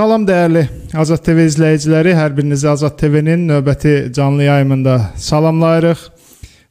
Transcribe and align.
Salam 0.00 0.22
dəyərli 0.24 0.62
Azad 0.96 1.20
TV 1.20 1.42
izləyiciləri, 1.44 2.14
hər 2.16 2.32
birinizi 2.32 2.64
Azad 2.70 2.94
TV-nin 2.96 3.42
növbəti 3.50 3.90
canlı 4.16 4.46
yayımında 4.46 4.94
salamlayırıq. 5.20 6.04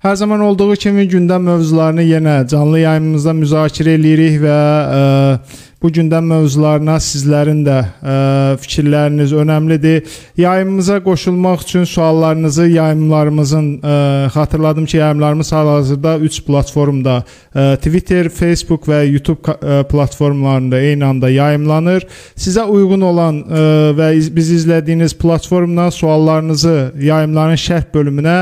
Hər 0.02 0.16
zaman 0.18 0.42
olduğu 0.48 0.74
kimi 0.82 1.06
gündəm 1.12 1.46
mövzularını 1.46 2.08
yenə 2.08 2.34
canlı 2.50 2.80
yayımımızda 2.82 3.36
müzakirə 3.38 3.94
eləyirik 4.00 4.40
və 4.42 4.56
ə, 4.56 5.04
e, 5.36 5.69
bu 5.82 5.90
gündəm 5.96 6.26
mövzularına 6.28 6.98
sizlərin 7.00 7.62
də 7.64 7.78
ə, 7.80 8.14
e, 8.14 8.14
fikirləriniz 8.60 9.32
önəmlidir. 9.32 10.08
Yayımımıza 10.38 11.00
qoşulmaq 11.04 11.62
üçün 11.64 11.84
suallarınızı 11.88 12.66
yayımlarımızın 12.68 13.68
ə, 13.80 13.92
e, 13.92 14.28
xatırladım 14.34 14.86
ki, 14.86 14.98
yayımlarımız 14.98 15.52
hal-hazırda 15.52 16.18
3 16.18 16.42
platformda 16.46 17.22
ə, 17.56 17.78
Twitter, 17.78 18.30
Facebook 18.30 18.90
və 18.92 19.06
YouTube 19.08 19.56
ə, 19.56 19.84
platformalarında 19.88 20.80
eyni 20.80 21.06
anda 21.06 21.30
yayımlanır. 21.30 22.08
Sizə 22.36 22.66
uyğun 22.68 23.06
olan 23.12 23.40
ə, 23.44 23.62
və 23.96 24.10
iz, 24.18 24.28
bizi 24.36 24.58
izlədiyiniz 24.60 25.16
platformdan 25.18 25.96
suallarınızı 25.96 26.76
yayımların 27.00 27.62
şərh 27.68 27.88
bölümünə 27.94 28.42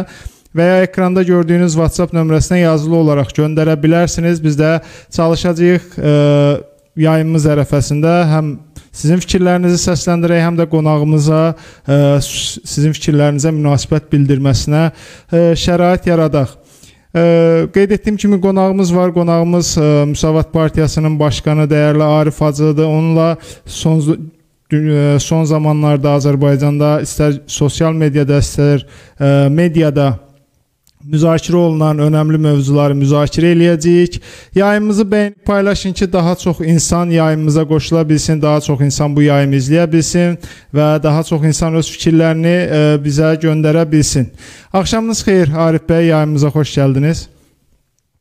və 0.57 0.65
ya 0.65 0.81
ekranda 0.87 1.21
gördüyünüz 1.23 1.75
WhatsApp 1.77 2.15
nömrəsinə 2.17 2.63
yazılı 2.63 2.95
olaraq 2.95 3.29
göndərə 3.37 3.77
bilərsiniz. 3.77 4.41
Biz 4.43 4.57
də 4.57 4.71
çalışacağıq 5.13 5.85
ə, 6.01 6.01
e, 6.01 6.76
yayımımız 6.97 7.47
ərəfəsində 7.53 8.13
həm 8.31 8.53
sizin 8.97 9.21
fikirlərinizi 9.21 9.79
səsləndirək, 9.83 10.43
həm 10.45 10.59
də 10.59 10.67
qonağımıza 10.71 11.41
ə, 11.47 11.57
e, 11.57 11.97
sizin 12.21 12.95
fikirlərinizə 12.97 13.53
münasibət 13.55 14.09
bildirməsinə 14.13 14.85
ə, 14.87 14.93
e, 15.31 15.43
şərait 15.59 16.07
yaradaq. 16.09 16.55
Ə, 17.13 17.23
qeyd 17.73 17.93
etdiyim 17.97 18.17
kimi 18.21 18.39
qonağımız 18.41 18.93
var. 18.95 19.13
Qonağımız 19.15 19.73
ə, 19.81 19.91
Müsavat 20.13 20.51
Partiyasının 20.53 21.19
başqanı 21.19 21.67
dəyərli 21.69 22.03
Arif 22.03 22.41
Hacıdır. 22.41 22.85
Onunla 22.85 23.35
son 23.65 24.01
son 25.23 25.45
zamanlarda 25.47 26.17
Azərbaycanda 26.17 26.97
istər 27.05 27.37
sosial 27.47 27.93
mediada, 27.95 28.41
istər 28.43 28.83
ə, 28.83 29.47
mediada 29.47 30.17
müzakirə 31.05 31.55
olunan 31.55 31.99
önəmli 32.07 32.39
mövzuları 32.41 32.95
müzakirə 32.97 33.51
eləyəcəyik. 33.55 34.19
Yayımımızı 34.55 35.05
bəyənib 35.11 35.43
paylaşın 35.45 35.93
ki, 35.93 36.13
daha 36.13 36.35
çox 36.35 36.61
insan 36.61 37.09
yayımımıza 37.09 37.67
qoşula 37.67 38.09
bilsin, 38.09 38.41
daha 38.41 38.61
çox 38.61 38.81
insan 38.81 39.15
bu 39.15 39.21
yayımı 39.21 39.55
izləyə 39.55 39.91
bilsin 39.91 40.37
və 40.73 40.87
daha 41.03 41.23
çox 41.23 41.43
insan 41.43 41.75
öz 41.75 41.91
fikirlərini 41.95 42.55
ə, 42.55 42.79
e, 42.79 43.03
bizə 43.03 43.35
göndərə 43.41 43.85
bilsin. 43.91 44.31
Axşamınız 44.73 45.23
xeyir 45.27 45.53
Arif 45.67 45.85
bəy, 45.89 46.09
yayımımıza 46.13 46.47
xoş 46.47 46.77
gəldiniz. 46.77 47.27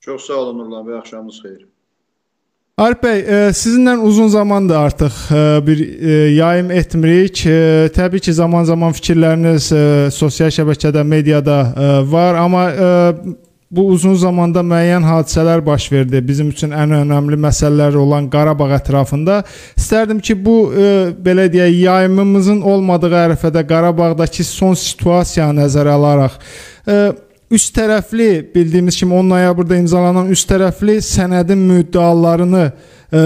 Çox 0.00 0.26
sağ 0.26 0.34
olun 0.34 0.58
Nurlan 0.58 0.86
bəy, 0.86 0.98
axşamınız 0.98 1.40
xeyir. 1.42 1.75
Arif 2.76 2.98
bəy, 3.00 3.20
e, 3.24 3.36
sizinlə 3.56 3.94
uzun 4.04 4.26
zamandır 4.28 4.74
artıq 4.76 5.14
e, 5.32 5.66
bir 5.66 5.78
e, 5.80 6.10
yayım 6.36 6.70
etmirik. 6.70 7.38
Təbii 7.96 8.20
ki, 8.20 8.34
zaman-zaman 8.36 8.92
fikirləriniz 8.92 9.70
sosial 10.12 10.52
şəbəkədə, 10.52 11.00
mediada 11.00 11.56
var, 12.04 12.36
amma 12.36 12.66
bu 13.72 13.86
uzun 13.94 14.20
zamanda 14.20 14.60
müəyyən 14.60 15.08
hadisələr 15.08 15.64
baş 15.64 15.88
verdi. 15.92 16.20
Bizim 16.28 16.52
üçün 16.52 16.76
ən 16.76 16.92
önəmli 17.00 17.40
məsələlər 17.48 17.96
olan 17.96 18.28
Qarabağ 18.28 18.68
ətrafında. 18.76 19.40
İstərdim 19.80 20.20
ki, 20.20 20.36
bu 20.44 20.58
belə 21.16 21.48
deyək, 21.48 21.80
yayımımızın 21.80 22.60
olmadığı 22.60 23.14
ərəfədə 23.24 23.64
Qarabağdakı 23.72 24.44
son 24.44 24.76
situasiyanı 24.76 25.62
nəzərə 25.64 25.96
alaraq 25.96 26.36
üst 27.52 27.76
tərəfli 27.76 28.30
bildiyimiz 28.54 28.96
kimi 28.98 29.14
10 29.14 29.28
noyabrda 29.30 29.78
imzalanan 29.78 30.30
üst 30.34 30.48
tərəfli 30.50 30.98
sənədin 31.04 31.60
müddəalarını 31.68 32.62
ə, 32.66 32.70
e, 33.06 33.20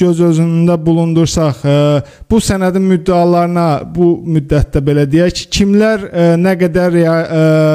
göz 0.00 0.22
özündə 0.30 0.78
bulundursaq, 0.86 1.60
ə, 1.60 1.74
e, 1.74 2.20
bu 2.30 2.40
sənədin 2.40 2.86
müddəalarına 2.92 3.66
bu 3.96 4.12
müddətdə 4.36 4.80
belə 4.86 5.04
deyək, 5.12 5.44
kimlər 5.52 6.06
ə, 6.06 6.12
e, 6.12 6.38
nə 6.40 6.54
qədər 6.62 6.96
ə, 7.02 7.18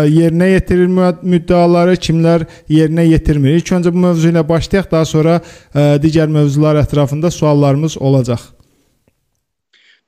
yerinə 0.09 0.49
yetirir 0.55 0.89
müddəaları, 0.89 1.99
kimlər 2.01 2.47
yerinə 2.71 3.05
yetirmir. 3.11 3.59
İlk 3.59 3.75
öncə 3.77 3.93
bu 3.93 4.01
mövzu 4.07 4.33
ilə 4.33 4.45
başlayaq, 4.47 4.89
daha 4.91 5.05
sonra 5.05 5.37
ə, 5.37 5.93
digər 6.01 6.33
mövzular 6.33 6.81
ətrafında 6.81 7.29
suallarımız 7.33 7.99
olacaq. 8.01 8.49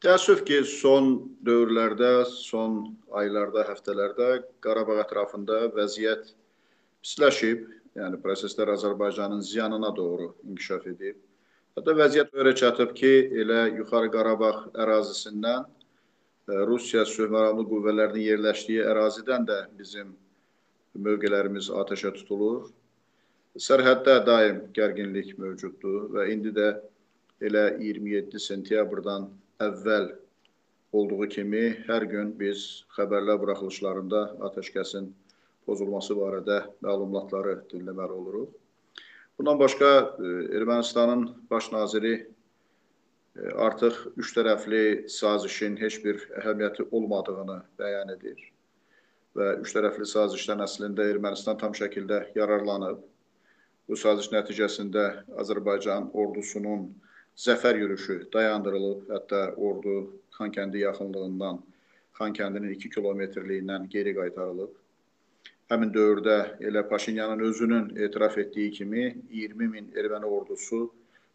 Təəssüf 0.04 0.42
ki, 0.44 0.58
son 0.68 1.06
dövrlərdə, 1.48 2.26
son 2.28 2.74
aylarda, 3.16 3.62
həftələrdə 3.70 4.26
Qarabağ 4.66 4.98
ətrafında 5.06 5.60
vəziyyət 5.78 6.34
pisləşib. 7.06 7.62
Yəni 7.96 8.18
proseslər 8.20 8.74
Azərbaycanın 8.74 9.40
ziyanına 9.48 9.94
doğru 9.96 10.26
inkişaf 10.44 10.90
edib. 10.92 11.22
Hətta 11.78 11.96
vəziyyət 11.96 12.36
öyrə 12.36 12.52
çatıb 12.60 12.92
ki, 12.98 13.12
elə 13.44 13.60
Yuxarı 13.78 14.10
Qarabağ 14.12 14.50
ərazisindən 14.84 15.64
e, 15.64 16.58
Rusiya 16.68 17.06
sülhməramlı 17.08 17.64
qüvvələrinin 17.70 18.26
yerləşdiyi 18.26 18.82
ərazidən 18.92 19.48
də 19.48 19.60
bizim 19.78 20.10
mövqelərimiz 21.06 21.70
atəşə 21.84 22.12
tutulur. 22.18 22.68
Sərhəddə 23.68 24.18
daim 24.28 24.60
gərginlik 24.76 25.32
mövcuddur 25.40 26.12
və 26.18 26.28
indi 26.36 26.52
də 26.60 26.74
elə 27.40 27.70
27 27.80 28.44
sentyabrdan 28.50 29.32
əvvəl 29.68 30.12
olduğu 30.94 31.28
kimi 31.36 31.64
hər 31.88 32.06
gün 32.10 32.34
biz 32.40 32.86
xəbərlər 32.98 33.40
buraxılışlarında 33.42 34.22
atəşkəsin 34.50 35.10
pozulması 35.66 36.16
barədə 36.18 36.60
məlumatları 36.86 37.58
dinləməli 37.72 38.18
oluruq. 38.20 38.50
Bundan 39.40 39.60
başqa 39.60 39.90
e, 40.20 40.32
Ermənistanın 40.58 41.24
baş 41.50 41.72
naziri 41.72 42.14
e, 42.14 43.52
artıq 43.68 43.96
üç 44.22 44.34
tərəfli 44.38 44.84
sazişin 45.10 45.80
heç 45.82 45.98
bir 46.04 46.22
əhəmiyyəti 46.42 46.86
olmadığını 46.92 47.58
bəyan 47.80 48.14
edir 48.14 48.44
və 49.38 49.56
üç 49.64 49.74
tərəfli 49.74 50.06
sazişdən 50.06 50.62
əslində 50.68 51.08
Ermənistan 51.10 51.58
tam 51.58 51.74
şəkildə 51.74 52.28
yararlanıb. 52.38 53.02
Bu 53.90 53.98
saziş 53.98 54.30
nəticəsində 54.36 55.08
Azərbaycan 55.42 56.12
ordusunun 56.14 56.92
zəfər 57.38 57.78
yürüşü 57.82 58.28
dayandırılıb, 58.34 59.10
hətta 59.10 59.54
ordu 59.56 59.96
Xankəndi 60.38 60.84
yaxınlığından 60.84 61.62
Xankəndinin 62.20 62.74
2 62.76 62.90
kilometrliyindən 62.90 63.88
geri 63.90 64.14
qaytarılıb. 64.16 64.74
Həmin 65.72 65.94
dövrdə 65.94 66.38
elə 66.62 66.84
Paşinyanın 66.90 67.40
özünün 67.40 67.96
etiraf 67.96 68.38
etdiyi 68.38 68.72
kimi 68.72 69.06
20 69.32 69.68
min 69.68 69.90
erməni 69.98 70.30
ordusu 70.38 70.82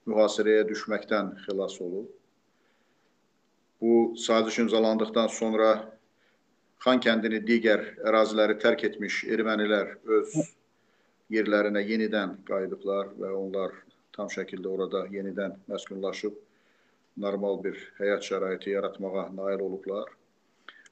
mühasirəyə 0.06 0.68
düşməkdən 0.68 1.32
xilas 1.46 1.80
olub. 1.80 2.06
Bu 3.80 4.14
saziş 4.26 4.58
imzalandıqdan 4.64 5.26
sonra 5.40 5.72
Xankəndini 6.86 7.42
digər 7.50 7.82
əraziləri 8.06 8.58
tərk 8.62 8.84
etmiş 8.90 9.24
ermənilər 9.34 9.96
öz 10.18 10.38
yerlərinə 11.34 11.82
yenidən 11.90 12.38
qayıdıblar 12.46 13.10
və 13.18 13.32
onlar 13.34 13.74
tam 14.18 14.30
şəkildə 14.34 14.68
orada 14.74 15.04
yenidən 15.14 15.54
məskunlaşıb 15.70 16.34
normal 17.24 17.60
bir 17.64 17.78
həyat 17.98 18.26
şəraiti 18.26 18.74
yaratmağa 18.74 19.28
nail 19.34 19.62
olublar. 19.66 20.10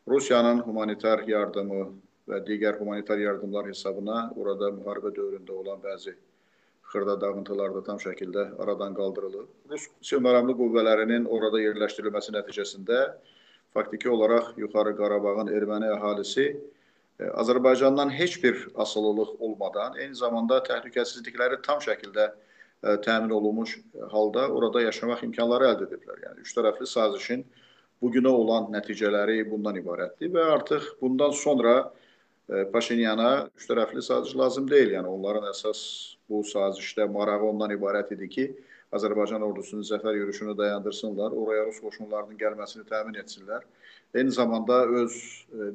Rusiyanın 0.08 0.62
humanitar 0.67 1.25
yardımı 1.26 1.82
və 2.31 2.38
digər 2.46 2.78
humanitar 2.78 3.19
yardımlar 3.19 3.67
hesabına 3.70 4.31
orada 4.37 4.70
müharibə 4.78 5.11
dövründə 5.19 5.58
olan 5.62 5.82
bəzi 5.82 6.14
xırda 6.93 7.17
dağıntılar 7.20 7.75
da 7.75 7.82
tam 7.88 7.99
şəkildə 7.99 8.46
aradan 8.62 8.94
qaldırılıb. 8.94 9.49
Rus 9.70 9.88
silahlı 10.11 10.55
qüvvələrinin 10.61 11.26
orada 11.26 11.61
yerləşdirilməsi 11.62 12.34
nəticəsində 12.38 13.00
faktiki 13.75 14.11
olaraq 14.11 14.55
Yuxarı 14.62 14.94
Qarabağın 15.00 15.50
erməni 15.58 15.90
əhalisi 15.96 16.46
e, 16.55 17.25
Azərbaycandan 17.43 18.11
heç 18.14 18.38
bir 18.44 18.69
asılılıq 18.75 19.34
olmadan, 19.38 19.99
eyni 19.99 20.14
zamanda 20.14 20.62
təhlükəsizlikləri 20.70 21.62
tam 21.67 21.82
şəkildə 21.82 22.31
təmin 23.05 23.31
olunmuş 23.31 23.79
halda 24.12 24.49
orada 24.49 24.83
yaşamaq 24.85 25.25
imkanları 25.27 25.71
əldə 25.73 25.88
ediblər. 25.91 26.19
Yəni 26.27 26.44
üç 26.47 26.55
tərəfli 26.56 26.87
sazişin 26.87 27.44
bugünə 28.03 28.31
olan 28.31 28.71
nəticələri 28.75 29.43
bundan 29.50 29.79
ibarətdir 29.81 30.33
və 30.35 30.50
artıq 30.56 30.93
bundan 31.00 31.35
sonra 31.37 31.77
Paşinyana 32.47 33.49
üç 33.59 33.65
tərəfli 33.67 34.03
saziş 34.06 34.37
lazım 34.38 34.69
deyil. 34.71 34.93
Yəni 34.94 35.11
onların 35.11 35.49
əsas 35.50 35.81
bu 36.31 36.44
sazişdə 36.47 37.09
marağı 37.11 37.49
ondan 37.49 37.73
ibarət 37.75 38.12
idi 38.15 38.29
ki, 38.31 38.44
Azərbaycan 38.94 39.43
ordusunun 39.43 39.82
zəfər 39.82 40.15
yürüşünü 40.15 40.55
dayandırsınlar, 40.59 41.35
oraya 41.35 41.65
Rus 41.67 41.81
qoşunlarının 41.82 42.39
gəlməsini 42.39 42.87
təmin 42.87 43.19
etsinlər. 43.19 43.67
Eyni 44.15 44.31
zamanda 44.31 44.85
öz 45.03 45.17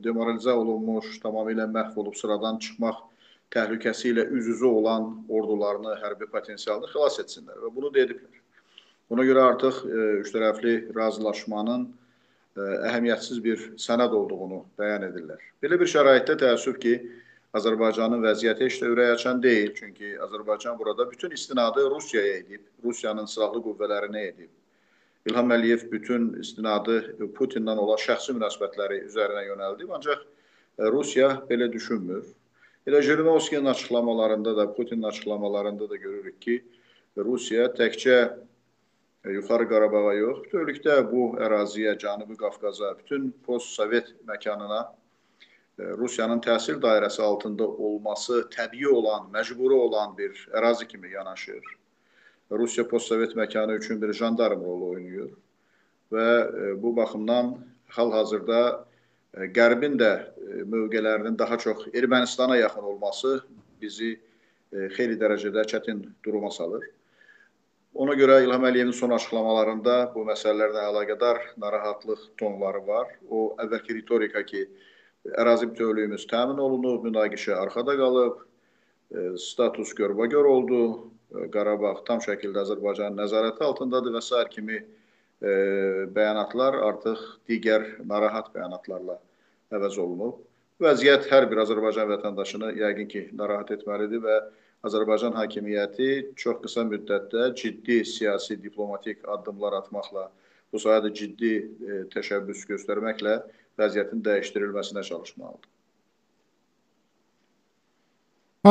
demoralizə 0.06 0.56
olunmuş, 0.56 1.18
tamamilə 1.20 1.68
məhv 1.76 2.00
olub 2.00 2.16
sıradan 2.16 2.62
çıxmaq 2.64 3.04
təhlükəsi 3.52 4.12
ilə 4.14 4.28
üz-üzə 4.32 4.68
olan 4.68 5.10
ordularını, 5.30 5.98
hərbi 6.04 6.28
potensialını 6.32 6.92
xilas 6.92 7.20
etsinlər 7.24 7.58
və 7.66 7.72
bunu 7.76 7.92
da 7.94 8.06
ediblər. 8.06 8.38
Buna 9.12 9.26
görə 9.28 9.48
artıq 9.52 9.82
e, 9.86 10.04
üçtərəfli 10.22 10.76
razılaşmanın 10.96 11.90
e, 11.90 12.62
əhəmiyyətsiz 12.62 13.42
bir 13.44 13.66
sənəd 13.82 14.16
olduğunu 14.16 14.62
bəyan 14.80 15.04
edirlər. 15.10 15.44
Belə 15.64 15.80
bir 15.82 15.92
şəraitdə 15.92 16.38
təəssüf 16.46 16.80
ki, 16.80 16.96
Azərbaycanın 17.60 18.24
vəziyyəti 18.24 18.64
heç 18.64 18.78
də 18.80 18.90
ürək 18.94 19.10
açan 19.18 19.42
deyil. 19.44 19.74
Çünki 19.76 20.14
Azərbaycan 20.24 20.78
burada 20.80 21.10
bütün 21.12 21.32
istinadı 21.36 21.90
Rusiyaya 21.92 22.38
edib, 22.38 22.62
Rusiyanın 22.84 23.28
silahlı 23.28 23.60
qüvvələrinə 23.66 24.22
edib. 24.30 24.52
İlham 25.28 25.52
Əliyev 25.52 25.84
bütün 25.92 26.30
istinadı 26.40 27.02
Putinlə 27.36 27.76
olan 27.78 28.00
şəxsi 28.00 28.34
münasibətləri 28.38 29.04
üzərinə 29.10 29.44
yönəldib, 29.50 29.92
ancaq 29.98 30.24
Rusiya 30.96 31.34
belə 31.50 31.68
düşünmür. 31.74 32.24
Elə 32.88 33.02
Jirinovskinin 33.02 33.66
açıqlamalarında 33.66 34.58
da, 34.58 34.74
Putinin 34.74 35.04
açıqlamalarında 35.04 35.90
da 35.90 35.96
görürük 35.96 36.42
ki, 36.42 36.64
Rusiya 37.18 37.68
təkcə 37.78 38.38
Yuxarı 39.30 39.68
Qarabağa 39.70 40.14
yox, 40.18 40.40
bütövlükdə 40.48 40.96
bu 41.12 41.28
əraziyə, 41.38 41.94
Cənubi 42.02 42.38
Qafqaza, 42.40 42.96
bütün 42.98 43.30
post-sovet 43.46 44.16
məkanına 44.26 44.82
Rusiyanın 45.78 46.42
təsir 46.42 46.82
dairəsi 46.82 47.22
altında 47.22 47.68
olması 47.68 48.48
təbii 48.50 48.88
olan, 48.90 49.30
məcburi 49.34 49.78
olan 49.78 50.18
bir 50.18 50.34
ərazi 50.54 50.88
kimi 50.88 51.12
yanaşır. 51.14 51.62
Rusiya 52.52 52.88
postsovet 52.88 53.36
məkanı 53.36 53.78
üçün 53.78 54.02
bir 54.02 54.14
jandarm 54.14 54.64
rolu 54.66 54.90
oynayır 54.96 55.30
və 56.12 56.28
bu 56.82 56.96
baxımdan 56.96 57.60
hal-hazırda 57.88 58.86
Qərbin 59.32 59.96
də 60.00 60.12
mövqelərinin 60.68 61.38
daha 61.40 61.58
çox 61.58 61.86
Ermənistana 61.96 62.58
yaxın 62.60 62.84
olması 62.84 63.38
bizi 63.82 64.18
xeyli 64.72 65.16
dərəcədə 65.20 65.64
çətin 65.72 66.02
duruma 66.26 66.52
salır. 66.52 66.84
Ona 67.94 68.16
görə 68.16 68.42
İlham 68.44 68.66
Əliyevin 68.68 68.96
son 68.96 69.12
açıqlamalarında 69.16 69.96
bu 70.16 70.24
məsələlərlə 70.28 70.84
əlaqədar 70.92 71.40
narahatlıq 71.60 72.28
tonları 72.40 72.84
var. 72.88 73.08
O 73.30 73.56
əvvəlki 73.60 73.98
ritorika 73.98 74.44
ki, 74.48 74.66
ərazi 75.36 75.68
bütövlüyümüz 75.72 76.28
təmin 76.28 76.60
olunub, 76.60 77.04
münaqişə 77.08 77.56
arxada 77.56 77.98
qalıb, 78.00 78.40
status 79.38 79.94
görbagör 79.96 80.48
oldu, 80.48 80.82
Qarabağ 81.52 81.94
tam 82.08 82.20
şəkildə 82.20 82.66
Azərbaycanın 82.66 83.22
nəzarəti 83.22 83.64
altındadır 83.64 84.18
və 84.18 84.22
s. 84.24 84.40
kimi 84.52 84.76
e, 84.76 84.86
bəyanatlar 85.42 86.78
artıq 86.86 87.22
digər 87.50 87.88
narahat 88.06 88.52
bəyanatlarla 88.54 89.18
əvəz 89.74 89.98
olunub. 90.02 90.42
Vəziyyət 90.82 91.28
hər 91.30 91.46
bir 91.50 91.62
Azərbaycan 91.62 92.10
vətəndaşını 92.10 92.72
yəqin 92.80 93.10
ki, 93.10 93.24
narahat 93.38 93.74
etməlidir 93.76 94.22
və 94.24 94.38
Azərbaycan 94.88 95.36
hakimiyyəti 95.38 96.08
çox 96.42 96.62
qısa 96.64 96.86
müddətdə 96.90 97.52
ciddi 97.58 98.00
siyasi, 98.06 98.58
diplomatik 98.64 99.22
addımlar 99.30 99.78
atmaqla, 99.78 100.30
bu 100.74 100.82
sahədə 100.82 101.12
ciddi 101.14 101.52
e, 101.60 102.00
təşəbbüs 102.14 102.64
göstərməklə 102.70 103.36
vəziyyətin 103.78 104.24
dəyişdirilməsinə 104.26 105.04
çalışmalıdır. 105.06 105.70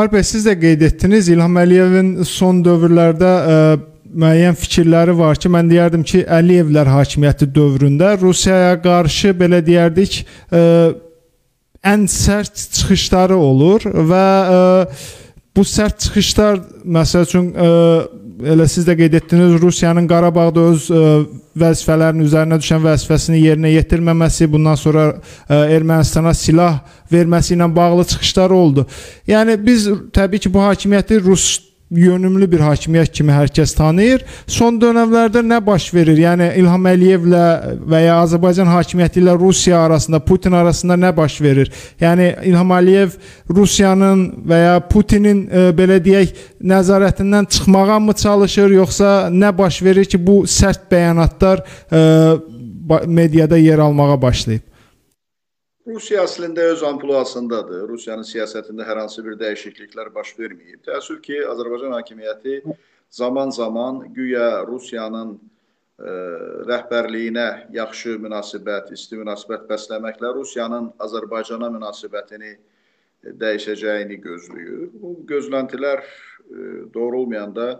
Alper 0.00 0.22
siz 0.26 0.46
də 0.46 0.56
qeyd 0.58 0.82
etdiniz 0.86 1.28
İlham 1.30 1.56
Əliyevin 1.62 2.10
son 2.26 2.60
dövrlərdə 2.66 3.30
ə, 3.30 3.54
e, 3.54 3.89
müəyyən 4.10 4.56
fikirləri 4.58 5.14
var 5.18 5.38
ki, 5.40 5.50
mən 5.52 5.70
deyərdim 5.70 6.02
ki, 6.06 6.24
Əliyevlər 6.38 6.90
hakimiyyəti 6.90 7.48
dövründə 7.54 8.14
Rusiyaya 8.20 8.74
qarşı 8.82 9.34
belə 9.38 9.60
deyərdik, 9.64 10.20
ə, 10.50 10.60
e, 10.60 10.62
ən 11.90 12.06
sərt 12.10 12.58
çıxışları 12.78 13.36
olur 13.36 13.86
və 14.10 14.24
ə, 14.24 14.56
e, 14.56 14.98
bu 15.56 15.66
sərt 15.66 16.00
çıxışlar 16.04 16.60
məsəl 16.98 17.28
üçün 17.28 17.52
ə, 17.54 17.70
elə 18.54 18.66
siz 18.70 18.86
də 18.88 18.96
qeyd 18.98 19.16
etdiniz, 19.20 19.56
Rusiyanın 19.62 20.08
Qarabağda 20.10 20.66
öz 20.72 20.90
ə, 20.90 21.06
vəzifələrin 21.60 22.24
üzərinə 22.24 22.60
düşən 22.60 22.82
vəzifəsini 22.84 23.40
yerinə 23.44 23.74
yetirməməsi, 23.76 24.50
bundan 24.50 24.78
sonra 24.80 25.08
ə, 25.12 25.64
Ermənistana 25.76 26.34
silah 26.36 26.80
verməsi 27.12 27.56
ilə 27.56 27.68
bağlı 27.74 28.06
çıxışlar 28.12 28.54
oldu. 28.54 28.86
Yəni 29.28 29.58
biz 29.64 29.90
təbii 30.14 30.46
ki, 30.46 30.52
bu 30.54 30.62
hakimiyyəti 30.66 31.20
Rus 31.24 31.50
yönümlü 31.90 32.46
bir 32.50 32.62
hakimiyyət 32.62 33.10
kimi 33.18 33.32
hər 33.34 33.50
kəs 33.50 33.72
tanıyır. 33.74 34.22
Son 34.46 34.78
dövrlərdə 34.80 35.42
nə 35.42 35.58
baş 35.66 35.88
verir? 35.94 36.18
Yəni 36.22 36.52
İlham 36.60 36.86
Əliyevlə 36.86 37.46
və 37.90 38.02
ya 38.04 38.20
Azərbaycan 38.22 38.70
hakimiyyəti 38.70 39.22
ilə 39.22 39.34
Rusiya 39.38 39.80
arasında, 39.88 40.20
Putin 40.24 40.54
arasında 40.54 40.94
nə 40.94 41.10
baş 41.16 41.40
verir? 41.42 41.72
Yəni 42.00 42.30
İlham 42.46 42.70
Əliyev 42.78 43.18
Rusiyanın 43.50 44.24
və 44.46 44.62
ya 44.62 44.78
Putinin 44.86 45.42
e, 45.50 45.66
belə 45.76 45.98
deyək 46.04 46.32
nəzarətindən 46.62 47.50
çıxmağa 47.50 47.98
mı 48.06 48.14
çalışır, 48.14 48.70
yoxsa 48.78 49.12
nə 49.34 49.50
baş 49.58 49.82
verir 49.82 50.06
ki, 50.06 50.26
bu 50.26 50.42
sərt 50.46 50.86
bəyanatlar 50.92 51.64
e, 51.90 52.00
mediada 53.06 53.58
yer 53.58 53.78
almağa 53.78 54.22
başlayıb? 54.22 54.69
Rusiya 55.88 56.26
əslində 56.26 56.66
öz 56.74 56.82
ampluasındadır. 56.84 57.86
Rusiyanın 57.88 58.26
siyasətində 58.28 58.84
hər 58.84 59.00
hansı 59.00 59.22
bir 59.24 59.38
dəyişikliklər 59.40 60.10
baş 60.12 60.34
verməyib. 60.36 60.82
Təəssüf 60.84 61.22
ki, 61.24 61.38
Azərbaycan 61.48 61.94
hakimiyyəti 61.96 62.60
zaman-zaman 63.16 64.02
güya 64.12 64.66
Rusiyanın 64.68 65.32
ə, 65.38 65.40
e, 66.04 66.12
rəhbərliyinə 66.68 67.48
yaxşı 67.72 68.18
münasibət, 68.20 68.92
isti 68.92 69.16
münasibət 69.22 69.64
bəsləməklə 69.70 70.34
Rusiyanın 70.36 70.92
Azərbaycana 71.00 71.72
münasibətini 71.72 72.52
dəyişəcəyini 73.40 74.20
gözləyir. 74.20 74.90
Bu 75.00 75.16
gözləntilər 75.32 76.04
ə, 76.04 76.10
e, 76.10 76.72
doğru 76.92 77.24
olmayanda 77.24 77.70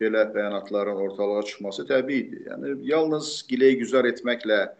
belə 0.00 0.24
bəyanatların 0.32 1.04
ortalığa 1.04 1.44
çıxması 1.52 1.84
təbiidir. 1.92 2.46
Yəni 2.48 2.78
yalnız 2.88 3.42
giləy-güzar 3.50 4.08
etməklə 4.08 4.70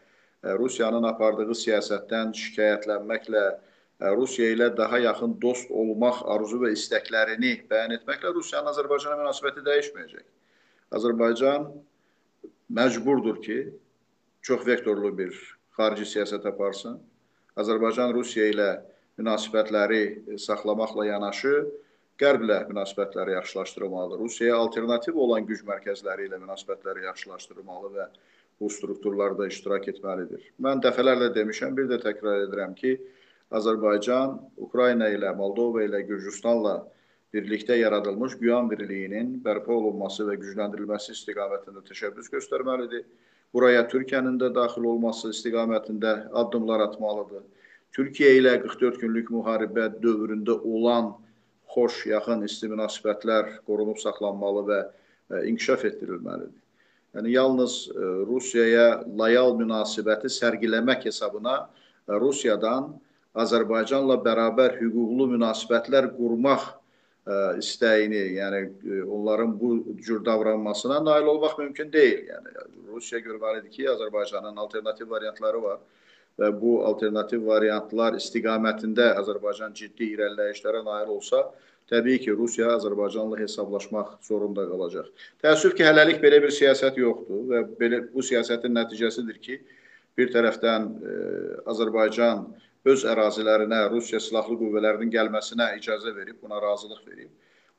Rusiyanın 0.43 1.07
apardığı 1.07 1.55
siyasətdən 1.55 2.33
şikayətlənməklə, 2.39 3.43
Rusiya 4.19 4.49
ilə 4.57 4.69
daha 4.77 4.99
yaxın 4.99 5.37
dost 5.43 5.71
olmaq 5.71 6.25
arzu 6.35 6.59
və 6.65 6.73
istəklərini 6.75 7.53
bəyan 7.71 7.95
etməklə 7.99 8.33
Rusiyanın 8.35 8.73
Azərbaycana 8.73 9.21
münasibəti 9.21 9.63
dəyişməyəcək. 9.69 10.25
Azərbaycan 10.99 11.69
məcburdur 12.75 13.39
ki, 13.45 13.59
çox 14.43 14.67
vektorlu 14.67 15.13
bir 15.19 15.37
xarici 15.79 16.09
siyasət 16.17 16.49
aparsın. 16.51 16.99
Azərbaycan 17.55 18.11
Rusiya 18.17 18.51
ilə 18.51 18.71
münasibətləri 19.21 20.39
saxlamaqla 20.43 21.07
yanaşı, 21.13 21.55
Qərblə 22.21 22.59
münasibətləri 22.69 23.33
yaxşılaşdırılmalıdır. 23.33 24.19
Rusiyaya 24.19 24.57
alternativ 24.61 25.17
olan 25.19 25.47
güc 25.49 25.63
mərkəzləri 25.67 26.29
ilə 26.29 26.39
münasibətləri 26.43 27.07
yaxşılaşdırılmalı 27.07 27.89
və 27.97 28.05
bu 28.63 28.71
strukturlarda 28.71 29.51
iştirak 29.51 29.89
etməlidir. 29.93 30.47
Mən 30.63 30.81
dəfələrlə 30.87 31.33
demişəm, 31.35 31.77
bir 31.77 31.91
də 31.91 31.99
təkrar 32.07 32.47
edirəm 32.47 32.75
ki, 32.79 32.97
Azərbaycan 33.53 34.39
Ukrayna 34.67 35.11
ilə, 35.13 35.35
Moldova 35.37 35.83
ilə, 35.85 36.01
Gürcüstanla 36.09 36.79
birlikdə 37.35 37.77
yaradılmış 37.81 38.39
Güyan 38.41 38.71
birliyinin 38.71 39.35
bərpa 39.45 39.73
olunması 39.75 40.25
və 40.29 40.39
gücləndirilməsi 40.41 41.17
istiqamətində 41.17 41.83
təşəbbüs 41.89 42.31
göstərməlidir. 42.33 43.05
Buraya 43.53 43.83
Türkiyənin 43.89 44.39
də 44.41 44.49
daxil 44.57 44.87
olması 44.89 45.33
istiqamətində 45.35 46.15
addımlar 46.43 46.87
atmalıdır. 46.87 47.45
Türkiyə 47.93 48.39
ilə 48.39 48.55
44 48.63 49.03
günlük 49.03 49.29
müharibə 49.33 49.91
dövründə 50.01 50.57
olan 50.65 51.13
xoş, 51.75 52.07
yaxın 52.13 52.45
isti 52.49 52.71
münasibətlər 52.73 53.59
qorunub 53.69 54.01
saxlanmalı 54.01 54.65
və 54.71 54.81
e, 54.83 55.45
inkişaf 55.53 55.85
etdirilməlidir. 55.91 56.62
Yəni 57.15 57.33
yalnız 57.33 57.89
e, 57.93 58.05
Rusiyaya 58.27 59.05
layal 59.19 59.53
münasibəti 59.59 60.31
sərgiləmək 60.33 61.05
hesabına 61.11 61.57
e, 62.09 62.17
Rusiyadan 62.17 62.95
Azərbaycanla 63.37 64.17
bərabər 64.25 64.79
hüquqlu 64.81 65.27
münasibətlər 65.35 66.09
qurmaq 66.17 66.65
ə, 66.65 66.73
e, 66.73 67.37
istəyini, 67.61 68.23
yəni 68.39 68.63
onların 69.05 69.53
bu 69.61 69.75
cür 70.01 70.25
davranmasına 70.25 71.03
nail 71.05 71.29
olmaq 71.35 71.59
mümkün 71.59 71.93
deyil. 71.93 72.25
Yəni 72.33 72.55
Rusiya 72.95 73.21
görməlidir 73.25 73.69
ki, 73.77 73.91
Azərbaycanın 73.93 74.57
alternativ 74.65 75.11
variantları 75.11 75.63
var 75.63 75.83
və 76.41 76.49
bu 76.61 76.79
alternativ 76.89 77.45
variantlar 77.45 78.17
istiqamətində 78.17 79.11
Azərbaycan 79.21 79.77
ciddi 79.77 80.15
irəliləyişlərə 80.15 80.81
nail 80.85 81.13
olsa, 81.19 81.45
təbii 81.93 82.19
ki, 82.25 82.33
Rusiya 82.39 82.73
Azərbaycanla 82.79 83.39
hesablaşmaq 83.43 84.17
zorunda 84.27 84.65
qalacaq. 84.71 85.13
Təəssüf 85.45 85.77
ki, 85.77 85.85
hələlik 85.87 86.21
belə 86.25 86.41
bir 86.45 86.53
siyasət 86.55 86.99
yoxdur 87.03 87.47
və 87.53 87.63
belə 87.79 88.03
bu 88.13 88.25
siyasətin 88.25 88.75
nəticəsidir 88.79 89.39
ki, 89.47 89.59
bir 90.19 90.33
tərəfdən 90.35 90.89
e, 90.89 91.17
Azərbaycan 91.73 92.47
öz 92.93 93.05
ərazilərinə 93.13 93.85
Rusiya 93.93 94.21
silahlı 94.21 94.59
qüvvələrinin 94.61 95.13
gəlməsinə 95.13 95.73
icazə 95.79 96.15
verib, 96.17 96.41
buna 96.43 96.61
razılıq 96.63 97.03
verib. 97.07 97.31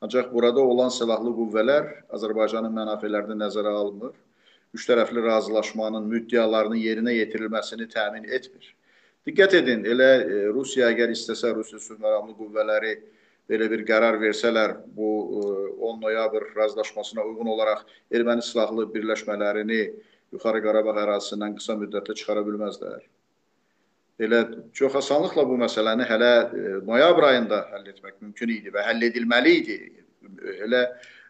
Ancaq 0.04 0.30
burada 0.32 0.60
olan 0.60 0.92
silahlı 0.92 1.32
qüvvələr 1.36 1.90
Azərbaycanın 2.16 2.72
mənafələrini 2.74 3.36
nəzərə 3.40 3.74
almır. 3.80 4.14
Üç 4.74 4.88
tərəfli 4.88 5.22
razılaşmanın 5.22 6.08
müddəalarının 6.10 6.80
yerinə 6.82 7.14
yetirilməsini 7.14 7.86
təmin 7.92 8.26
etmir. 8.26 8.72
Diqqət 9.24 9.54
edin, 9.60 9.84
elə 9.88 10.08
e, 10.20 10.40
Rusiya 10.52 10.90
əgər 10.92 11.14
istəsə 11.14 11.54
Rusiya 11.54 11.80
sülh 11.80 12.00
məramlı 12.02 12.34
qüvvələri 12.40 12.96
belə 13.50 13.68
bir 13.70 13.84
qərar 13.88 14.18
versələr, 14.20 14.76
bu 14.96 15.10
10 15.78 15.96
e, 15.96 16.00
noyabr 16.02 16.46
razılaşmasına 16.56 17.24
uyğun 17.28 17.50
olaraq 17.54 17.84
erməni 18.12 18.42
silahlı 18.42 18.88
birləşmələrini 18.94 19.80
Yuxarı 20.34 20.62
Qarabağ 20.64 20.96
ərazisindən 21.04 21.58
qısa 21.58 21.76
müddətdə 21.78 22.16
çıxara 22.18 22.42
bilməzlər. 22.46 23.04
Elə 24.24 24.40
çox 24.72 24.96
asanlıqla 25.02 25.44
bu 25.48 25.58
məsələni 25.60 26.06
hələ 26.08 26.32
e, 26.34 26.76
noyabr 26.88 27.28
ayında 27.30 27.64
həll 27.72 27.90
etmək 27.92 28.20
mümkün 28.20 28.54
idi 28.56 28.72
və 28.74 28.86
həll 28.88 29.02
edilməli 29.10 29.56
idi. 29.60 29.78
Elə 30.66 30.86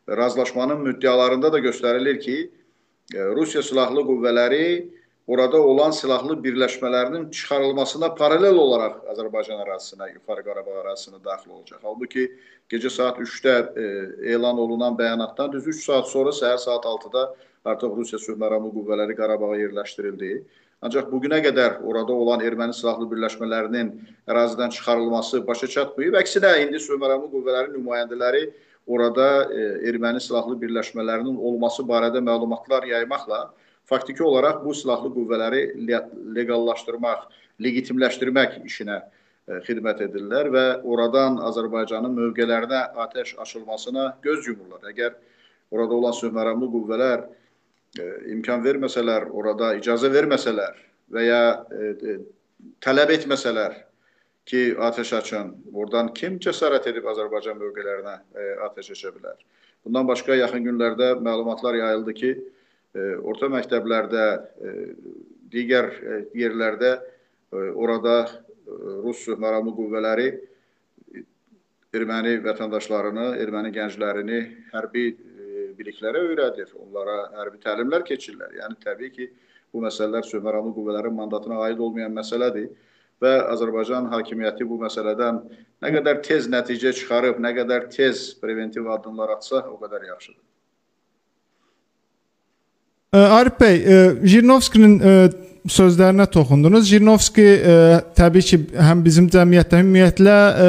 razılaşmanın 0.08 0.84
müddəalarında 0.84 1.52
da 1.52 1.58
göstərilir 1.64 2.20
ki, 2.20 2.36
Rusiya 3.12 3.62
silahlı 3.62 4.00
qüvvələri 4.08 4.66
orada 5.26 5.60
olan 5.62 5.90
silahlı 5.90 6.36
birləşmələrinin 6.44 7.30
çıxarılmasına 7.30 8.14
paralel 8.14 8.58
olaraq 8.60 9.06
Azərbaycan 9.12 9.62
ərazisinə, 9.64 10.10
Yuxarı 10.14 10.44
Qarabağ 10.44 10.82
ərazisinə 10.82 11.22
daxil 11.24 11.54
olacaq. 11.56 11.80
Halbuki 11.82 12.26
gecə 12.70 12.90
saat 12.92 13.18
3-də 13.22 13.54
e, 13.54 13.86
elan 14.34 14.58
olunan 14.58 14.98
bəyanatdan 14.98 15.52
düz 15.52 15.66
3 15.72 15.80
saat 15.84 16.10
sonra 16.12 16.34
səhər 16.36 16.60
saat 16.60 16.84
6-da 16.84 17.24
artıq 17.64 17.96
Rusiya 17.96 18.20
sülh 18.20 18.36
məramlı 18.40 18.74
qüvvələri 18.76 19.16
Qarabağa 19.16 19.56
yerləşdirildi. 19.62 20.34
Ancaq 20.84 21.08
bugünə 21.08 21.40
qədər 21.40 21.80
orada 21.88 22.12
olan 22.12 22.44
erməni 22.44 22.76
silahlı 22.76 23.08
birləşmələrinin 23.08 23.94
ərazidən 24.28 24.74
çıxarılması 24.76 25.40
başa 25.46 25.70
çatmayıb. 25.78 26.18
Əksinə, 26.20 26.58
indi 26.66 26.80
sülh 26.84 27.00
məramlı 27.00 27.30
qüvvələrin 27.32 27.78
nümayəndələri 27.78 28.44
orada 28.86 29.28
e, 29.48 29.68
erməni 29.88 30.20
silahlı 30.20 30.58
birləşmələrinin 30.60 31.40
olması 31.40 31.88
barədə 31.88 32.20
məlumatlar 32.20 32.84
yaymaqla 32.92 33.46
faktiki 33.84 34.24
olaraq 34.24 34.64
bu 34.64 34.74
silahlı 34.74 35.10
qüvvələri 35.14 35.62
leqallaşdırmaq, 36.36 37.28
legitimləşdirmək 37.64 38.58
işinə 38.64 38.98
e, 39.00 39.60
xidmət 39.66 40.04
edirlər 40.08 40.50
və 40.54 40.64
oradan 40.82 41.38
Azərbaycanın 41.50 42.16
mövqelərinə 42.18 42.82
atəş 43.06 43.36
açılmasına 43.44 44.06
göz 44.24 44.48
yumurlar. 44.48 44.82
Əgər 44.90 45.16
orada 45.70 45.98
olan 46.00 46.16
sülh 46.16 46.34
məramlı 46.34 46.70
qüvvələr 46.72 47.24
e, 47.24 48.08
imkan 48.34 48.64
verməsələr, 48.64 49.28
orada 49.30 49.74
icazə 49.78 50.10
verməsələr 50.12 50.80
və 51.14 51.26
ya 51.28 51.42
e, 51.70 52.16
tələb 52.84 53.12
etməsələr 53.18 53.76
ki, 54.48 54.74
atəş 54.88 55.12
açın, 55.20 55.54
oradan 55.72 56.10
kim 56.16 56.40
cəsarət 56.42 56.90
edib 56.90 57.06
Azərbaycan 57.08 57.56
mövqelərinə 57.60 58.18
atəş 58.66 58.90
aça 58.92 59.12
bilər? 59.14 59.38
Bundan 59.84 60.08
başqa 60.08 60.36
yaxın 60.36 60.64
günlərdə 60.64 61.14
məlumatlar 61.24 61.76
yayıldı 61.76 62.14
ki, 62.18 62.32
orta 62.94 63.50
məktəblərdə, 63.50 64.24
e, 64.62 64.72
digər 65.50 65.90
e, 65.90 66.18
yerlərdə 66.38 66.94
e, 66.94 67.70
orada 67.74 68.24
Rus 69.04 69.26
məramlı 69.28 69.74
qüvvələri 69.76 70.28
erməni 71.94 72.38
vətəndaşlarını, 72.42 73.26
erməni 73.42 73.72
gənclərini 73.74 74.38
hərbi 74.72 75.04
biliklərə 75.76 76.22
öyrədir, 76.30 76.70
onlara 76.80 77.28
hərbi 77.36 77.60
təlimlər 77.60 78.06
keçirlər. 78.08 78.54
Yəni 78.62 78.78
təbii 78.80 79.12
ki, 79.12 79.28
bu 79.74 79.82
məsələlər 79.84 80.24
sülhməramlı 80.30 80.72
qüvvələrin 80.78 81.18
mandatına 81.18 81.60
aid 81.66 81.82
olmayan 81.84 82.16
məsələdir 82.16 82.70
və 83.20 83.34
Azərbaycan 83.52 84.08
hakimiyyəti 84.14 84.64
bu 84.70 84.80
məsələdən 84.80 85.44
nə 85.84 85.92
qədər 85.98 86.24
tez 86.24 86.48
nəticə 86.48 86.94
çıxarıb, 86.96 87.36
nə 87.42 87.52
qədər 87.60 87.90
tez 87.92 88.30
preventiv 88.40 88.88
addımlar 88.96 89.36
atsa, 89.36 89.66
o 89.68 89.76
qədər 89.82 90.08
yaxşıdır. 90.14 90.53
Arif 93.14 93.58
bəy, 93.60 93.76
Jirnovskinin 94.26 94.98
sözlərinə 95.70 96.26
toxundunuz. 96.28 96.84
Jirnovski 96.90 97.44
e, 97.44 97.76
təbii 98.16 98.44
ki, 98.44 98.58
həm 98.84 99.00
bizim 99.04 99.28
cəmiyyətdə 99.32 99.80
ümumiyyətlə 99.80 100.34
e, 100.34 100.66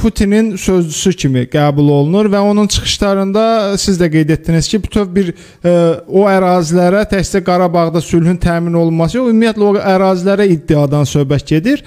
Putinin 0.00 0.54
sözcüsü 0.60 1.12
kimi 1.22 1.44
qəbul 1.52 1.90
olunur 1.98 2.30
və 2.32 2.40
onun 2.50 2.70
çıxışlarında 2.72 3.44
siz 3.80 4.00
də 4.00 4.08
qeyd 4.14 4.32
etdiniz 4.38 4.70
ki, 4.72 4.80
bütöv 4.86 5.12
bir 5.14 5.30
e, 5.34 5.74
o 6.08 6.24
ərazilərə 6.30 7.04
təkcə 7.12 7.44
Qarabağda 7.44 8.00
sülhün 8.04 8.40
təmin 8.40 8.78
olunması 8.80 9.20
yox, 9.20 9.28
ümumiyyətlə 9.34 9.68
o 9.68 9.74
ərazilərə 9.96 10.48
iddiadan 10.56 11.08
söhbət 11.08 11.52
gedir 11.52 11.84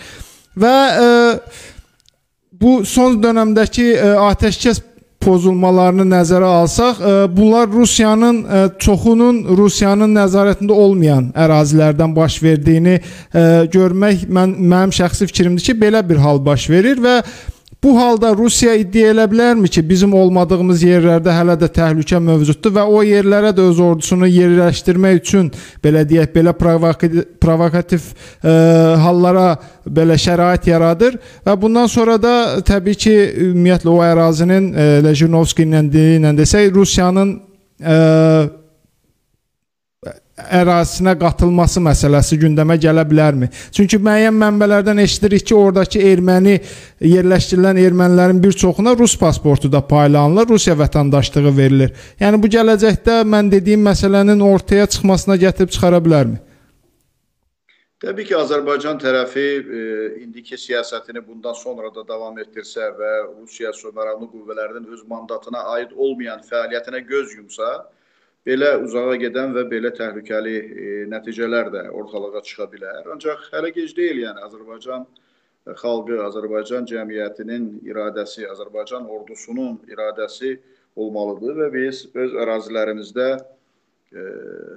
və 0.54 0.76
e, 1.02 1.10
bu 2.62 2.82
son 2.86 3.18
dövrəmdəki 3.24 3.90
e, 3.96 4.14
atəşkəs 4.30 4.86
pozulmalarını 5.22 6.06
nəzərə 6.10 6.50
alsaq, 6.62 7.00
e, 7.02 7.14
bunlar 7.38 7.70
Rusiyanın 7.72 8.42
e, 8.44 8.64
çoxunun 8.82 9.44
Rusiyanın 9.58 10.16
nəzarətində 10.18 10.76
olmayan 10.76 11.32
ərazilərdən 11.38 12.16
baş 12.16 12.42
verdiyini 12.44 12.98
e, 12.98 13.46
görmək 13.74 14.28
mən 14.28 14.58
mənim 14.60 14.94
şəxsi 14.96 15.30
fikrimdir 15.32 15.70
ki, 15.70 15.78
belə 15.82 16.04
bir 16.10 16.22
hal 16.24 16.42
baş 16.46 16.70
verir 16.70 17.02
və 17.04 17.22
Bu 17.84 18.00
halda 18.00 18.36
Rusiya 18.38 18.76
iddia 18.78 19.10
elə 19.10 19.24
bilərmi 19.26 19.70
ki, 19.74 19.82
bizim 19.90 20.12
olmadığımız 20.14 20.84
yerlərdə 20.86 21.34
hələ 21.34 21.56
də 21.58 21.70
təhlükə 21.74 22.20
mövcuddur 22.22 22.76
və 22.76 22.84
o 22.86 23.00
yerlərə 23.02 23.50
də 23.58 23.66
öz 23.72 23.80
ordusunu 23.82 24.30
yerləşdirmək 24.30 25.18
üçün 25.18 25.50
belə 25.82 26.04
deyək, 26.06 26.30
belə 26.36 26.54
provokativ 27.42 28.06
e, 28.06 28.54
hallara 29.02 29.48
belə 29.90 30.20
şərait 30.22 30.70
yaradır 30.70 31.18
və 31.48 31.58
bundan 31.64 31.90
sonra 31.90 32.20
da 32.22 32.36
təbii 32.62 33.02
ki, 33.02 33.18
ümumiyyətlə 33.50 33.90
o 33.90 34.00
ərazinin 34.06 34.72
e, 34.72 34.90
Lejnovski 35.08 35.66
ilə 35.66 35.82
ilə 35.90 36.38
desək, 36.38 36.70
Rusiyanın 36.78 37.34
e, 37.82 37.98
ərazisinə 40.62 41.14
qatılması 41.20 41.82
məsələsi 41.84 42.38
gündəmə 42.42 42.78
gələ 42.82 43.06
bilərmi? 43.08 43.50
Çünki 43.76 44.00
müəyyən 44.02 44.38
mənbələrdən 44.42 45.02
eşidirik 45.04 45.46
ki, 45.48 45.56
oradakı 45.56 46.02
erməni 46.12 46.58
yerləşdirilən 47.06 47.80
ermənilərin 47.86 48.44
bir 48.44 48.58
çoxuna 48.64 48.96
rus 48.98 49.18
pasportu 49.20 49.72
da 49.72 49.82
paylanılır, 49.88 50.50
Rusiya 50.54 50.78
vətəndaşlığı 50.80 51.58
verilir. 51.58 51.92
Yəni 52.20 52.42
bu 52.42 52.52
gələcəkdə 52.58 53.22
mən 53.34 53.52
dediyim 53.52 53.84
məsələnin 53.88 54.42
ortaya 54.46 54.88
çıxmasına 54.88 55.38
gətirib 55.46 55.76
çıxara 55.76 56.02
bilərmi? 56.04 56.42
Təbii 58.02 58.26
ki, 58.26 58.34
Azərbaycan 58.34 58.98
tərəfi 58.98 59.42
e, 59.46 59.82
indiki 60.24 60.58
siyasətini 60.58 61.22
bundan 61.22 61.54
sonra 61.54 61.92
da 61.94 62.02
davam 62.08 62.40
etdirsə 62.42 62.88
və 62.98 63.12
Rusiya 63.28 63.70
sömərəli 63.78 64.26
qüvvələrinin 64.32 64.88
öz 64.96 65.04
mandatına 65.10 65.62
aid 65.76 65.94
olmayan 65.94 66.42
fəaliyyətinə 66.48 67.04
göz 67.06 67.36
yumsa, 67.38 67.70
belə 68.48 68.72
uzağa 68.82 69.18
gedən 69.22 69.54
və 69.56 69.66
belə 69.70 69.92
təhlükəli 69.98 70.56
e, 70.58 70.94
nəticələr 71.12 71.70
də 71.74 71.84
ortalığa 71.94 72.42
çıxa 72.48 72.68
bilər. 72.72 73.08
Ancaq 73.14 73.50
hələ 73.54 73.70
gec 73.76 73.94
deyil, 73.98 74.24
yəni 74.26 74.42
Azərbaycan 74.48 75.06
xalqı, 75.78 76.18
Azərbaycan 76.26 76.88
cəmiyyətinin 76.90 77.72
iradəsi, 77.86 78.48
Azərbaycan 78.50 79.06
ordusunun 79.06 79.80
iradəsi 79.92 80.56
olmalıdır 80.98 81.60
və 81.62 81.68
biz 81.76 82.06
öz 82.18 82.34
ərazilərimizdə 82.44 83.28
e, 83.32 84.24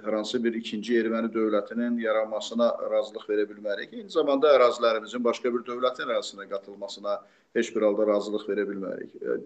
hər 0.05 0.19
hansı 0.19 0.43
bir 0.45 0.59
ikinci 0.61 0.99
erməni 1.01 1.33
dövlətinin 1.33 1.97
yaranmasına 2.03 2.69
razılıq 2.93 3.25
verə 3.31 3.47
bilmərik. 3.49 3.95
Eyni 3.97 4.13
zamanda 4.13 4.53
ərazilərimizin 4.59 5.25
başqa 5.25 5.53
bir 5.55 5.65
dövlətin 5.65 6.13
ərazisinə 6.13 6.51
qatılmasına 6.53 7.17
heç 7.57 7.73
bir 7.75 7.89
halda 7.89 8.07
razılıq 8.13 8.45
verə 8.51 8.69
bilmərik. 8.69 9.17
E, 9.25 9.41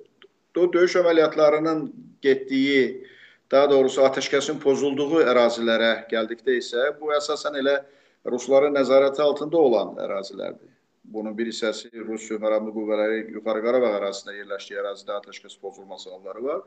döyüş 0.59 0.99
əməliyyatlarının 0.99 1.87
getdiyi 2.25 3.07
daha 3.51 3.71
doğrusu 3.71 4.03
atəşkəsin 4.09 4.59
pozulduğu 4.63 5.23
ərazilərə 5.25 5.93
gəldikdə 6.11 6.59
isə 6.61 6.91
bu 7.01 7.13
əsasən 7.17 7.57
elə 7.63 7.79
Rusların 8.29 8.75
nəzarəti 8.77 9.23
altında 9.25 9.57
olan 9.59 9.95
ərazilərdir. 10.05 10.69
Bunun 11.09 11.33
bir 11.39 11.49
hissəsi 11.49 11.89
Rus 12.05 12.27
sülhməramlı 12.29 12.75
qüvvələri 12.75 13.21
Yuxarı 13.33 13.63
Qarabağ 13.65 13.95
ərazisində 13.97 14.35
yerləşdiyi 14.37 14.81
ərazidə 14.83 15.15
atəşkəs 15.17 15.55
pozulması 15.63 16.11
halları 16.13 16.43
var. 16.45 16.59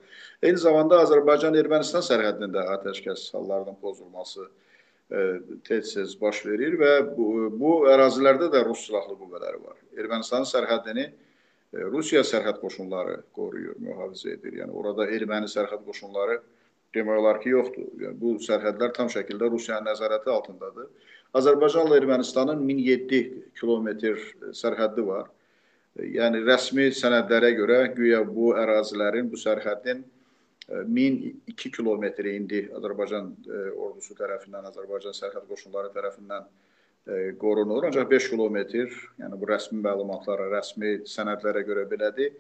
Eyni 0.41 0.57
zamanda 0.57 1.03
Azərbaycan-Ermənistan 1.03 2.01
sərhədində 2.07 2.63
atəşkəs 2.77 3.27
hallarının 3.35 3.77
pozulması 3.83 4.47
e, 4.47 5.25
tez-tez 5.67 6.15
baş 6.21 6.41
verir 6.47 6.79
və 6.81 6.93
bu, 7.11 7.27
bu 7.53 7.75
ərazilərdə 7.93 8.50
də 8.55 8.63
Rus 8.65 8.88
silahlı 8.88 9.19
qüvvələri 9.19 9.61
var. 9.67 9.77
Ermənistanın 10.01 10.50
sərhədini 10.50 11.05
e, 11.05 11.13
Rusiya 11.93 12.25
sərhəd 12.25 12.57
qoşunları 12.63 13.19
qoruyur, 13.38 13.77
mühafizə 13.77 14.39
edir. 14.39 14.57
Yəni 14.63 14.73
orada 14.73 15.05
erməni 15.05 15.51
sərhəd 15.53 15.85
qoşunları 15.85 16.39
demək 16.95 17.19
olar 17.21 17.39
ki, 17.41 17.51
yoxdur. 17.55 17.89
Yəni, 18.01 18.15
bu 18.19 18.36
sərhədlər 18.43 18.93
tam 18.95 19.12
şəkildə 19.12 19.50
Rusiyanın 19.51 19.91
nəzarəti 19.91 20.31
altındadır. 20.31 20.89
Azərbaycanla 21.39 22.00
Ermənistanın 22.01 22.63
1007 22.67 23.21
kilometr 23.60 24.19
sərhəddi 24.57 25.05
var. 25.07 25.29
Yəni 26.00 26.41
rəsmi 26.48 26.89
sənədlərə 26.95 27.51
görə 27.57 27.77
güya 27.95 28.21
bu 28.27 28.51
ərazilərin, 28.60 29.29
bu 29.31 29.39
sərhədin 29.39 30.03
1002 30.71 31.67
e, 31.67 31.71
kilometri 31.75 32.36
indi 32.39 32.62
Azərbaycan 32.77 33.31
e, 33.43 33.63
ordusu 33.75 34.15
tərəfindən, 34.19 34.69
Azərbaycan 34.71 35.15
sərhəd 35.15 35.48
qoşunları 35.50 35.91
tərəfindən 35.95 36.48
e, 36.48 37.17
qorunur. 37.41 37.89
Ancaq 37.89 38.07
5 38.12 38.29
kilometr, 38.31 38.95
yəni 39.19 39.39
bu 39.39 39.50
rəsmi 39.51 39.81
məlumatlara, 39.83 40.48
rəsmi 40.53 41.01
sənədlərə 41.12 41.65
görə 41.67 41.88
belədir 41.91 42.36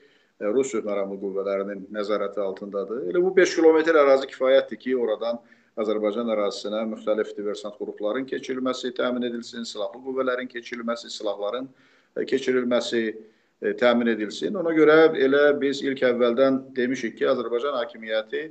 Rus 0.49 0.71
sülhməramlı 0.73 1.17
qüvvələrinin 1.21 1.83
nəzarəti 1.93 2.41
altındadır. 2.41 3.03
Elə 3.11 3.21
bu 3.21 3.33
5 3.35 3.55
kilometr 3.59 3.97
ərazi 4.01 4.29
kifayətdir 4.31 4.79
ki, 4.81 4.95
oradan 4.97 5.37
Azərbaycan 5.81 6.31
ərazisinə 6.33 6.81
müxtəlif 6.89 7.35
diversant 7.37 7.77
qrupların 7.77 8.25
keçirilməsi 8.29 8.91
təmin 8.97 9.27
edilsin, 9.29 9.67
silahlı 9.67 10.01
qüvvələrin 10.07 10.49
keçirilməsi, 10.51 11.11
silahların 11.13 11.69
e, 11.69 12.25
keçirilməsi 12.25 13.03
e, 13.11 13.73
təmin 13.79 14.11
edilsin. 14.15 14.57
Ona 14.59 14.73
görə 14.75 14.97
elə 15.27 15.45
biz 15.61 15.83
ilk 15.85 16.03
əvvəldən 16.09 16.59
demişik 16.75 17.19
ki, 17.19 17.29
Azərbaycan 17.35 17.77
hakimiyyəti 17.77 18.43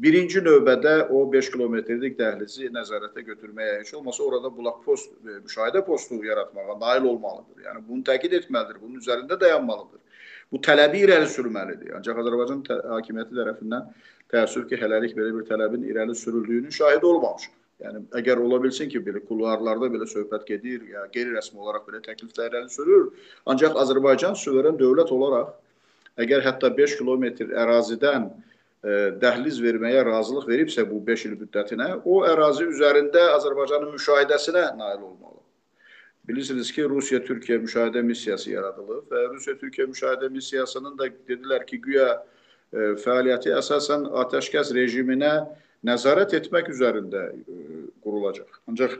birinci 0.00 0.44
növbədə 0.44 1.08
o 1.16 1.24
5 1.32 1.50
kilometrlik 1.56 2.20
dəhlizi 2.20 2.70
nəzarətə 2.76 3.24
götürməyə 3.32 3.80
heç 3.80 3.94
olmasa 3.98 4.22
orada 4.28 4.52
bulaq 4.52 4.84
post, 4.84 5.10
e, 5.24 5.40
müşahidə 5.40 5.82
postu 5.88 6.20
yaratmağa 6.28 6.78
nail 6.84 7.10
olmalıdır. 7.14 7.64
Yəni 7.66 7.84
bunu 7.88 8.06
təkid 8.12 8.36
etməlidir, 8.42 8.78
bunun 8.84 9.00
üzərində 9.02 9.40
dayanmalıdır 9.40 10.04
bu 10.52 10.60
tələbi 10.66 11.04
irəli 11.06 11.28
sürməlidir. 11.30 11.94
Ancaq 11.98 12.20
Azərbaycan 12.22 12.64
hakimiyyəti 12.96 13.38
tərəfindən 13.38 13.88
təəssüf 14.32 14.66
ki, 14.70 14.78
hələlik 14.82 15.16
belə 15.18 15.32
bir 15.38 15.46
tələbin 15.48 15.86
irəli 15.90 16.16
sürüldüyünün 16.18 16.74
şahidi 16.74 17.06
olmamışıq. 17.06 17.56
Yəni 17.80 18.02
əgər 18.20 18.42
ola 18.44 18.58
bilsin 18.60 18.90
ki, 18.92 19.00
belə 19.06 19.22
kulvarlarda 19.28 19.88
belə 19.92 20.06
söhbət 20.10 20.44
gedir, 20.50 20.82
ya 20.92 21.06
qeyri-rəsmi 21.14 21.62
olaraq 21.64 21.86
belə 21.88 22.02
təkliflər 22.04 22.52
irəli 22.52 22.72
sürür, 22.74 23.06
ancaq 23.48 23.78
Azərbaycan 23.84 24.36
suveren 24.36 24.76
dövlət 24.80 25.12
olaraq 25.16 25.54
əgər 26.20 26.44
hətta 26.44 26.70
5 26.76 26.98
kilometr 26.98 27.54
ərazidən 27.62 28.26
ə, 28.28 28.34
e, 28.84 28.98
dəhliz 29.22 29.62
verməyə 29.64 30.04
razılıq 30.04 30.48
veribsə 30.50 30.84
bu 30.90 31.00
5 31.06 31.26
il 31.30 31.38
müddətinə, 31.40 31.88
o 32.04 32.20
ərazi 32.28 32.68
üzərində 32.68 33.30
Azərbaycanın 33.38 33.94
müşahidəsinə 33.94 34.66
nail 34.76 34.98
olmalı. 34.98 35.40
Bilirsiniz 36.30 36.68
ki, 36.70 36.84
Rusiya-Türkiyə 36.86 37.56
müşahidə 37.64 38.04
missiyası 38.06 38.52
yaradılıb 38.52 39.08
və 39.10 39.20
Rusiya-Türkiyə 39.32 39.88
müşahidə 39.90 40.28
missiyasının 40.30 40.98
da 40.98 41.08
dedilər 41.26 41.64
ki, 41.66 41.80
güya 41.82 42.04
e, 42.70 42.92
fəaliyyəti 43.02 43.50
əsasən 43.58 44.04
atəşkəs 44.22 44.70
rejiminə 44.76 45.32
nəzarət 45.90 46.36
etmək 46.38 46.70
üzərində 46.70 47.24
e, 47.32 47.80
qurulacaq. 48.04 48.60
Ancaq 48.70 48.94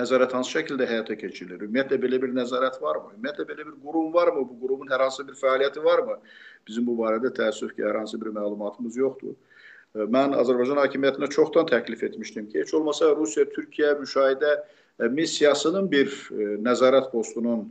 nəzarət 0.00 0.34
hansı 0.34 0.56
şəkildə 0.56 0.88
həyata 0.90 1.18
keçirilir? 1.20 1.62
Ümumiyyətlə 1.68 2.00
belə 2.02 2.20
bir 2.26 2.34
nəzarət 2.40 2.80
varmı? 2.82 3.14
Ümumiyyətlə 3.14 3.46
belə 3.52 3.68
bir 3.70 3.78
qurum 3.86 4.10
varmı? 4.18 4.42
Bu 4.50 4.58
qurumun 4.64 4.90
hər 4.90 5.06
hansı 5.06 5.28
bir 5.30 5.38
fəaliyyəti 5.38 5.86
varmı? 5.86 6.18
Bizim 6.66 6.90
bu 6.90 6.98
barədə 7.04 7.30
təəssüf 7.38 7.76
ki, 7.76 7.86
hər 7.86 8.02
hansı 8.02 8.18
bir 8.18 8.34
məlumatımız 8.34 8.98
yoxdur. 9.04 9.38
E, 9.94 10.10
mən 10.18 10.34
Azərbaycan 10.42 10.82
hakimiyyətinə 10.82 11.30
çoxdan 11.38 11.70
təklif 11.70 12.02
etmişdim 12.10 12.50
ki, 12.50 12.64
heç 12.64 12.74
olmasa 12.74 13.14
Rusiya-Türkiyə 13.14 13.94
müşahidə 14.02 14.58
e, 14.58 14.79
missiyasının 15.08 15.86
bir 15.90 16.10
nəzarət 16.60 17.10
postunun 17.12 17.68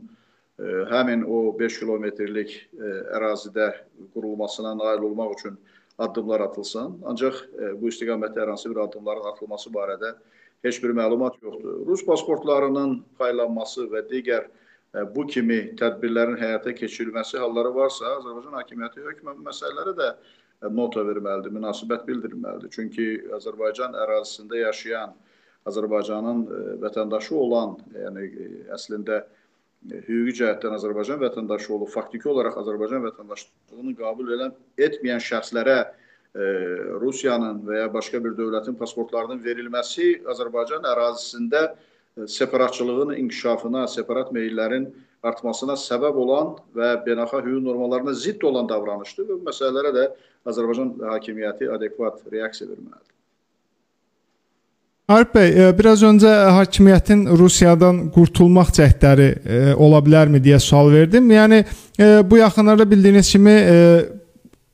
həmin 0.90 1.22
o 1.24 1.50
5 1.58 1.78
kilometrlik 1.80 2.56
ərazidə 3.16 3.70
qurulmasına 4.14 4.74
nail 4.76 5.06
olmaq 5.08 5.36
üçün 5.38 5.58
addımlar 6.00 6.40
atılsın. 6.40 7.02
Ancaq 7.04 7.36
e, 7.60 7.74
bu 7.80 7.90
istiqamətdə 7.92 8.40
hər 8.40 8.52
hansı 8.54 8.70
bir 8.72 8.80
addımların 8.86 9.28
atılması 9.32 9.72
barədə 9.74 10.14
heç 10.64 10.80
bir 10.82 10.94
məlumat 10.96 11.36
yoxdur. 11.44 11.82
Rus 11.86 12.04
pasportlarının 12.06 13.02
paylanması 13.20 13.84
və 13.92 14.06
digər 14.08 14.46
e, 14.48 15.04
bu 15.14 15.26
kimi 15.26 15.60
tədbirlərin 15.80 16.40
həyata 16.40 16.72
keçirilməsi 16.76 17.40
halları 17.42 17.74
varsa, 17.74 18.14
Azərbaycan 18.16 18.56
hakimiyyəti 18.62 19.04
hökmən 19.10 19.42
məsələlərə 19.44 19.96
də 20.00 20.08
e, 20.14 20.72
nota 20.80 21.04
verməlidir, 21.04 21.52
münasibət 21.58 22.08
bildirməlidir. 22.08 22.72
Çünki 22.72 23.10
Azərbaycan 23.36 23.98
ərazisində 24.06 24.64
yaşayan, 24.64 25.12
Azərbaycanın 25.68 26.46
vətəndaşı 26.80 27.34
olan, 27.36 27.76
yəni 27.92 28.28
əslində 28.72 29.24
hüquqi 29.88 30.34
cəhətdən 30.40 30.76
Azərbaycan 30.76 31.20
vətəndaşı 31.20 31.72
olub, 31.76 31.90
faktiki 31.92 32.28
olaraq 32.28 32.58
Azərbaycan 32.62 33.04
vətəndaşlığını 33.08 33.94
qəbul 33.98 34.32
edən 34.36 34.54
etməyən 34.86 35.22
şəxslərə 35.24 35.76
e, 35.80 36.48
Rusiyanın 37.02 37.62
və 37.68 37.78
ya 37.82 37.92
başqa 37.92 38.20
bir 38.24 38.36
dövlətin 38.38 38.76
pasportlarının 38.80 39.40
verilməsi 39.44 40.10
Azərbaycan 40.32 40.88
ərazisində 40.88 41.62
e, 41.70 42.26
separatçılığın 42.28 43.14
inkişafına, 43.16 43.86
separat 43.88 44.32
meyllərin 44.36 44.90
artmasına 45.24 45.76
səbəb 45.80 46.16
olan 46.24 46.54
və 46.76 46.92
beynəlxalq 47.06 47.48
hüquq 47.48 47.64
normalarına 47.64 48.16
zidd 48.16 48.44
olan 48.48 48.68
davranışdır 48.68 49.28
və 49.28 49.38
bu 49.38 49.48
məsələlərə 49.48 49.94
də 49.96 50.10
Azərbaycan 50.48 50.96
hakimiyyəti 51.14 51.68
adekvat 51.72 52.20
reaksiya 52.32 52.68
verməlidir. 52.68 53.19
Arif 55.10 55.32
bəy, 55.34 55.48
e, 55.50 55.70
biraz 55.74 56.04
öncə 56.06 56.30
hakimiyyətin 56.54 57.24
Rusiyadan 57.34 57.96
qurtulmaq 58.14 58.68
cəhdləri 58.76 59.26
e, 59.26 59.58
ola 59.74 59.98
bilərmi 60.06 60.38
deyə 60.44 60.60
sual 60.62 60.92
verdim. 60.92 61.26
Yəni 61.34 61.64
e, 61.64 62.10
bu 62.30 62.38
yaxınlarda 62.38 62.86
bildiyiniz 62.86 63.32
kimi 63.32 63.56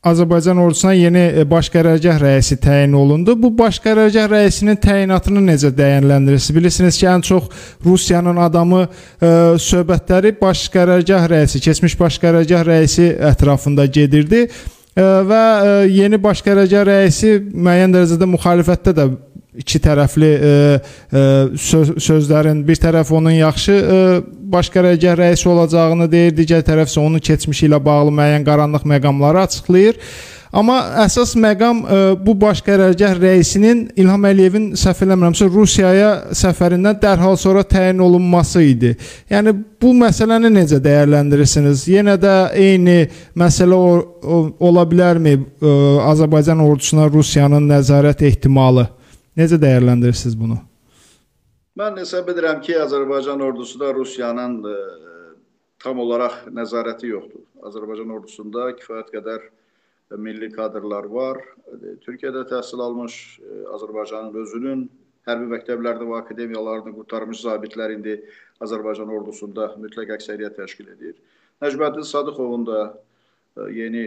Azərbaycan 0.06 0.60
ordusuna 0.60 0.92
yeni 0.92 1.22
baş 1.50 1.70
qərargah 1.72 2.20
rəisi 2.20 2.58
təyin 2.62 2.92
olundu. 2.94 3.32
Bu 3.40 3.48
baş 3.58 3.80
qərargah 3.82 4.28
rəisinin 4.34 4.76
təyinatını 4.78 5.40
necə 5.48 5.72
dəyərləndirirsiniz? 5.74 6.58
Bilirsiniz 6.60 7.00
ki, 7.00 7.08
ən 7.10 7.24
çox 7.26 7.48
Rusiyanın 7.82 8.38
adamı 8.44 8.84
ə, 8.84 9.32
söhbətləri 9.58 10.36
baş 10.38 10.68
qərargah 10.76 11.26
rəisi, 11.32 11.64
keçmiş 11.64 11.98
baş 11.98 12.20
qərargah 12.22 12.62
rəisi 12.68 13.08
ətrafında 13.32 13.88
gedirdi 13.98 14.44
ə, 14.46 14.75
və 14.96 15.40
ə, 15.60 15.72
yeni 15.92 16.18
baş 16.22 16.40
qərargah 16.44 16.86
rəisi 16.88 17.36
müəyyən 17.52 17.92
dərəcədə 17.92 18.28
müxalifətdə 18.32 18.94
də 18.96 19.08
iki 19.60 19.80
tərəfli 19.80 20.30
ə, 20.30 20.38
e, 20.38 20.54
ə, 20.76 21.20
e, 21.20 21.24
söz, 21.60 21.94
sözlərin 22.04 22.62
bir 22.66 22.80
tərəf 22.80 23.12
onun 23.16 23.34
yaxşı 23.36 23.76
ə, 23.76 23.82
e, 23.96 24.22
baş 24.52 24.70
qərargah 24.72 25.16
rəisi 25.20 25.48
olacağını 25.52 26.08
deyir, 26.12 26.32
digər 26.36 26.64
tərəf 26.64 26.90
isə 26.92 27.02
onun 27.02 27.24
keçmişi 27.24 27.68
ilə 27.68 27.80
bağlı 27.84 28.14
müəyyən 28.16 28.48
qaranlıq 28.48 28.88
məqamları 28.88 29.44
açıqlayır. 29.44 30.00
Amma 30.54 30.76
əsas 31.02 31.34
məqam 31.40 31.80
ə, 31.82 31.98
bu 32.22 32.34
baş 32.38 32.60
qərargah 32.66 33.16
rəisinin 33.18 33.86
İlham 33.98 34.28
Əliyevin 34.28 34.68
səhv 34.78 35.02
eləmirəmsə 35.06 35.48
Rusiyaya 35.50 36.10
səfərindən 36.36 37.00
dərhal 37.02 37.34
sonra 37.40 37.64
təyin 37.66 38.02
olunması 38.04 38.62
idi. 38.62 38.92
Yəni 39.30 39.54
bu 39.82 39.90
məsələni 39.96 40.52
necə 40.54 40.78
dəyərləndirirsiniz? 40.84 41.86
Yenə 41.90 42.14
də 42.22 42.36
eyni 42.54 43.00
məsələ 43.38 43.74
o, 43.74 43.90
o, 44.22 44.38
ola 44.70 44.86
bilərmi 44.86 45.34
ə, 45.34 45.74
Azərbaycan 46.12 46.62
ordusuna 46.62 47.10
Rusiyanın 47.10 47.66
nəzarət 47.72 48.22
ehtimalı? 48.30 48.86
Necə 49.36 49.58
dəyərləndirirsiniz 49.60 50.38
bunu? 50.38 50.60
Mən 51.76 51.98
hesab 52.00 52.30
edirəm 52.32 52.62
ki, 52.64 52.72
Azərbaycan 52.80 53.42
ordusuda 53.44 53.90
Rusiyanın 53.92 54.54
e, 54.64 54.76
tam 55.84 55.98
olaraq 56.00 56.46
nəzarəti 56.56 57.10
yoxdur. 57.10 57.42
Azərbaycan 57.68 58.14
ordusunda 58.16 58.70
kifayət 58.78 59.10
qədər 59.12 59.42
milli 60.10 60.50
kadrlar 60.52 61.08
var. 61.10 61.40
E, 61.66 61.96
Türkiyədə 62.04 62.46
təhsil 62.50 62.82
almış 62.82 63.16
e, 63.40 63.64
Azərbaycanın 63.74 64.36
özünün 64.42 64.86
hərbi 65.26 65.48
məktəblərdə 65.50 66.06
və 66.06 66.20
akademiyalarını 66.22 66.94
qurtarmış 66.94 67.42
zabitlər 67.42 67.96
indi 67.96 68.20
Azərbaycan 68.62 69.10
ordusunda 69.10 69.72
mütləq 69.82 70.14
əksəriyyət 70.16 70.60
təşkil 70.60 70.92
edir. 70.94 71.16
Nəcməddin 71.64 72.06
Sadıxovun 72.06 72.66
da 72.68 72.82
e, 72.86 73.70
yeni 73.80 74.04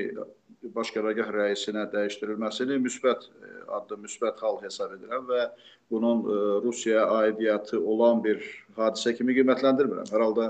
baş 0.75 0.93
qərargah 0.95 1.33
rəisinə 1.35 1.85
dəyişdirilməsini 1.91 2.79
müsbət 2.83 3.29
addım, 3.75 4.03
müsbət 4.07 4.41
hal 4.43 4.57
hesab 4.63 4.95
edirəm 4.97 5.27
və 5.29 5.45
bunun 5.91 6.23
Rusiyaya 6.63 7.05
aidiyyatı 7.21 7.79
olan 7.79 8.19
bir 8.23 8.43
hadisə 8.75 9.13
kimi 9.15 9.37
qiymətləndirmirəm. 9.37 10.09
Hər 10.11 10.25
halda 10.25 10.49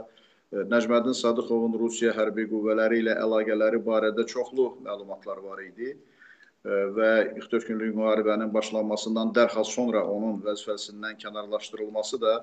Nəcməddin 0.50 1.14
Sadıxovun 1.14 1.76
Rusiya 1.78 2.12
hərbi 2.18 2.48
qüvvələri 2.50 3.04
ilə 3.04 3.14
əlaqələri 3.22 3.80
barədə 3.86 4.24
çoxlu 4.32 4.72
məlumatlar 4.86 5.44
var 5.46 5.60
idi 5.62 5.92
və 6.66 7.12
44 7.36 7.68
günlük 7.70 7.94
müharibənin 7.96 8.50
başlanmasından 8.54 9.30
dərhal 9.36 9.68
sonra 9.68 10.02
onun 10.10 10.40
vəzifəsindən 10.48 11.20
kənarlaşdırılması 11.22 12.20
da 12.24 12.34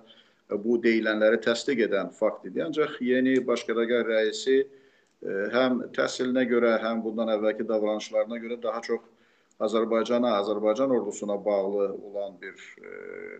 bu 0.62 0.76
deyilənləri 0.82 1.40
təsdiq 1.42 1.82
edən 1.88 2.12
fakt 2.14 2.46
idi. 2.46 2.62
Ancaq 2.62 3.00
yeni 3.02 3.40
baş 3.46 3.64
qərargah 3.66 4.06
rəisi 4.06 4.60
həm 5.56 5.82
təhsilinə 5.96 6.44
görə, 6.46 6.76
həm 6.82 7.02
bundan 7.02 7.32
əvvəlki 7.34 7.66
davranışlarına 7.66 8.38
görə 8.44 8.60
daha 8.62 8.82
çox 8.86 9.02
Azərbaycana, 9.66 10.36
Azərbaycan 10.44 10.92
ordusuna 10.92 11.38
bağlı 11.44 11.88
olan 12.06 12.36
bir 12.40 12.54
e, 12.54 12.90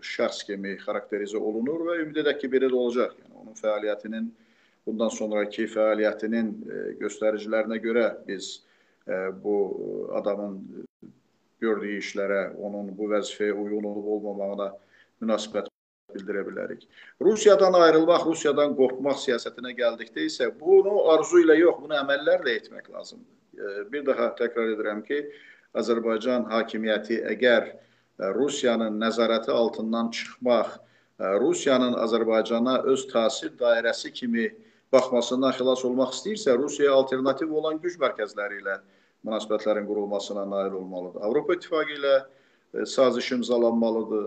şəxs 0.00 0.46
kimi 0.48 0.72
xarakterizə 0.80 1.36
olunur 1.36 1.84
və 1.90 1.98
ümid 2.02 2.22
edək 2.22 2.40
ki, 2.40 2.50
belə 2.54 2.70
də 2.72 2.78
olacaq. 2.80 3.12
Yəni 3.20 3.42
onun 3.42 3.58
fəaliyyətinin 3.60 4.30
bundan 4.86 5.10
sonrakı 5.12 5.66
fəaliyyətinin 5.70 6.50
e, 6.54 6.82
göstəricilərinə 7.02 7.78
görə 7.82 8.06
biz 8.26 8.50
e, 9.08 9.28
bu 9.42 9.56
adamın 10.18 10.60
gördüyü 11.60 12.00
işlərə, 12.02 12.42
onun 12.60 12.92
bu 12.96 13.08
vəzifəyə 13.10 13.54
uyğun 13.56 13.88
olub 13.90 14.12
olmamağına 14.16 14.70
münasibət 15.24 15.70
bildirə 16.14 16.44
bilərik. 16.46 16.84
Rusiyadan 17.20 17.74
ayrılmaq, 17.80 18.26
Rusiyadan 18.28 18.76
qorxmaq 18.78 19.18
siyasətinə 19.24 19.72
gəldikdə 19.78 20.26
isə 20.28 20.50
bunu 20.60 21.06
arzu 21.14 21.42
ilə 21.44 21.58
yox, 21.58 21.80
bunu 21.82 21.96
əməllərlə 22.02 22.56
etmək 22.60 22.90
lazımdır. 22.92 23.32
Bir 23.92 24.04
daha 24.06 24.30
təkrar 24.38 24.74
edirəm 24.74 25.02
ki, 25.04 25.22
Azərbaycan 25.76 26.46
hakimiyyəti 26.52 27.22
əgər 27.32 27.70
Rusiyanın 28.36 29.00
nəzarəti 29.00 29.52
altından 29.52 30.10
çıxmaq, 30.16 30.76
Rusiyanın 31.40 31.96
Azərbaycana 32.04 32.78
öz 32.92 33.04
təsir 33.10 33.52
dairəsi 33.60 34.12
kimi 34.12 34.50
baxmasından 34.92 35.54
xilas 35.58 35.84
olmaq 35.84 36.14
istəyirsə, 36.14 36.56
Rusiyaya 36.58 36.94
alternativ 36.94 37.52
olan 37.52 37.80
güc 37.82 37.98
mərkəzləri 38.02 38.60
ilə 38.62 38.78
münasibətlərin 39.26 39.86
qurulmasına 39.88 40.44
nail 40.50 40.76
olmalıdır. 40.80 41.22
Avropa 41.26 41.56
İttifaqı 41.56 41.98
ilə 41.98 42.16
saziş 42.86 43.32
imzalanmalıdır. 43.38 44.26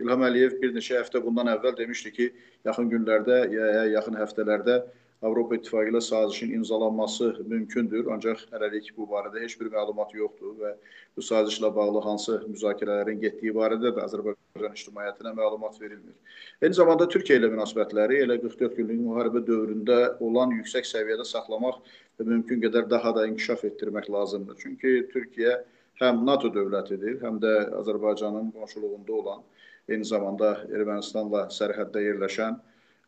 İlham 0.00 0.22
Əliyev 0.28 0.60
bir 0.62 0.74
neçə 0.76 1.00
həftə 1.00 1.22
bundan 1.24 1.50
əvvəl 1.56 1.76
demişdi 1.78 2.12
ki, 2.12 2.28
yaxın 2.68 2.90
günlərdə 2.92 3.38
ya 3.52 3.84
yaxın 3.96 4.16
həftələrdə 4.20 4.82
Avropa 5.26 5.56
İttifaqı 5.56 5.90
ilə 5.90 6.00
sazişin 6.00 6.52
imzalanması 6.58 7.28
mümkündür, 7.52 8.06
ancaq 8.14 8.44
hələlik 8.52 8.92
bu 8.96 9.06
barədə 9.10 9.42
heç 9.42 9.56
bir 9.60 9.70
məlumat 9.72 10.14
yoxdur 10.14 10.54
və 10.60 10.72
bu 11.16 11.24
sazişlə 11.28 11.72
bağlı 11.76 12.02
hansı 12.04 12.38
müzakirələrin 12.46 13.20
getdiyi 13.24 13.54
barədə 13.56 13.92
də 13.96 14.04
Azərbaycan 14.06 14.76
ictimaiyyətinə 14.78 15.32
məlumat 15.40 15.80
verilmir. 15.80 16.14
Eyni 16.62 16.78
zamanda 16.78 17.08
Türkiyə 17.14 17.40
ilə 17.40 17.50
münasibətləri 17.54 18.20
elə 18.24 18.38
44 18.44 18.78
günlük 18.80 19.00
müharibə 19.06 19.42
dövründə 19.50 19.98
olan 20.28 20.54
yüksək 20.60 20.86
səviyyədə 20.92 21.26
saxlamaq 21.32 21.80
və 22.18 22.28
mümkün 22.34 22.62
qədər 22.66 22.86
daha 22.90 23.14
da 23.16 23.26
inkişaf 23.26 23.64
etdirmək 23.70 24.10
lazımdır. 24.12 24.60
Çünki 24.62 24.94
Türkiyə 25.12 25.58
həm 26.00 26.24
NATO 26.28 26.52
dövlətidir, 26.52 27.18
həm 27.24 27.40
də 27.42 27.52
Azərbaycanın 27.82 28.52
qonşuluğunda 28.54 29.12
olan, 29.20 29.44
eyni 29.88 30.04
zamanda 30.04 30.54
Ermənistanla 30.68 31.46
sərhəddə 31.56 32.02
yerləşən 32.10 32.58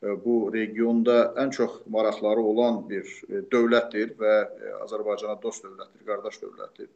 bu 0.02 0.50
regionda 0.52 1.34
ən 1.36 1.50
çox 1.50 1.80
maraqları 1.90 2.40
olan 2.40 2.84
bir 2.88 3.04
e, 3.28 3.42
dövlətdir 3.52 4.14
və 4.20 4.34
e, 4.46 4.72
Azərbaycana 4.84 5.34
dost 5.42 5.64
dövlətdir, 5.64 6.04
qardaş 6.06 6.38
dövlətdir. 6.42 6.88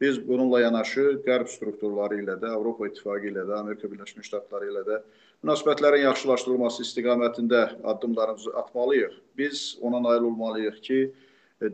Biz 0.00 0.20
bununla 0.28 0.60
yanaşı 0.62 1.18
qərb 1.26 1.48
strukturları 1.50 2.22
ilə 2.22 2.38
də, 2.40 2.52
Avropa 2.54 2.86
İttifaqı 2.88 3.32
ilə 3.32 3.44
də, 3.48 3.58
Amerika 3.58 3.90
Birləşmiş 3.90 4.30
Ştatları 4.30 4.70
ilə 4.70 4.84
də 4.86 5.00
münasibətlərin 5.44 6.06
yaxşılaşdırılması 6.06 6.84
istiqamətində 6.86 7.62
addımlarımızı 7.84 8.54
atmalıyıq. 8.62 9.18
Biz 9.38 9.78
ona 9.80 10.02
nail 10.02 10.30
olmalıyıq 10.30 10.80
ki, 10.82 11.00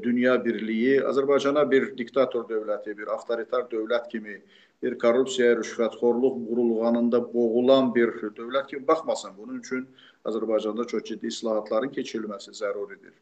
dünya 0.03 0.39
birliyi 0.45 1.03
Azərbaycana 1.05 1.65
bir 1.71 1.91
diktator 1.97 2.49
dövləti, 2.49 2.97
bir 2.97 3.13
avtoritar 3.13 3.69
dövlət 3.71 4.09
kimi, 4.13 4.41
bir 4.83 4.99
korrupsiya, 4.99 5.55
rüşvətxorluq 5.61 6.41
qurulğanında 6.49 7.21
boğulan 7.35 7.95
bir 7.95 8.09
dövlət 8.37 8.67
kimi 8.73 8.87
baxmasın. 8.89 9.37
Bunun 9.39 9.61
üçün 9.61 9.87
Azərbaycanda 10.29 10.87
çox 10.91 11.05
ciddi 11.11 11.31
islahatların 11.33 11.93
keçirilməsi 11.95 12.55
zəruridir. 12.57 13.15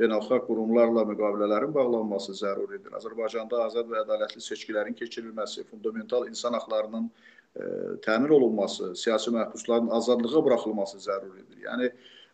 Beynəlxalq 0.00 0.46
qurumlarla 0.48 1.04
müqavilələrin 1.10 1.74
bağlanması 1.74 2.34
zəruridir. 2.38 2.94
Azərbaycanda 2.96 3.66
azad 3.66 3.90
və 3.92 4.00
ədalətli 4.06 4.40
seçkilərin 4.40 4.96
keçirilməsi, 4.96 5.66
fundamental 5.68 6.26
insan 6.28 6.56
haqlarının 6.56 7.06
ə, 7.08 7.12
e, 7.12 7.68
təmin 8.06 8.32
olunması, 8.38 8.94
siyasi 8.96 9.34
məhbusların 9.36 9.92
azadlığa 10.00 10.44
buraxılması 10.48 11.00
zəruridir. 11.06 11.60
Yəni 11.68 11.92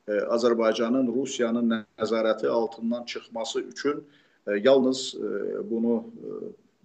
Azərbaycanın 0.08 1.10
Rusiyanın 1.12 1.84
nəzarəti 1.98 2.48
altından 2.48 3.04
çıxması 3.04 3.60
üçün 3.60 4.04
e, 4.46 4.52
yalnız 4.64 5.14
e, 5.14 5.70
bunu 5.70 5.96
e, 6.00 6.30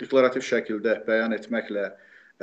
deklarativ 0.02 0.44
şəkildə 0.44 0.98
bəyan 1.08 1.36
etməklə 1.38 1.92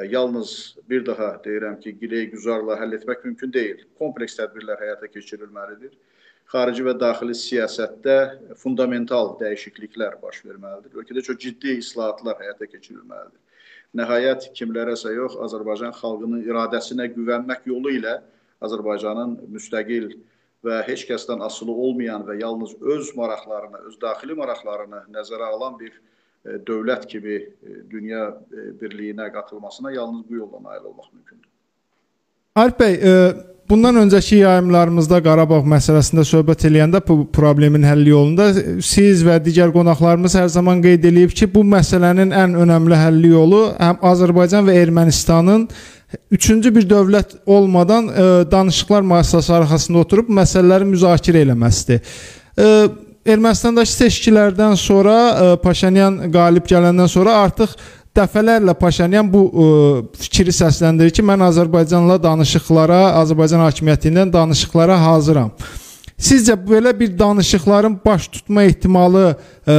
yalnız 0.08 0.76
bir 0.90 1.06
daha 1.06 1.32
deyirəm 1.44 1.80
ki, 1.80 1.94
giləy-güzarla 2.02 2.76
həll 2.80 2.96
etmək 2.98 3.24
mümkün 3.24 3.52
deyil. 3.52 3.84
Kompleks 3.98 4.38
tədbirlər 4.38 4.80
həyata 4.80 5.10
keçirilməlidir. 5.10 5.92
Xarici 6.50 6.82
və 6.86 6.96
daxili 6.98 7.36
siyasətdə 7.38 8.16
fundamental 8.58 9.36
dəyişikliklər 9.40 10.16
baş 10.22 10.42
verməlidir. 10.46 10.96
Ölkədə 10.98 11.22
çox 11.26 11.38
ciddi 11.44 11.76
islahatlar 11.82 12.40
həyata 12.42 12.66
keçirilməlidir. 12.70 13.38
Nəhayət 13.98 14.50
kimlərəsə 14.58 15.14
yox, 15.14 15.36
Azərbaycan 15.46 15.94
xalqının 15.98 16.44
iradəsinə 16.46 17.08
güvənmək 17.14 17.66
yolu 17.70 17.94
ilə 17.98 18.20
Azərbaycanın 18.66 19.38
müstəqil 19.50 20.12
və 20.66 20.82
heç 20.86 21.06
kəsdən 21.08 21.42
asılı 21.46 21.72
olmayan 21.72 22.26
və 22.28 22.36
yalnız 22.42 22.76
öz 22.94 23.12
maraqlarını, 23.16 23.84
öz 23.88 23.96
daxili 24.02 24.36
maraqlarını 24.38 25.06
nəzərə 25.14 25.48
alan 25.56 25.78
bir 25.80 25.94
e, 25.94 26.19
dövlət 26.44 27.06
kimi 27.06 27.36
e, 27.36 27.76
dünya 27.90 28.24
e, 28.52 28.72
birliyinə 28.80 29.32
qatılmasına 29.32 29.92
yalnız 29.92 30.22
bu 30.28 30.34
yolla 30.34 30.62
nail 30.62 30.84
olmaq 30.84 31.12
mümkündür. 31.12 31.48
Arif 32.56 32.78
bəy, 32.80 32.94
e, 32.94 33.34
bundan 33.70 34.00
öncəki 34.00 34.40
yayımlarımızda 34.40 35.20
Qarabağ 35.22 35.60
məsələsində 35.74 36.24
söhbət 36.24 36.64
eləyəndə 36.70 37.02
bu 37.08 37.26
problemin 37.32 37.84
həlli 37.84 38.14
yolunda 38.14 38.48
siz 38.82 39.24
və 39.26 39.36
digər 39.44 39.72
qonaqlarımız 39.74 40.38
hər 40.40 40.48
zaman 40.56 40.80
qeyd 40.82 41.04
eləyib 41.12 41.36
ki, 41.36 41.50
bu 41.54 41.62
məsələnin 41.76 42.32
ən 42.32 42.56
önəmli 42.64 42.98
həlli 42.98 43.34
yolu 43.34 43.62
həm 43.76 44.00
Azərbaycan 44.12 44.64
və 44.66 44.78
Ermənistanın 44.80 45.68
üçüncü 46.32 46.74
bir 46.74 46.88
dövlət 46.88 47.36
olmadan 47.46 48.08
e, 48.08 48.26
danışıqlar 48.50 49.04
masası 49.12 49.54
arxasında 49.60 50.06
oturub 50.06 50.32
məsələləri 50.40 50.88
müzakirə 50.96 51.44
eləməsidir. 51.44 52.00
E, 53.20 53.32
Ermənistandakı 53.34 53.92
seçkilərdən 53.92 54.76
sonra 54.80 55.16
ə, 55.16 55.48
e, 55.52 55.56
Paşinyan 55.60 56.22
qalib 56.32 56.68
gələndən 56.68 57.08
sonra 57.10 57.36
artıq 57.44 57.74
dəfələrlə 58.16 58.74
Paşinyan 58.80 59.28
bu 59.32 59.42
ə, 59.44 59.66
fikri 60.22 60.54
səsləndirir 60.56 61.12
ki, 61.12 61.24
mən 61.26 61.44
Azərbaycanla 61.50 62.16
danışıqlara, 62.22 63.02
Azərbaycan 63.20 63.60
hakimiyyətindən 63.66 64.32
danışıqlara 64.32 64.96
hazıram. 65.04 65.52
Sizcə 66.20 66.52
belə 66.52 66.92
bir 66.96 67.12
danışıqların 67.18 67.94
baş 68.04 68.26
tutma 68.28 68.64
ehtimalı 68.68 69.26
ə, 69.28 69.36
e, 69.68 69.76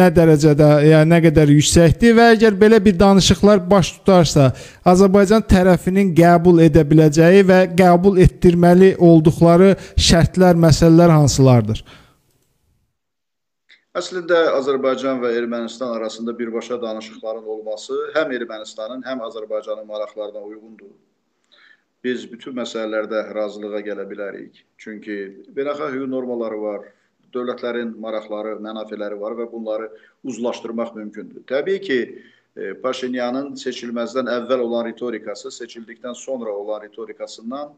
nə 0.00 0.08
dərəcədə, 0.16 0.72
yəni 0.88 1.12
nə 1.12 1.20
qədər 1.28 1.54
yüksəkdir 1.58 2.16
və 2.16 2.32
əgər 2.38 2.56
belə 2.60 2.80
bir 2.84 2.96
danışıqlar 3.04 3.62
baş 3.68 3.94
tutarsa, 3.98 4.50
Azərbaycan 4.88 5.44
tərəfinin 5.44 6.16
qəbul 6.16 6.64
edə 6.64 6.88
biləcəyi 6.88 7.44
və 7.52 7.62
qəbul 7.76 8.20
etdirməli 8.24 8.94
olduqları 8.96 9.74
şərtlər, 10.08 10.56
məsələlər 10.56 11.18
hansılardır? 11.20 11.84
Əslində 13.98 14.38
Azərbaycan 14.54 15.20
və 15.22 15.34
Ermənistan 15.40 15.96
arasında 15.96 16.38
birbaşa 16.38 16.80
danışıqların 16.82 17.46
olması 17.54 17.98
həm 18.14 18.34
Ermənistanın, 18.36 19.02
həm 19.02 19.22
Azərbaycanın 19.26 19.86
maraqlarına 19.86 20.42
uyğundur 20.50 20.92
biz 22.04 22.26
bütün 22.30 22.54
məsələlərdə 22.58 23.24
razılığa 23.34 23.80
gələ 23.86 24.06
bilərik. 24.10 24.62
Çünki 24.78 25.16
beynəlxalq 25.56 25.96
hüquq 25.96 26.10
normaları 26.10 26.60
var, 26.62 26.86
dövlətlərin 27.34 27.94
maraqları, 28.00 28.56
mənafeləri 28.64 29.18
var 29.20 29.36
və 29.38 29.48
bunları 29.52 29.90
uzlaşdırmaq 30.24 30.94
mümkündür. 30.96 31.42
Təbii 31.50 31.80
ki, 31.84 31.98
e, 32.56 32.72
Paşinyanın 32.84 33.52
seçilməzdən 33.60 34.30
əvvəl 34.36 34.64
olan 34.64 34.86
ritorikası 34.88 35.52
seçildikdən 35.58 36.14
sonra 36.16 36.54
olan 36.54 36.82
ritorikasından 36.86 37.74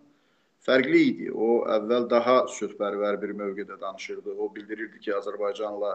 fərqli 0.71 1.03
idi. 1.11 1.29
O 1.35 1.67
əvvəl 1.79 2.09
daha 2.15 2.39
sülhpərvər 2.55 3.21
bir 3.21 3.35
mövqedə 3.43 3.77
danışırdı. 3.83 4.39
O 4.39 4.49
bildirirdi 4.55 5.03
ki, 5.03 5.13
Azərbaycanla 5.19 5.93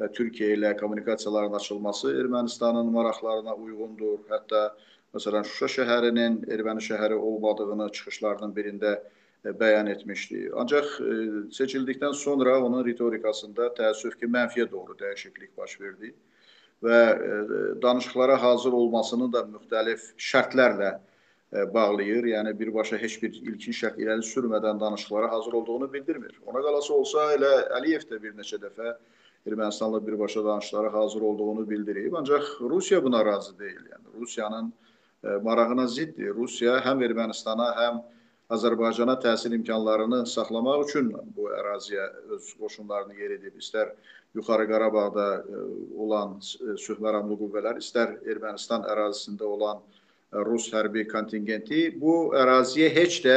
və 0.00 0.10
Türkiyə 0.18 0.58
ilə 0.58 0.74
kommunikasiyaların 0.80 1.56
açılması 1.60 2.12
Ermənistanın 2.20 2.92
maraqlarına 2.92 3.54
uyğundur. 3.54 4.18
Hətta 4.28 4.68
Məsələn, 5.16 5.46
Şuşa 5.48 5.68
şəhərinin 5.72 6.34
erməni 6.52 6.82
şəhəri 6.84 7.16
olmadığını 7.16 7.86
çıxışlarının 7.98 8.52
birində 8.56 8.92
e, 8.98 9.52
bəyan 9.60 9.88
etmişdi. 9.92 10.42
Ancaq 10.60 10.90
e, 11.00 11.14
seçildikdən 11.58 12.12
sonra 12.22 12.58
onun 12.64 12.84
ritorikasında 12.84 13.70
təəssüf 13.78 14.18
ki, 14.20 14.28
mənfiyə 14.36 14.66
doğru 14.72 14.96
dəyişiklik 15.00 15.54
baş 15.56 15.78
verdi 15.80 16.12
və 16.84 16.98
e, 17.28 17.38
danışıqlara 17.82 18.36
hazır 18.42 18.76
olmasını 18.82 19.30
da 19.32 19.44
müxtəlif 19.54 20.10
şərtlərlə 20.30 20.92
bağlayır. 21.52 22.24
Yəni 22.34 22.58
birbaşa 22.58 22.96
heç 22.96 23.20
bir 23.22 23.34
ilkin 23.50 23.76
şərt 23.80 24.00
irəli 24.02 24.24
sürmədən 24.26 24.80
danışıqlara 24.80 25.32
hazır 25.32 25.52
olduğunu 25.52 25.92
bildirmir. 25.92 26.40
Ona 26.46 26.62
qalası 26.62 26.94
olsa 26.94 27.28
elə 27.34 27.52
Əliyev 27.80 28.08
də 28.10 28.22
bir 28.22 28.34
neçə 28.38 28.58
dəfə 28.62 28.96
Ermənistanla 29.46 30.00
birbaşa 30.06 30.44
danışıqlara 30.44 30.92
hazır 30.92 31.20
olduğunu 31.20 31.70
bildirib. 31.70 32.12
Ancaq 32.12 32.58
Rusiya 32.60 33.04
buna 33.04 33.24
razı 33.24 33.58
deyil. 33.58 33.84
Yəni 33.92 34.20
Rusiyanın 34.20 34.72
E, 35.24 35.28
marağına 35.28 35.86
ziddir. 35.86 36.34
Rusiya 36.34 36.76
həm 36.84 37.02
Ermənistana, 37.06 37.70
həm 37.80 38.02
Azərbaycana 38.56 39.16
təsir 39.22 39.54
imkanlarını 39.56 40.20
saxlamaq 40.30 40.84
üçün 40.86 41.08
bu 41.36 41.48
əraziyə 41.60 42.04
öz 42.36 42.50
qoşunlarını 42.60 43.16
yeridib. 43.22 43.56
İstər 43.62 43.94
Yuxarı 44.38 44.68
Qarabağda 44.70 45.26
e, 45.40 45.62
olan 46.04 46.36
e, 46.38 46.76
sülh 46.84 47.00
məramlı 47.06 47.38
qüvvələr, 47.42 47.80
istər 47.82 48.18
Ermənistan 48.32 48.86
ərazisində 48.92 49.48
olan 49.56 49.82
Rus 50.32 50.68
hərbi 50.74 51.06
kontingenti 51.08 51.88
bu 52.00 52.32
əraziyə 52.36 52.90
heç 52.94 53.20
də 53.24 53.36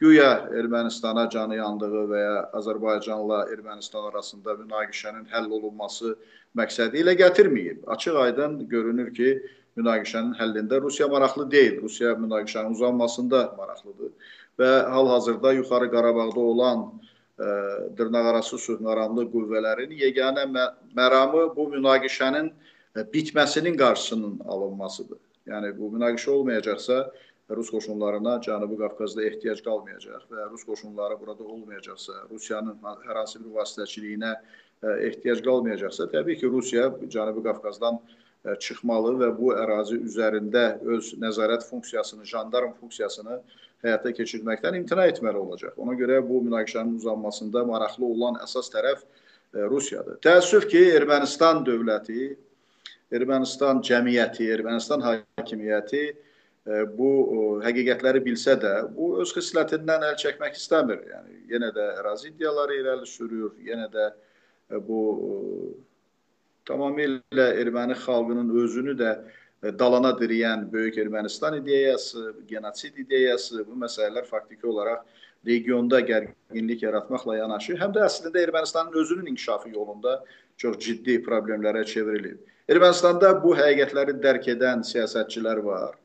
güya 0.00 0.48
Ermənistana 0.56 1.26
canı 1.30 1.58
yandığı 1.58 2.04
və 2.12 2.20
ya 2.20 2.36
Azərbaycanla 2.56 3.40
Ermənistan 3.52 4.06
arasında 4.08 4.54
münaqişənin 4.62 5.26
həll 5.32 5.50
olunması 5.58 6.14
məqsədi 6.56 7.02
ilə 7.02 7.16
gətirməyib. 7.18 7.84
Açıq 7.86 8.16
aydın 8.16 8.56
görünür 8.68 9.12
ki, 9.14 9.34
münaqişənin 9.76 10.32
həllində 10.38 10.80
Rusiya 10.80 11.08
maraqlı 11.08 11.50
deyil. 11.50 11.82
Rusiya 11.82 12.14
münaqişənin 12.22 12.78
uzanmasında 12.78 13.42
maraqlıdır 13.58 14.12
və 14.60 14.70
hal-hazırda 14.94 15.52
Yuxarı 15.58 15.90
Qarabağda 15.92 16.40
olan 16.40 16.84
ə, 16.88 17.44
e, 17.44 17.48
dırnaqarası 17.98 18.58
sülhməramlı 18.66 19.26
qüvvələrin 19.32 19.94
yeganə 19.96 20.44
mə 20.54 20.66
məramı 20.96 21.46
bu 21.56 21.68
münaqişənin 21.76 22.52
e, 22.96 23.00
bitməsinin 23.14 23.76
qarşısının 23.76 24.40
alınmasıdır. 24.48 25.18
Yəni 25.48 25.72
bu 25.78 25.90
münaqişə 25.96 26.30
olmayacaqsa 26.30 26.98
Rus 27.56 27.70
qoşunlarına 27.74 28.36
Cənubi 28.46 28.76
Qafqazda 28.78 29.24
ehtiyac 29.26 29.62
qalmayacaq 29.66 30.26
və 30.30 30.50
Rus 30.52 30.64
qoşunları 30.68 31.16
burada 31.20 31.44
olmayacaqsa, 31.44 32.12
Rusiyanın 32.30 32.76
hər 33.06 33.16
hansı 33.16 33.40
bir 33.42 33.56
vasitəçiliyinə 33.58 34.32
e, 34.36 34.92
ehtiyac 35.08 35.42
qalmayacaqsa, 35.46 36.06
təbii 36.14 36.38
ki, 36.38 36.46
Rusiya 36.46 36.90
Cənubi 37.16 37.42
Qafqazdan 37.48 37.98
çıxmalı 38.64 39.16
və 39.20 39.30
bu 39.36 39.50
ərazi 39.52 39.98
üzərində 40.00 40.64
öz 40.94 41.10
nəzarət 41.20 41.66
funksiyasını, 41.68 42.24
jandarm 42.24 42.72
funksiyasını 42.80 43.40
həyata 43.84 44.12
keçirməkdən 44.16 44.78
imtina 44.78 45.06
etməli 45.10 45.40
olacaq. 45.40 45.74
Ona 45.76 45.96
görə 45.98 46.20
bu 46.28 46.40
münaqişənin 46.46 46.96
uzanmasında 47.00 47.64
maraqlı 47.68 48.06
olan 48.06 48.38
əsas 48.44 48.72
tərəf 48.72 49.02
Rusiyadır. 49.52 50.20
Təəssüf 50.24 50.68
ki, 50.70 50.86
Ermənistan 50.96 51.64
dövləti, 51.66 52.30
Ermənistan 53.10 53.80
cəmiyyəti, 53.82 54.46
Ermənistan 54.54 55.02
hakimiyyəti 55.02 56.02
bu 56.94 57.10
həqiqətləri 57.64 58.20
bilsə 58.22 58.54
də, 58.60 58.72
bu 58.94 59.16
öz 59.22 59.32
xislətindən 59.34 60.04
əl 60.10 60.16
çəkmək 60.20 60.58
istəmir. 60.58 61.00
Yəni 61.10 61.38
yenə 61.54 61.70
də 61.74 61.86
ərazi 62.02 62.30
iddiaları 62.30 62.76
irəli 62.82 63.08
sürür, 63.08 63.54
yenə 63.66 63.88
də 63.90 64.10
bu 64.86 65.00
tamamilə 66.68 67.46
erməni 67.62 67.96
xalqının 67.98 68.52
özünü 68.62 68.94
də 69.00 69.14
dalana 69.78 70.12
diriyən 70.16 70.68
Böyük 70.72 70.98
Ermənistan 70.98 71.58
ideyası, 71.58 72.34
genosid 72.48 72.96
ideyası 72.96 73.66
bu 73.66 73.74
məsələlər 73.80 74.28
faktiki 74.28 74.66
olaraq 74.66 75.02
regionda 75.46 76.00
gərginlik 76.00 76.84
yaratmaqla 76.84 77.36
yanaşı, 77.40 77.74
həm 77.80 77.92
də 77.96 78.04
əslində 78.06 78.40
Ermənistanın 78.44 78.96
özünün 79.02 79.32
inkişafı 79.32 79.72
yolunda 79.74 80.20
çox 80.56 80.78
ciddi 80.84 81.18
problemlərə 81.24 81.84
çevrilib. 81.88 82.38
Ermənistanda 82.70 83.32
bu 83.42 83.50
həqiqətləri 83.58 84.12
dərk 84.22 84.44
edən 84.52 84.84
siyasətçilər 84.86 85.58
var 85.64 85.96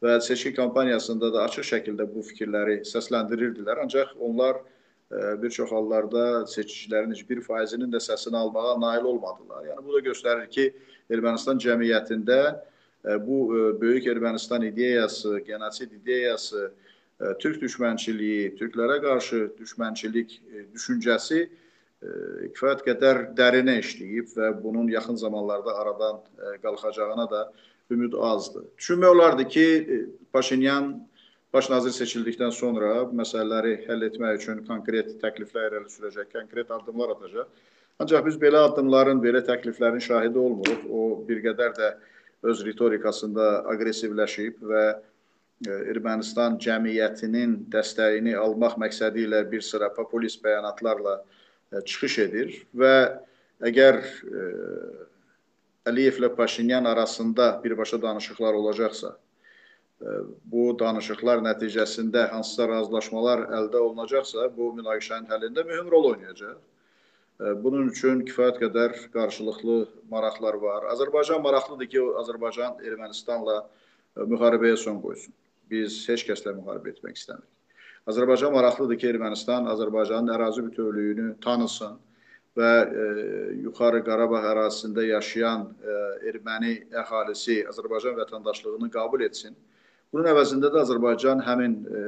və 0.00 0.14
seçki 0.24 0.54
kampaniyasında 0.56 1.28
da 1.34 1.42
açıq 1.44 1.66
şəkildə 1.70 2.06
bu 2.08 2.22
fikirləri 2.24 2.78
səsləndirirdilər. 2.88 3.82
Ancaq 3.84 4.14
onlar 4.24 4.62
e, 4.62 5.34
bir 5.42 5.52
çox 5.52 5.74
hallarda 5.76 6.46
seçicilərin 6.48 7.12
heç 7.12 7.20
bir 7.28 7.42
faizinin 7.44 7.92
də 7.92 8.00
səsini 8.00 8.38
almağa 8.40 8.78
nail 8.80 9.10
olmadılar. 9.12 9.66
Yəni 9.68 9.84
bu 9.84 9.98
da 9.98 10.02
göstərir 10.08 10.48
ki, 10.56 10.66
Ermənistan 11.12 11.60
cəmiyyətində 11.60 12.40
e, 12.48 13.18
bu 13.26 13.42
e, 13.44 13.60
böyük 13.84 14.08
Ermənistan 14.14 14.64
ideyası, 14.70 15.38
genosid 15.44 15.92
ideyası, 16.00 16.70
türk 17.40 17.60
düşmənçiliyi, 17.62 18.50
türklərə 18.56 18.98
qarşı 19.00 19.46
düşmənçilik 19.56 20.34
düşüncəsi 20.74 21.46
kifayət 22.02 22.82
qədər 22.86 23.22
dərinə 23.36 23.78
işləyib 23.80 24.34
və 24.36 24.50
bunun 24.62 24.88
yaxın 24.92 25.16
zamanlarda 25.16 25.76
aradan 25.80 26.20
qalxacağına 26.62 27.30
da 27.30 27.52
ümid 27.90 28.12
azdır. 28.18 28.64
Düşünmək 28.78 29.08
olardı 29.08 29.48
ki, 29.48 29.66
Paşinyan 30.32 30.90
baş 31.52 31.70
nazir 31.70 31.94
seçildikdən 31.96 32.52
sonra 32.52 33.06
məsələləri 33.16 33.78
həll 33.86 34.04
etmək 34.10 34.42
üçün 34.42 34.60
konkret 34.66 35.14
təkliflər 35.22 35.70
irəli 35.70 35.92
sürəcək, 35.92 36.28
konkret 36.32 36.70
addımlar 36.70 37.14
atacaq. 37.16 37.48
Ancaq 38.02 38.26
biz 38.26 38.36
belə 38.36 38.66
addımların, 38.68 39.22
belə 39.24 39.40
təkliflərin 39.46 40.02
şahidi 40.04 40.38
olmuruq. 40.38 40.84
O 40.92 41.02
bir 41.28 41.40
qədər 41.46 41.72
də 41.78 41.94
öz 42.44 42.64
ritorikasında 42.66 43.46
aqressivləşib 43.72 44.60
və 44.60 44.84
e, 44.90 44.98
Ermənistan 45.94 46.58
cəmiyyətinin 46.60 47.56
dəstəyini 47.72 48.36
almaq 48.36 48.76
məqsədi 48.82 49.24
ilə 49.24 49.40
bir 49.48 49.64
sıra 49.64 49.88
populist 49.96 50.44
bəyanatlarla 50.44 51.16
e, 51.22 51.35
çıxış 51.72 52.18
edir 52.26 52.56
və 52.74 52.94
əgər 53.64 54.00
e, 54.04 54.48
Əliyevlə 55.86 56.32
Paşinyan 56.34 56.84
arasında 56.84 57.60
birbaşa 57.64 58.00
danışıqlar 58.02 58.56
olacaqsa, 58.58 59.12
bu 60.52 60.64
danışıqlar 60.78 61.40
nəticəsində 61.46 62.26
hansısa 62.32 62.68
razılaşmalar 62.68 63.44
əldə 63.58 63.82
olunacaqsa, 63.84 64.48
bu 64.56 64.72
münaqişənin 64.80 65.30
həllində 65.30 65.64
mühüm 65.68 65.90
rol 65.94 66.10
oynayacaq. 66.10 66.58
Bunun 67.64 67.90
üçün 67.92 68.22
kifayət 68.28 68.60
qədər 68.62 68.94
qarşılıqlı 69.14 69.78
maraqlar 70.10 70.56
var. 70.60 70.86
Azərbaycan 70.92 71.42
maraqlıdır 71.44 71.90
ki, 71.92 72.04
Azərbaycan 72.22 72.78
Ermənistanla 72.80 73.56
e, 73.60 74.24
müharibəyə 74.30 74.78
son 74.80 75.02
qoysun. 75.02 75.34
Biz 75.70 75.98
heç 76.08 76.24
kəslə 76.30 76.54
müharibə 76.56 76.94
etmək 76.94 77.20
istəmirik. 77.20 77.55
Azərbaycan 78.06 78.52
maraqlıdır 78.54 78.98
ki, 79.02 79.08
Ermənistan 79.14 79.66
Azərbaycanın 79.72 80.30
ərazi 80.34 80.62
bütövlüyünü 80.68 81.30
tanısın 81.42 81.96
və 82.56 82.72
e, 82.86 83.06
yuxarı 83.64 84.02
Qarabağ 84.06 84.44
ərazisində 84.52 85.02
yaşayan 85.08 85.66
e, 85.66 85.96
erməni 86.30 86.76
əhalisi 87.02 87.64
Azərbaycan 87.72 88.14
vətəndaşlığını 88.20 88.92
qəbul 88.94 89.26
etsin. 89.26 89.56
Bunun 90.14 90.30
əvəzində 90.30 90.70
də 90.70 90.84
Azərbaycan 90.86 91.42
həmin 91.44 91.74
e, 91.82 92.04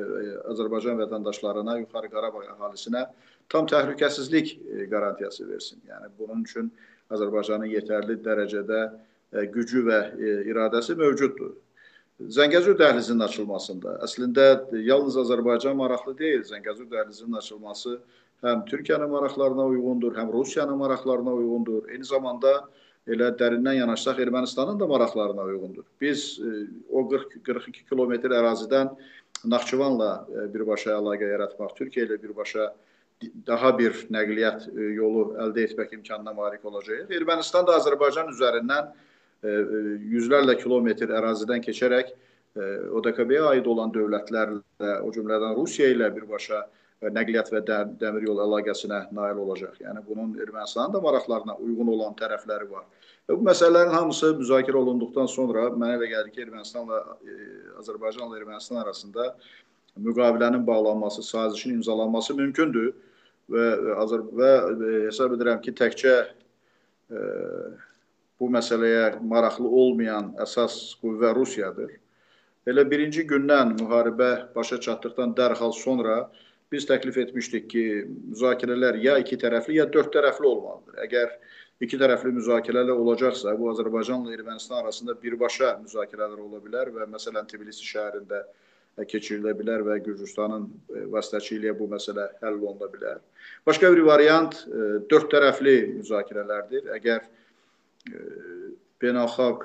Azərbaycan 0.55 1.03
vətəndaşlarına, 1.03 1.81
yuxarı 1.83 2.13
Qarabağ 2.15 2.45
əhalisinə 2.55 3.05
tam 3.51 3.67
təhlükəsizlik 3.67 4.55
e, 4.55 4.87
qarantiyası 4.93 5.49
versin. 5.51 5.83
Yəni 5.91 6.13
bunun 6.19 6.47
üçün 6.47 6.71
Azərbaycanın 7.11 7.75
yetərli 7.75 8.21
dərəcədə 8.23 8.83
e, 8.87 9.45
gücü 9.51 9.83
və 9.91 10.01
e, 10.15 10.37
iradəsi 10.53 10.95
mövcuddur. 11.01 11.57
Zəngəzur 12.19 12.75
dəhlizinin 12.79 13.23
açılmasında 13.29 13.99
əslində 14.03 14.47
yalnız 14.83 15.21
Azərbaycan 15.23 15.77
maraqlı 15.79 16.17
deyil. 16.19 16.43
Zəngəzur 16.49 16.89
dəhlizinin 16.91 17.39
açılması 17.39 17.95
həm 18.43 18.65
Türkiyənin 18.71 19.11
maraqlarına 19.13 19.67
uyğundur, 19.75 20.17
həm 20.19 20.33
Rusiyanın 20.33 20.79
maraqlarına 20.83 21.35
uyğundur. 21.39 21.87
Eyni 21.93 22.05
zamanda 22.05 22.57
elə 23.07 23.31
dərindən 23.39 23.79
yanaşsaq 23.79 24.19
Ermənistanın 24.27 24.81
da 24.81 24.87
maraqlarına 24.87 25.47
uyğundur. 25.53 25.87
Biz 26.01 26.41
o 26.91 27.09
40 27.09 27.39
42 27.47 27.87
kilometr 27.87 28.35
ərazidən 28.41 28.91
Naxçıvanla 29.47 30.11
birbaşa 30.55 30.97
əlaqə 30.99 31.31
yaratmaq, 31.31 31.77
Türkiyə 31.79 32.09
ilə 32.09 32.23
birbaşa 32.23 32.73
daha 33.47 33.79
bir 33.79 33.95
nəqliyyat 34.15 34.69
e, 34.71 34.89
yolu 34.99 35.25
əldə 35.43 35.65
etmək 35.67 35.95
imkanına 35.99 36.33
malik 36.35 36.65
olacağıq. 36.65 37.11
Ermənistan 37.19 37.67
da 37.67 37.79
Azərbaycan 37.81 38.31
üzərindən 38.35 38.91
e, 38.91 38.95
e, 38.95 39.08
yüzlərlə 39.45 40.57
kilometr 40.59 41.13
ərazidən 41.15 41.63
keçərək 41.63 42.11
ODKB-yə 42.99 43.53
aid 43.53 43.69
olan 43.71 43.93
dövlətlərlə, 43.95 44.95
o 45.07 45.13
cümlədən 45.15 45.55
Rusiya 45.55 45.93
ilə 45.93 46.09
birbaşa 46.15 46.65
nəqliyyat 47.15 47.53
və 47.53 47.61
dəmir 48.01 48.25
yolu 48.27 48.43
əlaqəsinə 48.43 49.05
nail 49.15 49.39
olacaq. 49.45 49.77
Yəni 49.85 50.03
bunun 50.07 50.33
Ermənistanın 50.43 50.97
da 50.97 51.01
maraqlarına 51.05 51.55
uyğun 51.63 51.93
olan 51.95 52.17
tərəfləri 52.19 52.67
var. 52.71 52.89
Və 53.29 53.37
bu 53.39 53.47
məsələlərin 53.47 53.95
hamısı 53.95 54.33
müzakirə 54.41 54.81
olunduqdan 54.81 55.31
sonra 55.31 55.69
mənə 55.71 56.01
elə 56.01 56.09
gəlir 56.11 56.33
ki, 56.35 56.47
Ermənistanla 56.49 56.99
Azərbaycanla 57.79 58.41
Ermənistan 58.41 58.83
arasında 58.83 59.35
müqavilənin 59.99 60.67
bağlanması, 60.67 61.23
sazişin 61.23 61.77
imzalanması 61.79 62.35
mümkündür 62.35 62.93
və 63.53 63.67
Azər 64.03 64.25
və 64.41 64.51
e, 64.51 64.91
hesab 65.07 65.35
edirəm 65.37 65.63
ki, 65.63 65.75
təkcə 65.79 66.15
e, 66.25 67.23
bu 68.41 68.49
məsələyə 68.55 69.19
maraqlı 69.33 69.69
olmayan 69.83 70.33
əsas 70.45 70.97
qüvvə 71.03 71.35
Rusiyadır. 71.37 71.91
Elə 72.69 72.85
birinci 72.91 73.25
gündən 73.27 73.75
müharibə 73.79 74.31
başa 74.55 74.79
çatdıqdan 74.85 75.35
dərhal 75.39 75.73
sonra 75.73 76.19
biz 76.73 76.85
təklif 76.89 77.17
etmişdik 77.19 77.71
ki, 77.73 77.85
müzakirələr 78.35 78.99
ya 79.01 79.17
iki 79.23 79.39
tərəfli, 79.41 79.79
ya 79.81 79.87
dörd 79.93 80.13
tərəfli 80.15 80.47
olmalıdır. 80.47 80.99
Əgər 81.07 81.33
iki 81.87 81.99
tərəfli 82.01 82.35
müzakirələr 82.37 83.01
olacaqsa, 83.01 83.55
bu 83.59 83.71
Azərbaycanla 83.73 84.35
Ermənistan 84.37 84.83
arasında 84.83 85.17
birbaşa 85.23 85.79
müzakirələr 85.85 86.43
ola 86.45 86.61
bilər 86.65 86.93
və 86.95 87.09
məsələn 87.15 87.49
Tbilisi 87.49 87.87
şəhərində 87.89 88.43
keçirilə 89.09 89.55
bilər 89.55 89.85
və 89.87 89.99
Gürcüstanın 90.03 90.65
e, 90.67 91.05
vasitəçiliyi 91.13 91.75
bu 91.79 91.87
məsələ 91.91 92.25
həll 92.43 92.59
oluna 92.59 92.89
bilər. 92.91 93.21
Başqa 93.67 93.93
bir 93.95 94.03
variant 94.09 94.57
e, 94.67 94.89
dörd 95.11 95.29
tərəfli 95.33 95.77
müzakirələrdir. 96.01 96.91
Əgər 96.99 97.29
beynəlxalq 99.03 99.65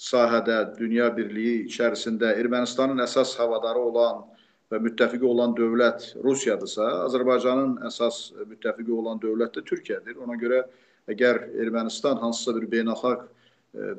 sahədə 0.00 0.58
dünya 0.78 1.08
birliyi 1.16 1.64
içərisində 1.68 2.32
Ermənistanın 2.40 3.02
əsas 3.04 3.36
havadarı 3.38 3.82
olan 3.90 4.24
və 4.72 4.80
müttəfiqi 4.82 5.26
olan 5.28 5.54
dövlət 5.54 6.14
Rusiyadırsa, 6.24 6.88
Azərbaycanın 7.06 7.76
əsas 7.90 8.32
müttəfiqi 8.48 8.90
olan 8.94 9.20
dövlət 9.22 9.58
də 9.58 9.64
Türkiyədir. 9.68 10.18
Ona 10.24 10.38
görə 10.40 10.64
əgər 11.12 11.44
Ermənistan 11.62 12.18
hansısa 12.22 12.56
bir 12.58 12.66
beynəlxalq 12.72 13.28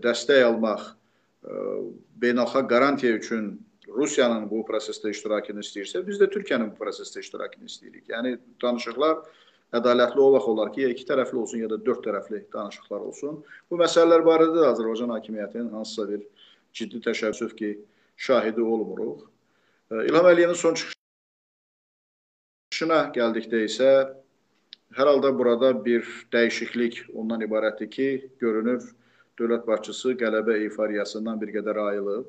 dəstək 0.04 0.44
almaq, 0.48 0.90
beynəlxalq 2.22 2.68
qarantiya 2.72 3.16
üçün 3.20 3.54
Rusiyanın 3.86 4.50
bu 4.50 4.64
prosesdə 4.66 5.12
iştirakını 5.14 5.62
istəyirsə, 5.62 6.02
biz 6.08 6.18
də 6.20 6.28
Türkiyənin 6.34 6.72
bu 6.74 6.80
prosesdə 6.84 7.22
iştirakını 7.22 7.70
istəyirik. 7.70 8.08
Yəni 8.10 8.38
danışıqlar 8.64 9.20
ədalətli 9.80 10.22
olmaq 10.22 10.48
olar 10.52 10.72
ki, 10.74 10.86
ya 10.86 10.90
iki 10.94 11.06
tərəfli 11.08 11.38
olsun, 11.42 11.62
ya 11.64 11.70
da 11.72 11.78
dörd 11.86 12.02
tərəfli 12.06 12.44
danışıqlar 12.54 13.02
olsun. 13.10 13.34
Bu 13.70 13.80
məsələlər 13.82 14.26
barədə 14.26 14.60
də 14.60 14.72
Azərbaycan 14.72 15.14
hakimiyyətinin 15.16 15.72
hansısa 15.76 16.04
bir 16.10 16.22
ciddi 16.76 17.02
təşəbbüs 17.08 17.56
ki, 17.60 17.70
şahidi 18.18 18.62
olmuruq. 18.62 19.26
İlham 20.10 20.28
Əliyevin 20.32 20.58
son 20.58 20.76
çıxışına 22.72 23.00
gəldikdə 23.16 23.66
isə 23.68 23.90
hər 24.96 25.08
halda 25.12 25.30
burada 25.40 25.74
bir 25.86 26.02
dəyişiklik 26.34 27.04
ondan 27.14 27.42
ibarətdir 27.46 27.90
ki, 27.92 28.08
görünür 28.40 28.82
dövlət 29.40 29.68
başçısı 29.68 30.16
qələbə 30.20 30.58
eyfariyasından 30.64 31.40
bir 31.42 31.52
qədər 31.58 31.80
ayılıb 31.90 32.26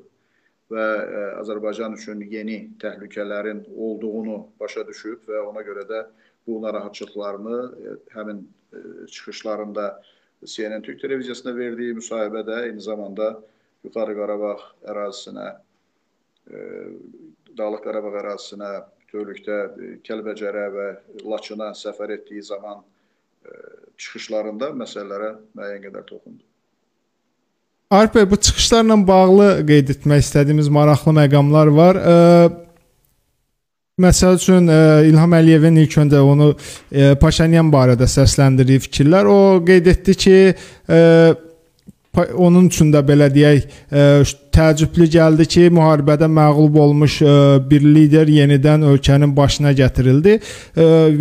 və 0.71 0.85
e, 0.85 1.21
Azərbaycan 1.41 1.95
üçün 1.95 2.21
yeni 2.31 2.57
təhlükələrin 2.81 3.63
olduğunu 3.75 4.39
başa 4.59 4.83
düşüb 4.87 5.29
və 5.29 5.39
ona 5.47 5.63
görə 5.63 5.85
də 5.87 6.01
bu 6.47 6.61
narahatçılıqlarını 6.61 7.59
e, 7.85 7.95
həmin 8.15 8.47
e, 8.73 9.07
çıxışlarında 9.07 10.01
CNN 10.45 10.81
Türk 10.81 11.01
televiziyasına 11.01 11.55
verdiyi 11.55 11.93
müsahibədə 11.97 12.65
eyni 12.65 12.81
zamanda 12.81 13.31
Yuxarı 13.83 14.13
Qarabağ 14.17 14.57
ərazisinə, 14.91 15.47
ə, 16.51 16.59
Dağlıq 17.57 17.81
Qarabağ 17.85 18.13
ərazisinə, 18.21 18.69
bütövlükdə 19.01 19.57
Kəlbəcərə 20.05 20.67
və 20.75 20.87
Laçına 21.25 21.71
səfər 21.77 22.13
etdiyi 22.17 22.43
zaman 22.43 22.83
çıxışlarında 23.97 24.71
məsələlərə 24.77 25.31
müəyyən 25.57 25.83
qədər 25.87 26.05
toxundu. 26.09 26.43
Arif 27.91 28.15
bəy, 28.17 28.25
bu 28.29 28.35
çıxışlarla 28.35 28.97
bağlı 29.07 29.47
qeyd 29.67 29.93
etmək 29.93 30.25
istədiyimiz 30.25 30.67
maraqlı 30.75 31.13
məqamlar 31.21 31.71
var. 31.75 31.99
Ə, 32.01 32.15
Məsəl 33.97 34.35
üçün 34.37 34.67
ə, 34.69 34.81
İlham 35.09 35.31
Əliyevin 35.33 35.79
ilk 35.81 35.95
öncə 36.03 36.19
onu 36.21 36.51
ə, 36.53 37.15
Paşinyan 37.17 37.71
barədə 37.73 38.05
səsləndirdiyi 38.05 38.83
fikirlər 38.83 39.25
o 39.25 39.37
qeyd 39.65 39.89
etdi 39.89 40.13
ki, 40.21 40.35
ə, 40.85 40.99
onun 42.37 42.67
üçün 42.69 42.91
də 42.93 43.01
belə 43.05 43.31
deyək, 43.33 43.65
təəccüblü 44.53 45.07
gəldi 45.13 45.47
ki, 45.49 45.63
müharibədə 45.73 46.29
məğlub 46.29 46.77
olmuş 46.81 47.17
bir 47.69 47.83
lider 47.85 48.29
yenidən 48.29 48.85
ölkənin 48.89 49.35
başına 49.37 49.73
gətirildi. 49.77 50.37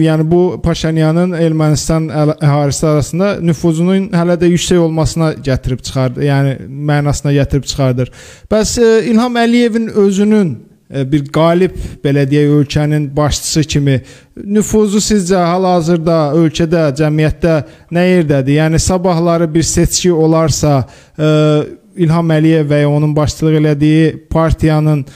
Yəni 0.05 0.29
bu 0.31 0.43
Paşinyanın 0.65 1.33
Ermənistan 1.37 2.09
əhalisi 2.13 2.87
arasında 2.93 3.35
nüfuzunun 3.41 4.09
hələ 4.17 4.39
də 4.41 4.53
yüksək 4.53 4.81
olmasına 4.87 5.35
gətirib 5.49 5.85
çıxardı. 5.85 6.25
Yəni 6.29 6.57
mənasına 6.93 7.37
gətirib 7.41 7.69
çıxardır. 7.73 8.15
Bəs 8.53 8.79
İlham 9.11 9.37
Əliyevin 9.45 9.93
özünün 10.07 10.57
bir 10.91 11.25
qalib 11.35 11.75
belə 12.05 12.23
deyək 12.31 12.53
ölkənin 12.61 13.09
başçısı 13.17 13.65
kimi 13.67 13.97
nüfuzu 14.37 15.01
sizcə 15.03 15.41
hal-hazırda 15.43 16.19
ölkədə, 16.39 16.85
cəmiyyətdə 17.01 17.57
nə 17.91 18.05
yerdədir? 18.07 18.61
Yəni 18.61 18.79
sabahları 18.83 19.49
bir 19.55 19.67
seçki 19.67 20.13
olarsa, 20.13 20.85
ə, 21.19 21.31
İlham 21.97 22.31
Əliyev 22.31 22.69
və 22.71 22.83
ya 22.85 22.91
onun 22.93 23.15
başçılıq 23.17 23.59
elədiyi 23.63 24.09
partiyanın 24.31 25.07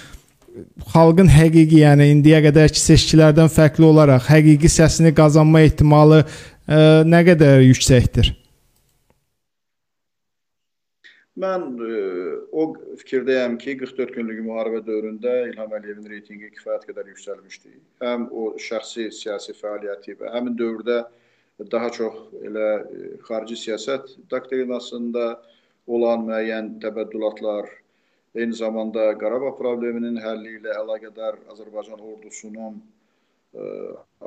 xalqın 0.91 1.29
həqiqi, 1.31 1.85
yəni 1.85 2.11
indiyə 2.17 2.41
qədərki 2.49 2.81
seçkilərdən 2.81 3.53
fərqli 3.53 3.87
olaraq 3.87 4.27
həqiqi 4.33 4.73
səsini 4.73 5.15
qazanma 5.15 5.63
ehtimalı 5.69 6.25
ə, 6.25 7.05
nə 7.07 7.23
qədər 7.31 7.63
yüksəkdir? 7.69 8.40
Mən 11.41 11.65
ə, 11.81 11.87
e, 11.89 12.33
o 12.53 12.65
fikirdəyəm 13.01 13.57
ki, 13.63 13.77
44 13.81 14.17
günlük 14.19 14.43
müharibə 14.45 14.81
dövründə 14.87 15.35
İlham 15.51 15.73
Əliyevin 15.79 16.09
reytinqi 16.13 16.51
kifayət 16.57 16.87
qədər 16.91 17.09
yüksəlmişdi. 17.13 17.73
Həm 18.05 18.27
o 18.31 18.51
şəxsi 18.61 19.09
siyasi 19.15 19.55
fəaliyyəti 19.57 20.19
və 20.21 20.33
həmin 20.35 20.59
dövrdə 20.59 20.99
daha 21.73 21.91
çox 21.97 22.19
elə 22.49 22.69
e, 22.81 23.13
xarici 23.29 23.57
siyasət 23.63 24.17
doktrinasında 24.33 25.25
olan 25.91 26.27
müəyyən 26.29 26.75
təbəddülatlar, 26.85 27.71
eyni 28.35 28.55
zamanda 28.55 29.11
Qarabağ 29.19 29.57
probleminin 29.59 30.21
həlli 30.23 30.59
ilə 30.61 30.77
əlaqədar 30.83 31.41
Azərbaycan 31.55 32.05
ordusunun 32.13 32.79
ə, 32.79 32.85
e, 33.65 33.73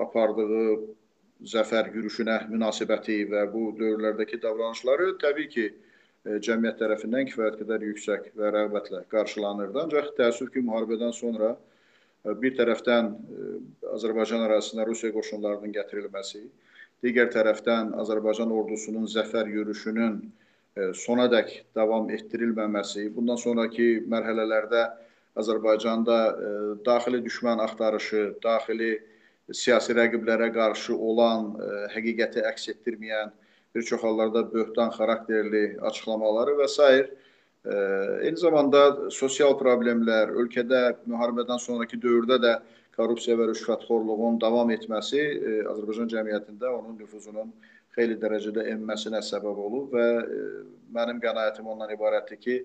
apardığı 0.07 0.67
zəfər 1.53 1.89
yürüşünə 1.93 2.45
münasibəti 2.49 3.23
və 3.31 3.47
bu 3.53 3.71
dövrlərdəki 3.79 4.39
davranışları 4.43 5.17
təbii 5.21 5.49
ki, 5.55 5.71
cəmiyyət 6.23 6.77
tərəfindən 6.79 7.27
kifayət 7.27 7.57
qədər 7.59 7.83
yüksək 7.89 8.29
və 8.39 8.51
rəğbətlə 8.55 9.03
qarşılanırdı. 9.11 9.79
Ancaq 9.81 10.13
təəssüf 10.19 10.53
ki, 10.53 10.63
müharibədən 10.63 11.11
sonra 11.15 11.51
e, 11.53 12.35
bir 12.39 12.55
tərəfdən 12.59 13.09
e, 13.11 13.47
Azərbaycan 13.97 14.45
ərazisinə 14.45 14.87
Rusiya 14.87 15.11
qoşunlarının 15.15 15.75
gətirilməsi, 15.75 16.45
digər 17.03 17.27
tərəfdən 17.33 17.91
Azərbaycan 17.99 18.53
ordusunun 18.55 19.09
zəfər 19.11 19.51
yürüşünün 19.51 20.21
sonadək 20.97 21.51
davam 21.77 22.07
etdirilməməsi, 22.09 23.03
bundan 23.13 23.37
sonraki 23.37 23.99
mərhələlərdə 24.09 24.79
Azərbaycanda 25.37 26.15
daxili 26.85 27.19
düşmən 27.21 27.61
axtarışı, 27.61 28.23
daxili 28.41 28.95
siyasi 29.53 29.93
rəqiblərə 29.93 30.47
qarşı 30.55 30.95
olan 30.95 31.51
həqiqəti 31.93 32.41
əks 32.49 32.71
etdirməyən 32.73 33.35
bir 33.75 33.83
çox 33.83 34.03
hallarda 34.03 34.53
böhtan 34.53 34.89
xarakterli 34.93 35.63
açıqlamaları 35.81 36.57
və 36.61 36.67
s. 36.67 36.87
E, 37.65 37.75
eyni 38.27 38.37
zamanda 38.37 39.11
sosial 39.11 39.55
problemlər, 39.59 40.33
ölkədə 40.43 40.81
müharibədən 41.07 41.61
sonraki 41.63 41.97
dövrdə 41.97 42.39
də 42.43 42.55
korrupsiya 42.97 43.37
və 43.39 43.49
rüşvətxorluğun 43.51 44.39
davam 44.41 44.71
etməsi 44.75 45.21
e, 45.21 45.53
Azərbaycan 45.71 46.11
cəmiyyətində 46.11 46.73
onun 46.77 46.97
nüfuzunun 46.99 47.53
xeyli 47.95 48.17
dərəcədə 48.21 48.65
enməsinə 48.73 49.21
səbəb 49.25 49.61
olub 49.67 49.93
və 49.95 50.07
e, 50.21 50.41
mənim 50.93 51.21
qənaətim 51.23 51.69
ondan 51.73 51.93
ibarətdir 51.95 52.41
ki, 52.45 52.57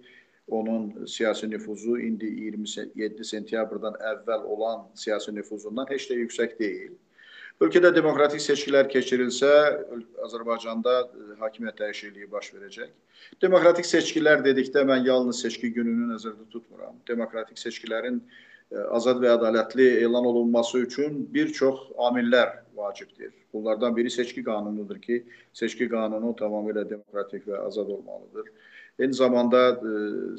onun 0.48 1.06
siyasi 1.06 1.50
nüfuzu 1.50 1.98
indi 2.00 2.26
27 2.26 3.24
sentyabrdan 3.24 3.98
əvvəl 4.12 4.46
olan 4.54 4.86
siyasi 4.96 5.34
nüfuzundan 5.36 5.88
heç 5.90 6.08
də 6.10 6.16
yüksək 6.22 6.56
deyil. 6.60 6.94
Ölkədə 7.58 7.90
demokratik 7.90 8.38
seçkilər 8.38 8.86
keçirilsə, 8.86 9.48
Azərbaycanda 10.22 10.92
e, 11.02 11.24
hakimiyyət 11.40 11.80
dəyişikliyi 11.80 12.28
baş 12.30 12.52
verəcək. 12.54 12.92
Demokratik 13.42 13.88
seçkilər 13.88 14.44
dedikdə 14.44 14.84
mən 14.86 15.02
yalnız 15.08 15.40
seçki 15.42 15.72
gününü 15.74 16.12
nəzərdə 16.12 16.46
tutmuram. 16.52 17.00
Demokratik 17.10 17.58
seçkilərin 17.58 18.20
e, 18.22 18.84
azad 18.94 19.18
və 19.24 19.32
ədalətli 19.34 19.88
elan 20.04 20.30
olunması 20.30 20.84
üçün 20.86 21.24
bir 21.34 21.50
çox 21.58 21.82
amillər 21.98 22.60
vacibdir. 22.78 23.34
Bunlardan 23.52 23.96
biri 23.96 24.14
seçki 24.14 24.46
qanunudur 24.46 25.02
ki, 25.02 25.24
seçki 25.52 25.90
qanunu 25.90 26.36
tamamilə 26.38 26.86
demokratik 26.86 27.50
və 27.50 27.58
azad 27.66 27.90
olmalıdır. 27.90 28.54
Eyni 29.02 29.18
zamanda 29.18 29.66
e, 29.74 29.92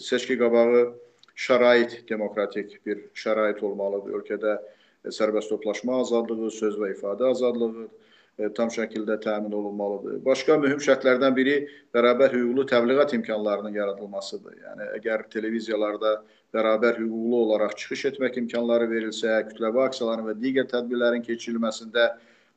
seçki 0.07 0.39
qabağı 0.39 0.87
şərait 1.35 1.99
demokratik 2.07 2.79
bir 2.85 3.09
şərait 3.11 3.59
olmalıdır. 3.59 4.21
Ölkədə 4.23 4.59
sərbəst 5.07 5.51
toplaşma 5.53 6.01
azadlığı, 6.03 6.51
söz 6.51 6.77
və 6.79 6.91
ifadə 6.93 7.29
azadlığı 7.31 7.85
e, 7.85 8.49
tam 8.57 8.71
şəkildə 8.73 9.19
təmin 9.23 9.55
olunmalıdır. 9.55 10.19
Başqa 10.25 10.57
mühüm 10.59 10.81
şərtlərdən 10.83 11.35
biri 11.37 11.55
bərabər 11.95 12.33
hüquqlu 12.35 12.65
təbliğat 12.71 13.15
imkanlarının 13.19 13.77
yaradılmasıdır. 13.79 14.57
Yəni 14.65 14.89
əgər 14.99 15.27
televiziyalarda 15.35 16.15
bərabər 16.55 16.99
hüquqlu 16.99 17.43
olaraq 17.45 17.75
çıxış 17.79 18.05
etmək 18.13 18.41
imkanları 18.43 18.89
verilsə, 18.91 19.41
kütləvi 19.51 19.85
aksiyaların 19.85 20.31
və 20.31 20.39
digər 20.43 20.67
tədbirlərin 20.71 21.23
keçirilməsində 21.27 22.09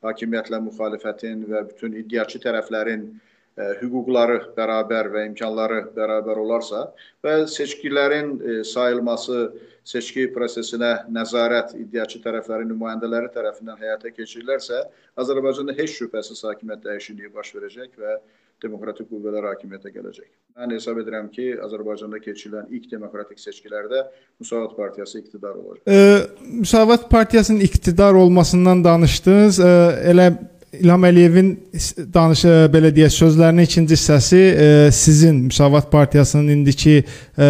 hakimiyyətlə 0.02 0.58
müxalifətin 0.66 1.44
və 1.50 1.66
bütün 1.68 1.94
iddiaçı 2.02 2.42
tərəflərin 2.42 3.06
e, 3.06 3.31
hüquqları 3.56 4.38
bərabər 4.56 5.10
və 5.12 5.26
imkanları 5.28 5.82
bərabər 5.96 6.40
olarsa 6.40 6.86
və 7.24 7.42
seçkilərin 7.52 8.32
ə, 8.38 8.54
sayılması 8.64 9.42
seçki 9.84 10.28
prosesinə 10.32 10.92
nəzarət 11.12 11.74
iddiaçı 11.76 12.22
tərəflərin 12.24 12.70
nümayəndələri 12.70 13.32
tərəfindən 13.34 13.80
həyata 13.82 14.12
keçirilərsə, 14.14 14.84
Azərbaycanda 15.18 15.74
heç 15.76 15.98
şübhəsiz 15.98 16.44
hakimiyyət 16.46 16.86
dəyişikliyi 16.86 17.32
baş 17.34 17.50
verəcək 17.58 17.98
və 17.98 18.16
demokratik 18.62 19.08
qüvvələr 19.10 19.48
hakimiyyətə 19.50 19.90
gələcək. 19.90 20.28
Mən 20.60 20.74
hesab 20.76 21.00
edirəm 21.02 21.28
ki, 21.34 21.48
Azərbaycanda 21.66 22.20
keçirilən 22.22 22.70
ilk 22.70 22.88
demokratik 22.92 23.40
seçkilərdə 23.42 24.04
Müsavat 24.40 24.76
partiyası 24.76 25.18
iqtidar 25.18 25.58
olacaq. 25.58 25.82
E, 25.90 26.52
Müsavat 26.60 27.08
partiyasının 27.10 27.60
iqtidar 27.66 28.14
olmasından 28.14 28.84
danışdınız. 28.84 29.60
E, 29.60 29.72
elə 30.12 30.28
İlham 30.72 31.02
Əliyevin 31.04 31.48
danışı 32.14 32.52
belə 32.72 32.88
deyək 32.96 33.12
sözlərinin 33.12 33.66
ikinci 33.68 33.92
hissəsi 33.92 34.38
e, 34.38 34.68
sizin 34.92 35.42
Müsavat 35.50 35.90
Partiyasının 35.92 36.48
indiki 36.48 36.94
e, 36.96 37.48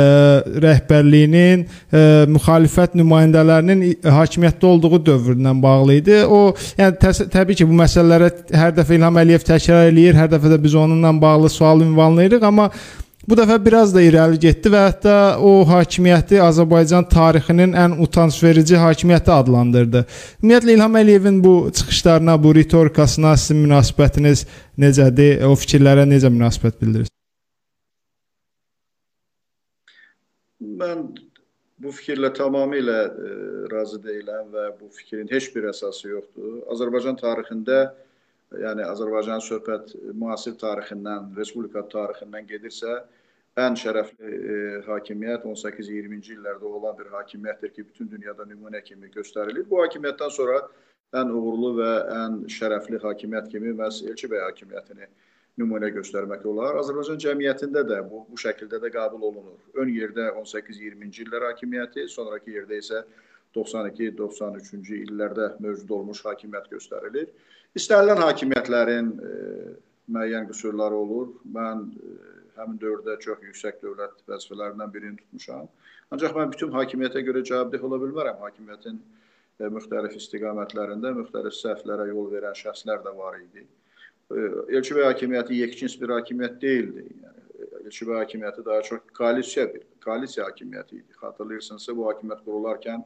rəhbərliyinin 0.65 1.63
e, 1.63 2.03
müxalifət 2.35 2.97
nümayəndələrinin 2.99 3.85
hakimiyyətdə 4.17 4.67
olduğu 4.67 5.01
dövrlə 5.07 5.55
bağlı 5.63 6.01
idi. 6.01 6.19
O, 6.27 6.41
yəni 6.81 6.99
təs 7.05 7.23
təbii 7.31 7.61
ki, 7.61 7.69
bu 7.71 7.79
məsələlərə 7.85 8.33
hər 8.59 8.75
dəfə 8.81 8.99
İlham 8.99 9.23
Əliyev 9.23 9.47
təkrar 9.47 9.93
eləyir, 9.93 10.19
hər 10.19 10.35
dəfə 10.35 10.57
də 10.57 10.59
biz 10.65 10.75
onunla 10.75 11.15
bağlı 11.23 11.53
sual 11.55 11.87
ünvanlayırıq, 11.87 12.43
amma 12.51 12.73
Bu 13.29 13.37
dəfə 13.39 13.55
biraz 13.63 13.93
da 13.95 14.03
irəli 14.03 14.39
getdi 14.43 14.71
və 14.75 14.81
hətta 14.89 15.13
o 15.47 15.53
hakimiyyəti 15.69 16.41
Azərbaycan 16.43 17.05
tarixinin 17.11 17.77
ən 17.79 17.95
utancverici 18.03 18.81
hakimiyyəti 18.83 19.31
adlandırdı. 19.31 20.03
Ümumiyyətlə 20.43 20.75
İlham 20.75 20.99
Əliyevin 20.99 21.39
bu 21.45 21.55
çıxışlarına, 21.79 22.35
bu 22.43 22.55
ritorikasına 22.59 23.37
sizin 23.37 23.63
münasibətiniz 23.63 24.43
necədir? 24.85 25.45
O 25.47 25.55
fikirlərə 25.55 26.09
necə 26.11 26.33
münasibət 26.35 26.83
bildirirsiniz? 26.83 27.15
Mən 30.83 31.07
bu 31.83 31.95
fikirlə 31.95 32.33
tamamilə 32.35 33.01
e, 33.07 33.33
razı 33.71 34.03
deyiləm 34.03 34.51
və 34.51 34.67
bu 34.81 34.91
fikrin 34.99 35.31
heç 35.31 35.53
bir 35.55 35.71
əsası 35.71 36.11
yoxdur. 36.11 36.59
Azərbaycan 36.75 37.23
tarixində 37.23 37.85
yəni 38.61 38.85
Azərbaycan 38.87 39.43
söhbət 39.45 39.95
müasir 40.19 40.55
tarixindən, 40.61 41.33
respublika 41.39 41.83
tarixindən 41.93 42.47
gedirsə, 42.51 43.01
ən 43.61 43.77
şərəfli 43.77 44.29
e, 44.33 44.61
hakimiyyət 44.87 45.45
18-20-ci 45.49 46.37
illərdə 46.37 46.69
olan 46.69 46.97
bir 46.99 47.11
hakimiyyətdir 47.13 47.75
ki, 47.75 47.89
bütün 47.91 48.09
dünyada 48.13 48.47
nümunə 48.49 48.81
kimi 48.85 49.11
göstərilir. 49.13 49.67
Bu 49.69 49.83
hakimiyyətdən 49.83 50.33
sonra 50.37 50.63
ən 51.21 51.33
uğurlu 51.33 51.75
və 51.81 51.91
ən 52.21 52.39
şərəfli 52.53 53.03
hakimiyyət 53.03 53.51
kimi 53.53 53.75
məhz 53.77 54.01
Elçi 54.09 54.31
bəy 54.33 54.41
hakimiyyətini 54.47 55.11
nümunə 55.61 55.91
göstərmək 55.93 56.47
olar. 56.49 56.79
Azərbaycan 56.81 57.21
cəmiyyətində 57.21 57.83
də 57.89 58.01
bu 58.09 58.23
bu 58.31 58.41
şəkildə 58.41 58.81
də 58.81 58.93
qəbul 58.95 59.29
olunur. 59.29 59.59
Ön 59.77 59.93
yerdə 59.93 60.31
18-20-ci 60.41 61.27
illər 61.27 61.51
hakimiyyəti, 61.51 62.07
sonrakı 62.09 62.57
yerdə 62.57 62.81
isə 62.81 63.03
92-93-cü 63.57 65.01
illərdə 65.07 65.53
mövcud 65.63 65.91
olmuş 65.99 66.23
hakimiyyət 66.27 66.71
göstərilir. 66.73 67.29
İstənilən 67.79 68.23
hakimiyyətlərin 68.25 69.11
e, 69.13 69.33
müəyyən 70.13 70.49
qüsurları 70.51 70.99
olur. 71.05 71.33
Mən 71.57 71.89
e, 71.97 72.15
həmin 72.59 72.79
dövrdə 72.81 73.19
çox 73.25 73.43
yüksək 73.49 73.81
dövlət 73.85 74.23
vəzifələrindən 74.29 74.93
birini 74.95 75.21
tutmuşam. 75.21 75.69
Ancaq 76.13 76.37
mən 76.37 76.53
bütün 76.53 76.73
hakimiyyətə 76.77 77.25
görə 77.29 77.45
cavabdeh 77.49 77.85
ola 77.89 78.01
bilmərəm. 78.03 78.41
Hakimiyyətin 78.47 78.99
e, 78.99 79.71
müxtəlif 79.77 80.17
istiqamətlərində 80.21 81.15
müxtəlif 81.21 81.57
səhvlərə 81.61 82.09
yol 82.13 82.29
verən 82.33 82.57
şəxslər 82.59 83.05
də 83.07 83.15
var 83.17 83.39
idi. 83.41 83.65
E, 84.33 84.49
Elçi 84.79 84.99
bəy 84.99 85.09
hakimiyyəti 85.11 85.63
yekçins 85.65 85.97
bir 86.01 86.17
hakimiyyət 86.19 86.61
deyildi. 86.65 87.07
Yəni 87.25 87.43
Elçibəy 87.87 88.17
hakimiyyəti 88.21 88.65
daha 88.65 88.83
çox 88.83 89.01
koalisiya 89.17 89.67
bir 89.75 89.83
koalisiya 90.05 90.47
hakimiyyəti 90.47 90.97
idi. 91.01 91.17
Xatırlayırsınızsa 91.21 91.97
bu 91.97 92.07
hakimiyyət 92.09 92.45
qurularkən 92.47 93.03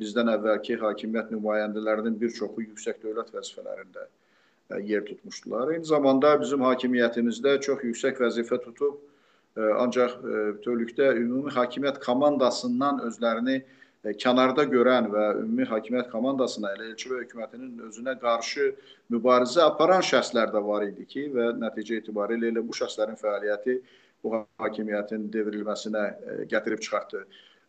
bizdən 0.00 0.32
əvvəlki 0.36 0.78
hakimiyyət 0.80 1.34
nümayəndələrinin 1.34 2.18
bir 2.20 2.32
çoxu 2.38 2.64
yüksək 2.68 3.02
dövlət 3.04 3.34
vəzifələrində 3.36 4.06
e, 4.06 4.80
yer 4.88 5.04
tutmuşdular. 5.08 5.74
Eyni 5.74 5.88
zamanda 5.88 6.34
bizim 6.40 6.64
hakimiyyətimizdə 6.68 7.58
çox 7.66 7.84
yüksək 7.90 8.22
vəzifə 8.24 8.62
tutub 8.64 8.98
e, 8.98 9.68
ancaq 9.84 10.18
bütövlükdə 10.24 11.14
ümumi 11.20 11.54
hakimiyyət 11.58 12.02
komandasından 12.04 13.04
özlərini 13.10 13.62
E, 14.02 14.12
kənarda 14.18 14.64
görən 14.70 15.06
və 15.12 15.24
ümumi 15.40 15.66
hakimiyyət 15.70 16.08
komandasına, 16.10 16.72
elə 16.74 16.88
elçi 16.90 17.10
və 17.10 17.20
hökumətinin 17.20 17.84
özünə 17.86 18.16
qarşı 18.22 18.72
mübarizə 19.14 19.62
aparan 19.62 20.02
şəxslər 20.08 20.50
də 20.54 20.62
var 20.66 20.86
idi 20.88 21.06
ki, 21.12 21.28
və 21.36 21.52
nəticə 21.60 22.00
etibarilə 22.00 22.50
elə 22.50 22.64
bu 22.66 22.74
şəxslərin 22.74 23.20
fəaliyyəti 23.20 23.76
bu 24.24 24.40
hakimiyyətin 24.64 25.28
devrilməsinə 25.36 26.02
e, 26.08 26.36
gətirib 26.50 26.82
çıxartdı. 26.82 27.22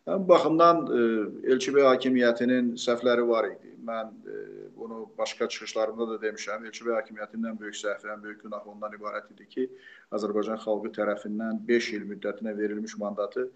Bu 0.06 0.28
baxımdan 0.28 0.86
e, 0.86 1.02
elçi 1.52 1.72
və 1.72 1.86
hakimiyyətinin 1.88 2.74
səhvləri 2.80 3.24
var 3.28 3.48
idi. 3.48 3.70
Mən 3.84 4.10
bunu 4.76 5.08
başqa 5.18 5.48
çıxışlarımda 5.48 6.08
da 6.08 6.16
demişəm. 6.26 6.66
Elçi 6.68 6.84
və 6.84 6.98
hakimiyyətinin 6.98 7.50
ən 7.52 7.60
böyük 7.60 7.76
səhvi, 7.78 8.10
ən 8.12 8.22
böyük 8.22 8.42
günahı 8.44 8.70
ondan 8.70 8.92
ibarət 8.98 9.30
idi 9.32 9.48
ki, 9.54 9.68
Azərbaycan 10.12 10.60
xalqı 10.64 10.92
tərəfindən 10.98 11.62
5 11.68 11.92
il 11.96 12.04
müddətinə 12.10 12.56
verilmiş 12.58 12.98
mandatı 13.00 13.48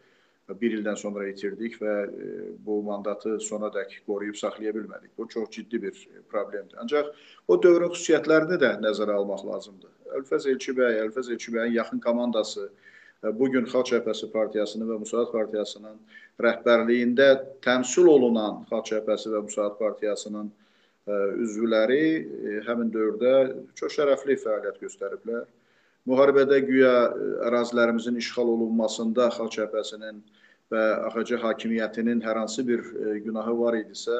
bir 0.60 0.72
ildən 0.78 0.96
sonra 0.96 1.26
itirdik 1.28 1.76
və 1.82 1.94
e, 2.08 2.28
bu 2.64 2.80
mandatı 2.82 3.34
sona 3.44 3.68
dək 3.74 3.98
qoruyub 4.06 4.36
saxlaya 4.40 4.72
bilmədik. 4.72 5.10
Bu 5.18 5.28
çox 5.28 5.50
ciddi 5.50 5.82
bir 5.82 5.92
e, 5.92 6.22
problemdir. 6.32 6.78
Ancaq 6.80 7.12
o 7.48 7.62
dövrün 7.62 7.92
xüsusiyyətlərini 7.92 8.56
də 8.62 8.70
nəzərə 8.80 9.18
almaq 9.20 9.44
lazımdır. 9.50 9.92
Əlfəz 10.16 10.48
Elçibəy, 10.54 11.02
Əlfəz 11.04 11.28
Elçibəyin 11.34 11.76
yaxın 11.76 12.00
komandası 12.00 12.70
e, 12.70 12.87
bu 13.22 13.50
gün 13.50 13.66
Xalq 13.66 13.92
Cəbhəsi 13.92 14.30
partiyasının 14.32 14.88
və 14.92 15.00
Müsaad 15.02 15.32
partiyasının 15.32 15.98
rəhbərliyində 16.44 17.28
təmsil 17.64 18.08
olunan 18.12 18.64
Xalq 18.70 18.92
Cəbhəsi 18.92 19.34
və 19.34 19.44
Müsaad 19.48 19.78
partiyasının 19.80 20.50
üzvləri 21.42 22.02
həmin 22.66 22.90
dövrdə 22.92 23.32
çox 23.80 23.96
şərəfli 23.96 24.36
fəaliyyət 24.42 24.82
göstəriblər. 24.82 25.46
Müharibədə 26.08 26.60
güya 26.64 26.92
ərazilərimizin 27.48 28.16
işğal 28.20 28.52
olunmasında 28.54 29.30
Xalq 29.34 29.56
Cəbhəsinin 29.56 30.20
və 30.72 30.84
AXC 31.08 31.38
hakimiyyətinin 31.42 32.20
hər 32.24 32.42
hansı 32.42 32.64
bir 32.68 32.80
e, 32.80 33.18
günahı 33.24 33.54
var 33.58 33.76
idisə, 33.78 34.18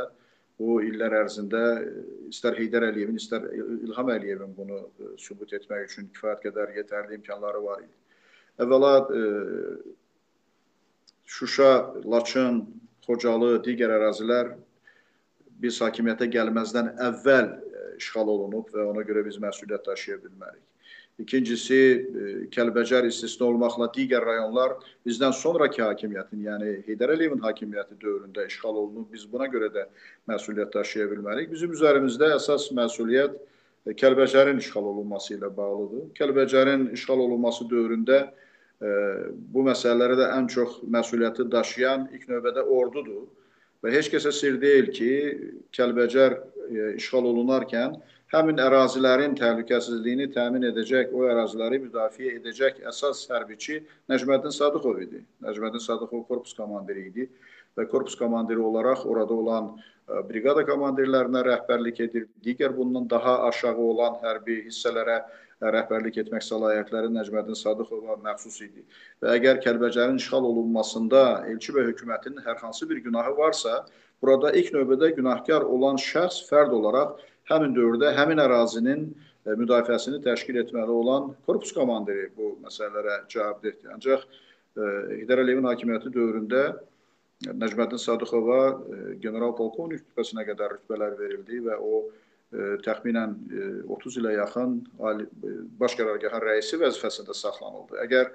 bu 0.59 0.81
illər 0.85 1.15
ərzində 1.23 1.63
e, 1.81 2.05
istər 2.33 2.57
Heydər 2.59 2.89
Əliyevin, 2.89 3.19
istər 3.21 3.47
İlham 3.53 4.13
Əliyevin 4.15 4.55
bunu 4.57 4.81
e, 4.81 5.11
sübut 5.21 5.53
etmək 5.57 5.89
üçün 5.91 6.09
kifayət 6.17 6.47
qədər 6.49 6.75
yetərli 6.81 7.19
imkanları 7.21 7.63
var 7.65 7.83
idi. 7.85 7.95
Əvvəla 8.59 8.93
Şuşa, 11.29 11.73
Laçın, 12.09 12.63
Xocalı, 13.05 13.59
digər 13.65 13.93
ərazilər 13.95 14.55
biz 15.63 15.79
hakimiyyətə 15.83 16.27
gəlməzdən 16.33 16.95
əvvəl 17.05 17.51
işğal 17.99 18.31
olunub 18.33 18.73
və 18.73 18.87
ona 18.89 19.05
görə 19.07 19.25
biz 19.27 19.39
məsuliyyət 19.43 19.87
daşıya 19.91 20.19
bilmərik. 20.23 20.65
İkincisi, 21.19 21.79
e, 21.79 22.33
Kəlbəcər 22.55 23.09
istisna 23.09 23.49
olmaqla 23.49 23.89
digər 23.95 24.23
rayonlar 24.25 24.77
bizdən 25.07 25.35
sonraki 25.35 25.83
hakimiyyətin, 25.83 26.45
yəni 26.47 26.75
Heydər 26.87 27.13
Əliyevin 27.17 27.43
hakimiyyəti 27.43 27.99
dövründə 27.99 28.47
işğal 28.47 28.77
olunub. 28.85 29.09
Biz 29.13 29.27
buna 29.33 29.49
görə 29.51 29.71
də 29.75 29.89
məsuliyyət 30.31 30.77
daşıya 30.79 31.09
bilmərik. 31.11 31.51
Bizim 31.51 31.75
üzərimizdə 31.75 32.31
əsas 32.37 32.71
məsuliyyət 32.79 33.35
e, 33.35 33.97
Kəlbəcərin 33.99 34.63
işğal 34.63 34.93
olunması 34.95 35.35
ilə 35.37 35.51
bağlıdır. 35.57 36.13
Kəlbəcərin 36.21 36.93
işğal 36.95 37.27
olunması 37.27 37.67
dövründə 37.73 38.21
e, 38.23 38.48
bu 38.79 39.65
məsələlərə 39.67 40.17
də 40.21 40.29
ən 40.37 40.47
çox 40.53 40.79
məsuliyyəti 40.87 41.49
daşıyan 41.51 42.09
ilk 42.15 42.29
növbədə 42.31 42.63
ordudur. 42.63 43.27
Və 43.83 43.91
heç 43.95 44.11
kəsə 44.11 44.31
sir 44.35 44.59
deyil 44.63 44.93
ki, 44.95 45.11
Kəlbəcər 45.75 46.37
işğal 46.99 47.27
olunarkən 47.31 47.97
həmin 48.33 48.61
ərazilərin 48.61 49.37
təhlükəsizliyini 49.39 50.29
təmin 50.35 50.67
edəcək, 50.71 51.13
o 51.17 51.25
əraziləri 51.31 51.81
müdafiə 51.87 52.35
edəcək 52.39 52.83
əsas 52.91 53.25
hərbiçi 53.33 53.81
Nəcməddin 54.11 54.55
Sadıqov 54.55 55.01
idi. 55.05 55.23
Nəcməddin 55.45 55.85
Sadıqov 55.85 56.27
korpus 56.29 56.57
komandiri 56.59 57.07
idi 57.09 57.29
və 57.79 57.87
korpus 57.89 58.19
komandiri 58.19 58.61
olaraq 58.61 59.07
orada 59.07 59.35
olan 59.35 59.71
e, 59.79 60.23
briqada 60.29 60.65
komandirlərinə 60.69 61.45
rəhbərlik 61.47 62.03
edir. 62.05 62.27
Digər 62.45 62.75
bundan 62.77 63.09
daha 63.11 63.39
aşağı 63.49 63.79
olan 63.93 64.19
hərbi 64.25 64.65
hissələrə 64.67 65.21
e, 65.23 65.27
rəhbərlik 65.61 66.19
etmək 66.23 66.45
səlahiyyətləri 66.47 67.11
Nəcməddin 67.15 67.57
Sadıqova 67.59 68.19
məxsus 68.23 68.61
idi. 68.63 68.85
Və 69.23 69.35
əgər 69.39 69.63
Kəlbəcərin 69.65 70.21
işğal 70.21 70.45
olunmasında 70.47 71.23
elçi 71.51 71.75
və 71.75 71.89
hökumətinin 71.89 72.45
hər 72.47 72.61
hansı 72.63 72.89
bir 72.91 73.01
günahı 73.03 73.35
varsa, 73.37 73.81
burada 74.23 74.53
ilk 74.53 74.71
növbədə 74.75 75.15
günahkar 75.17 75.67
olan 75.67 75.99
şəxs 76.03 76.45
fərd 76.51 76.75
olaraq 76.79 77.19
həmin 77.51 77.75
dövrdə 77.75 78.13
həmin 78.17 78.43
ərazinin 78.45 79.09
e, 79.09 79.57
müdafiəsini 79.59 80.21
təşkil 80.25 80.61
etməli 80.63 80.95
olan 80.95 81.33
korpus 81.47 81.75
komandiri 81.75 82.29
bu 82.37 82.55
məsələlərə 82.63 83.25
cavabdehdir. 83.33 83.91
Ancaq 83.97 84.23
e, 84.23 84.93
Heydər 85.23 85.43
Əliyevin 85.43 85.69
hakimiyyəti 85.71 86.15
dövründə 86.15 86.63
Nəcməddin 87.49 88.01
Sadıxova 88.03 88.63
e, 88.69 88.97
general 89.23 89.55
polkovnik 89.59 90.05
rütbəsinə 90.05 90.47
qədər 90.47 90.79
rütbələr 90.79 91.19
verildi 91.19 91.63
və 91.67 91.79
o 91.79 92.03
təxminən 92.85 93.35
30 93.93 94.21
ilə 94.23 94.31
yaxın 94.39 94.79
ali 95.05 95.27
baş 95.81 95.97
qərargahın 95.99 96.45
rəisi 96.47 96.79
vəzifəsində 96.81 97.37
saxlanıldı. 97.37 97.99
Əgər 98.07 98.31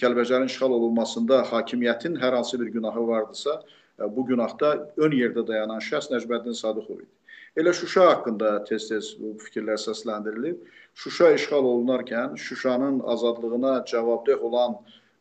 Kəlbəcərin 0.00 0.48
işğal 0.48 0.72
olunmasında 0.72 1.42
hakimiyyətin 1.50 2.16
hər 2.20 2.36
hansı 2.36 2.60
bir 2.60 2.68
günahı 2.76 3.06
vardısa, 3.08 3.62
bu 3.98 4.26
günahda 4.26 4.70
ön 4.96 5.12
yerdə 5.12 5.46
dayanan 5.46 5.80
şəxs 5.80 6.10
Nəcməddin 6.12 6.56
Sadıxov 6.56 7.02
idi. 7.02 7.10
Elə 7.56 7.72
Şuşa 7.72 8.06
haqqında 8.10 8.64
tez-tez 8.68 9.12
bu 9.20 9.36
fikirlər 9.44 9.78
səsləndirilib. 9.78 10.56
Şuşa 10.94 11.30
işğal 11.36 11.68
olunarkən 11.72 12.36
Şuşanın 12.36 13.00
azadlığına 13.00 13.84
cavabdeh 13.90 14.42
olan 14.42 14.74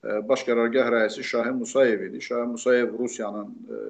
e, 0.04 0.18
baş 0.30 0.46
qərargah 0.48 0.90
rəisi 0.96 1.24
Şahin 1.24 1.60
Musayev 1.62 2.02
idi. 2.08 2.22
Şahin 2.22 2.56
Musayev 2.56 2.98
Rusiyanın 3.00 3.52
e, 3.70 3.82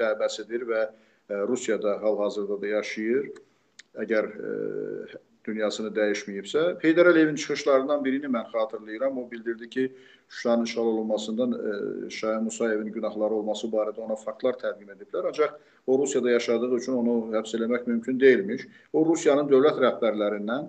təbəsidir 0.00 0.66
və 0.72 0.82
e, 0.88 1.38
Rusiyada 1.52 2.02
hal-hazırda 2.02 2.60
da 2.62 2.66
yaşayır. 2.66 3.30
Əgər 4.02 4.30
dünyasını 5.46 5.92
dəyişməyibsə. 5.94 6.62
Heydər 6.82 7.10
Əliyevin 7.12 7.38
çıxışlarından 7.40 8.04
birini 8.04 8.30
mən 8.32 8.48
xatırlayıram. 8.52 9.18
O 9.18 9.30
bildirdi 9.30 9.68
ki, 9.70 9.84
Şuşanın 10.28 10.64
işğal 10.64 10.86
olunmasından 10.86 11.52
e, 11.52 12.10
Şahin 12.10 12.44
Musayevin 12.44 12.92
günahları 12.92 13.34
olması 13.34 13.68
barədə 13.70 14.02
ona 14.02 14.16
faktlar 14.16 14.58
təqdim 14.62 14.90
ediblər. 14.96 15.28
Ancaq 15.30 15.54
o 15.86 15.98
Rusiyada 15.98 16.30
yaşadığı 16.30 16.72
üçün 16.76 16.98
onu 17.02 17.14
həbs 17.36 17.54
eləmək 17.58 17.86
mümkün 17.86 18.20
deyilmiş. 18.20 18.66
O 18.92 19.04
Rusiyanın 19.06 19.46
dövlət 19.52 19.78
rəhbərlərindən, 19.84 20.66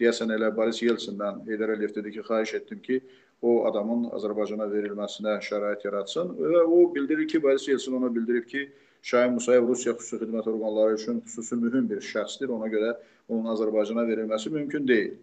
deyəsən 0.00 0.36
elə 0.36 0.52
Boris 0.56 0.82
Yeltsindən 0.84 1.40
Heydər 1.48 1.74
Əliyev 1.76 1.96
dedi 1.96 2.12
ki, 2.18 2.26
xahiş 2.28 2.54
etdim 2.60 2.82
ki, 2.84 3.00
o 3.42 3.64
adamın 3.70 4.10
Azərbaycana 4.18 4.68
verilməsinə 4.68 5.38
şərait 5.48 5.84
yaratsın 5.84 6.34
və 6.36 6.64
o 6.68 6.82
bildirir 6.94 7.28
ki, 7.28 7.42
Boris 7.42 7.68
Yeltsin 7.68 7.96
ona 7.96 8.12
bildirib 8.14 8.46
ki, 8.48 8.68
Şahin 9.02 9.32
Musayev 9.32 9.68
Rusiya 9.68 9.94
xüsusi 9.96 10.24
xidmət 10.24 10.48
orqanları 10.50 10.98
üçün 10.98 11.20
xüsusi 11.24 11.56
mühüm 11.56 11.88
bir 11.90 12.02
şəxsdir. 12.04 12.52
Ona 12.52 12.68
görə 12.68 12.94
onun 13.28 13.48
Azərbaycana 13.54 14.04
verilməsi 14.08 14.52
mümkün 14.52 14.88
deyil. 14.88 15.14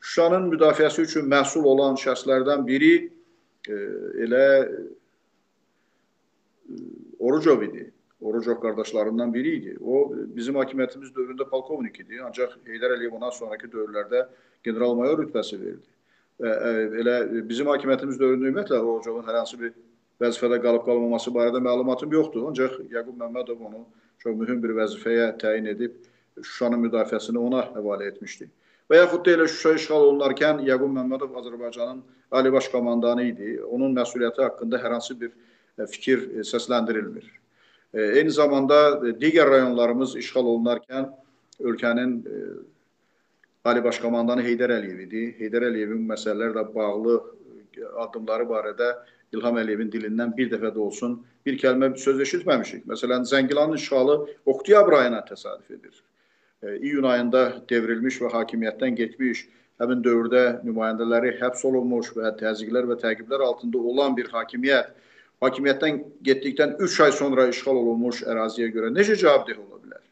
Şuşanın 0.00 0.50
müdafiəsi 0.52 1.02
üçün 1.08 1.26
məsul 1.30 1.64
olan 1.66 1.98
şəxslərdən 1.98 2.66
biri 2.66 2.92
e, 3.68 3.80
elə 4.26 4.44
e, 4.62 4.84
Orucov 7.18 7.62
idi. 7.62 7.90
Orucov 8.20 8.60
qardaşlarından 8.60 9.34
biri 9.34 9.56
idi. 9.56 9.76
O 9.82 10.12
bizim 10.36 10.54
hakimiyyətimiz 10.60 11.10
dövründə 11.16 11.48
polkovnik 11.50 12.00
idi. 12.00 12.20
Ancaq 12.22 12.54
Heydər 12.68 12.94
Əliyev 12.96 13.18
ondan 13.18 13.34
sonrakı 13.34 13.70
dövrlərdə 13.72 14.26
general-mayor 14.64 15.18
rütbəsi 15.24 15.58
verildi. 15.60 15.90
Və 16.40 16.54
e, 16.54 16.72
elə 17.02 17.16
bizim 17.48 17.66
hakimiyyətimiz 17.72 18.20
dövründə 18.22 18.50
ümumiyyətlə 18.52 18.80
Orucovun 18.84 19.26
hər 19.26 19.40
hansı 19.42 19.60
bir 19.60 19.74
vəzifədə 20.22 20.58
qalıb-qalmaması 20.64 21.32
barədə 21.34 21.60
məlumatım 21.62 22.12
yoxdur. 22.12 22.48
Ancaq 22.50 22.78
Yaqub 22.92 23.16
Məmmədov 23.20 23.64
onu 23.68 23.84
çox 24.22 24.36
mühüm 24.36 24.62
bir 24.62 24.76
vəzifəyə 24.80 25.32
təyin 25.40 25.68
edib 25.72 25.96
Şuşanın 26.36 26.82
müdafiəsini 26.84 27.40
ona 27.40 27.62
həvalə 27.74 28.10
etmişdi. 28.12 28.48
Və 28.90 29.00
yaxud 29.00 29.24
da 29.26 29.32
elə 29.36 29.48
Şuşa 29.48 29.74
işğal 29.80 30.06
olunarkən 30.10 30.62
Yaqub 30.66 30.92
Məmmədov 30.92 31.36
Azərbaycanın 31.40 32.02
Ali 32.30 32.52
Baş 32.52 32.68
Komandanı 32.68 33.24
idi. 33.30 33.56
Onun 33.64 33.94
məsuliyyəti 33.96 34.42
haqqında 34.42 34.80
hər 34.82 34.96
hansı 34.98 35.20
bir 35.20 35.32
e, 35.78 35.86
fikir 35.86 36.24
e, 36.30 36.44
səsləndirilmir. 36.46 37.26
E, 37.94 38.02
eyni 38.20 38.30
zamanda 38.30 38.78
digər 39.20 39.50
rayonlarımız 39.50 40.16
işğal 40.16 40.48
olunarkən 40.52 41.10
ölkənin 41.60 42.16
Ali 43.64 43.84
Baş 43.84 43.98
Komandanı 44.00 44.44
Heydər 44.46 44.76
Əliyev 44.78 45.02
idi. 45.06 45.24
Heydər 45.40 45.70
Əliyevin 45.70 46.04
məsələlərlə 46.08 46.66
bağlı 46.74 47.16
addımları 48.04 48.46
barədə 48.48 48.90
İlham 49.34 49.58
Əliyevin 49.58 49.90
dilindən 49.92 50.36
bir 50.36 50.50
dəfə 50.52 50.70
də 50.74 50.82
olsun 50.82 51.18
bir 51.46 51.58
kəlmə 51.58 51.92
söz 51.98 52.20
eşitməmişik. 52.26 52.84
Məsələn, 52.90 53.26
Zəngilanın 53.26 53.76
işğalı 53.80 54.16
oktyabr 54.46 54.92
ayına 55.00 55.22
təsadüf 55.30 55.70
edir. 55.70 56.02
E, 56.62 56.76
iyun 56.78 57.08
ayında 57.10 57.42
devrilmiş 57.70 58.20
və 58.22 58.30
hakimiyyətdən 58.34 58.98
getmiş 59.00 59.46
həmin 59.82 60.04
dövrdə 60.04 60.44
nümayəndələri 60.66 61.34
həbs 61.40 61.64
olunmuş 61.68 62.14
və 62.16 62.32
təzyiqlər 62.40 62.88
və 62.92 62.96
təqiblər 63.02 63.44
altında 63.48 63.78
olan 63.78 64.16
bir 64.16 64.30
hakimiyyət 64.32 64.94
hakimiyyətdən 65.44 65.98
getdikdən 66.24 66.76
3 66.80 67.00
ay 67.06 67.12
sonra 67.12 67.48
işğal 67.52 67.76
olunmuş 67.82 68.22
əraziyə 68.32 68.70
görə 68.72 68.92
necə 68.94 69.18
cavabdeh 69.20 69.58
ola 69.60 69.80
bilər? 69.82 70.04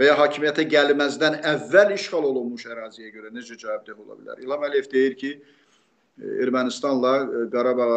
Və 0.00 0.08
ya 0.08 0.14
hakimiyyətə 0.20 0.64
gəlməzdən 0.74 1.40
əvvəl 1.54 1.92
işğal 1.98 2.28
olunmuş 2.30 2.64
əraziyə 2.72 3.12
görə 3.12 3.34
necə 3.36 3.58
cavabdeh 3.58 3.98
ola 3.98 4.16
bilər? 4.16 4.40
İlham 4.40 4.64
Əliyev 4.70 4.88
deyir 4.92 5.18
ki, 5.20 5.34
Ermənistanla 6.20 7.48
Qarabağ 7.50 7.88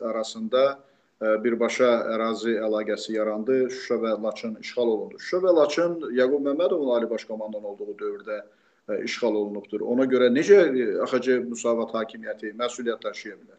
arasında 0.00 0.78
birbaşa 1.20 1.88
ərazi 2.14 2.58
əlaqəsi 2.62 3.16
yarandı. 3.16 3.70
Şuşa 3.70 3.96
və 4.02 4.12
Laçın 4.22 4.56
işğal 4.60 4.86
olundu. 4.86 5.18
Şuşa 5.18 5.40
və 5.42 5.54
Laçın 5.56 5.96
Yaqub 6.14 6.44
Məmmədovun 6.46 6.92
ali 6.96 7.10
baş 7.10 7.24
komandan 7.24 7.64
olduğu 7.64 7.96
dövrdə 7.98 8.42
işğal 9.04 9.34
olunubdur. 9.34 9.80
Ona 9.80 10.04
görə 10.06 10.28
necə 10.30 10.60
AXC 11.02 11.40
Müsavat 11.48 11.94
hakimiyyəti 11.96 12.52
məsuliyyət 12.54 13.02
daşıya 13.02 13.34
bilər? 13.34 13.58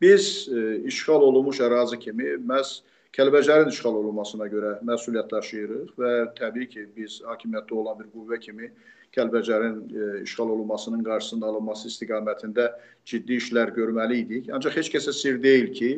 Biz 0.00 0.48
işğal 0.86 1.22
olunmuş 1.32 1.58
ərazi 1.66 1.98
kimi 1.98 2.36
məhz 2.38 2.82
Kəlbəcərin 3.16 3.70
işğal 3.72 3.94
olunmasına 4.02 4.46
görə 4.52 4.74
məsuliyyət 4.84 5.30
daşıyırıq 5.32 5.94
və 5.98 6.12
təbii 6.38 6.68
ki, 6.68 6.86
biz 6.96 7.20
hakimiyyətdə 7.24 7.74
olan 7.80 7.98
bir 8.02 8.10
qüvvə 8.12 8.38
kimi 8.42 8.68
Kəlbəcərin 9.16 9.78
işğal 10.26 10.52
olunmasının 10.54 11.02
qarşısının 11.06 11.46
alınması 11.48 11.88
istiqamətində 11.88 12.68
ciddi 13.08 13.38
işlər 13.40 13.72
görməli 13.76 14.20
idik. 14.24 14.50
Ancaq 14.52 14.76
heç 14.76 14.92
kəsə 14.92 15.14
sir 15.16 15.40
deyil 15.42 15.72
ki, 15.72 15.90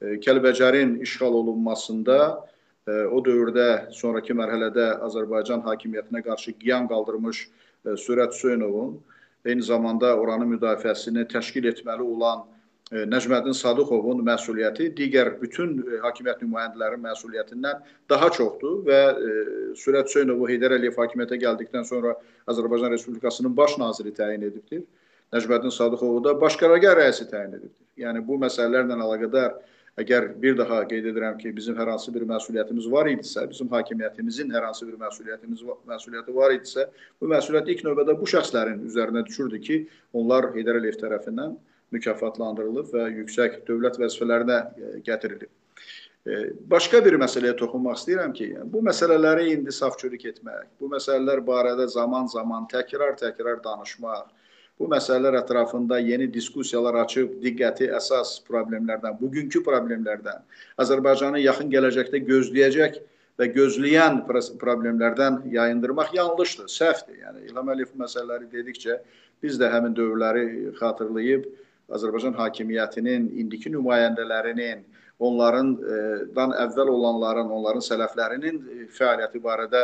Kəlbəcərin 0.00 0.98
işğal 1.04 1.40
olunmasında 1.40 2.18
e, 2.88 2.92
o 3.08 3.20
dövrdə 3.24 3.92
sonrakı 3.96 4.36
mərhələdə 4.36 4.86
Azərbaycan 5.08 5.64
hakimiyyətinə 5.64 6.22
qarşı 6.28 6.54
qiyam 6.60 6.88
qaldırmış 6.92 7.42
e, 7.48 7.96
Sürət 8.04 8.36
Hüseynovun 8.36 8.94
eyni 9.44 9.64
zamanda 9.64 10.14
oranın 10.20 10.54
müdafiəsini 10.54 11.26
təşkil 11.28 11.68
etməli 11.72 12.04
olan 12.04 12.44
e, 12.44 12.59
Nəcməddin 12.90 13.54
Sadıxovun 13.54 14.24
məsuliyyəti 14.26 14.88
digər 14.98 15.36
bütün 15.38 15.76
hakimiyyət 16.02 16.40
nümayəndələrinin 16.42 17.04
məsuliyyətindən 17.06 17.84
daha 18.10 18.30
çoxdur 18.34 18.80
və 18.88 18.98
Sürət 19.78 20.10
Hüseynovu 20.10 20.48
Heydər 20.50 20.74
Əliyev 20.74 20.98
hakimiyyətə 20.98 21.38
gəldikdən 21.44 21.86
sonra 21.86 22.16
Azərbaycan 22.50 22.90
Respublikasının 22.90 23.54
baş 23.56 23.76
naziri 23.78 24.10
təyin 24.16 24.42
edibdir. 24.48 24.82
Nəcməddin 25.30 25.70
Sadıxovu 25.70 26.24
da 26.24 26.34
baş 26.40 26.58
qərargah 26.58 26.98
rəisi 26.98 27.28
təyin 27.30 27.54
edibdir. 27.60 27.86
Yəni 28.02 28.24
bu 28.26 28.40
məsələlərlə 28.42 28.98
əlaqədar 28.98 29.60
Əgər 29.98 30.26
bir 30.40 30.54
daha 30.56 30.84
qeyd 30.88 31.08
edirəm 31.10 31.34
ki, 31.40 31.50
bizim 31.52 31.74
hər 31.76 31.88
hansı 31.90 32.12
bir 32.14 32.22
məsuliyyətimiz 32.28 32.86
var 32.92 33.08
idisə, 33.10 33.42
bizim 33.50 33.68
hakimiyyətimizin 33.72 34.52
hər 34.54 34.68
hansı 34.68 34.86
bir 34.86 34.94
məsuliyyətimiz 35.00 35.64
məsuliyyəti 35.90 36.34
var 36.36 36.54
idisə, 36.54 36.86
bu 37.20 37.28
məsuliyyət 37.28 37.72
ilk 37.74 37.82
növbədə 37.88 38.14
bu 38.20 38.28
şəxslərin 38.30 38.78
üzərinə 38.86 39.24
düşürdü 39.26 39.60
ki, 39.66 39.80
onlar 40.16 40.52
Heydər 40.54 40.78
Əliyev 40.80 41.00
tərəfindən 41.02 41.58
mükafatlandırılıb 41.94 42.92
və 42.94 43.06
yüksək 43.20 43.62
dövlət 43.68 43.98
vəzifələrinə 44.00 44.58
e, 44.58 44.92
gətirilib. 45.06 45.50
E, 46.26 46.40
başqa 46.70 47.00
bir 47.04 47.16
məsələyə 47.20 47.54
toxunmaq 47.58 47.98
istəyirəm 48.00 48.34
ki, 48.36 48.50
bu 48.72 48.82
məsələləri 48.86 49.54
indi 49.54 49.72
safçürük 49.72 50.26
etmək, 50.34 50.68
bu 50.80 50.90
məsələlər 50.92 51.42
barədə 51.46 51.88
zaman-zaman 51.90 52.68
təkrar-təkrar 52.72 53.62
danışmaq, 53.64 54.28
bu 54.80 54.88
məsələlər 54.88 55.38
ətrafında 55.42 55.98
yeni 56.00 56.28
diskussiyalar 56.32 57.02
açıb 57.02 57.38
diqqəti 57.44 57.90
əsas 57.96 58.38
problemlərdən, 58.48 59.16
bugünkü 59.20 59.64
problemlərdən, 59.64 60.44
Azərbaycanı 60.80 61.42
yaxın 61.44 61.72
gələcəkdə 61.72 62.22
gözləyəcək 62.28 63.00
və 63.40 63.48
gözləyən 63.56 64.22
problemlərdən 64.60 65.42
yayındırmaq 65.52 66.14
yanlışdır, 66.16 66.68
səhvdir. 66.68 67.20
Yəni 67.24 67.48
İlham 67.48 67.72
Əliyev 67.72 67.96
məsələləri 68.00 68.48
dedikcə 68.52 68.98
biz 69.42 69.56
də 69.60 69.70
həmin 69.72 69.96
dövrləri 69.96 70.72
xatırlayıb 70.76 71.48
Azərbaycan 71.96 72.36
hakimiyyətinin 72.38 73.30
indiki 73.42 73.72
nümayəndələrinin 73.74 74.84
onların 75.20 75.72
dan 76.36 76.54
əvvəl 76.56 76.92
olanların, 76.94 77.50
onların 77.52 77.84
sələflərinin 77.84 78.60
fəaliyyəti 78.96 79.42
barədə 79.44 79.82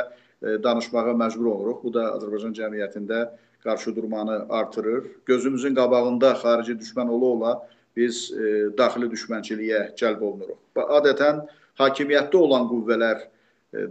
danışmağa 0.65 1.13
məcbur 1.19 1.51
oluruq. 1.53 1.83
Bu 1.85 1.93
da 1.93 2.07
Azərbaycan 2.17 2.55
cəmiyyətində 2.57 3.27
qarşıdurmanı 3.67 4.47
artırır. 4.49 5.05
Gözümüzün 5.27 5.75
qabağında 5.75 6.33
xarici 6.43 6.73
düşmən 6.73 7.09
ola-ola 7.11 7.53
biz 7.97 8.31
e, 8.33 8.69
daxili 8.79 9.09
düşmənçiliyə 9.13 9.81
cəlb 9.99 10.21
olunuruq. 10.29 10.59
Adətən 10.99 11.43
hakimiyyətdə 11.81 12.37
olan 12.37 12.69
qüvvələr 12.71 13.23
e, 13.25 13.29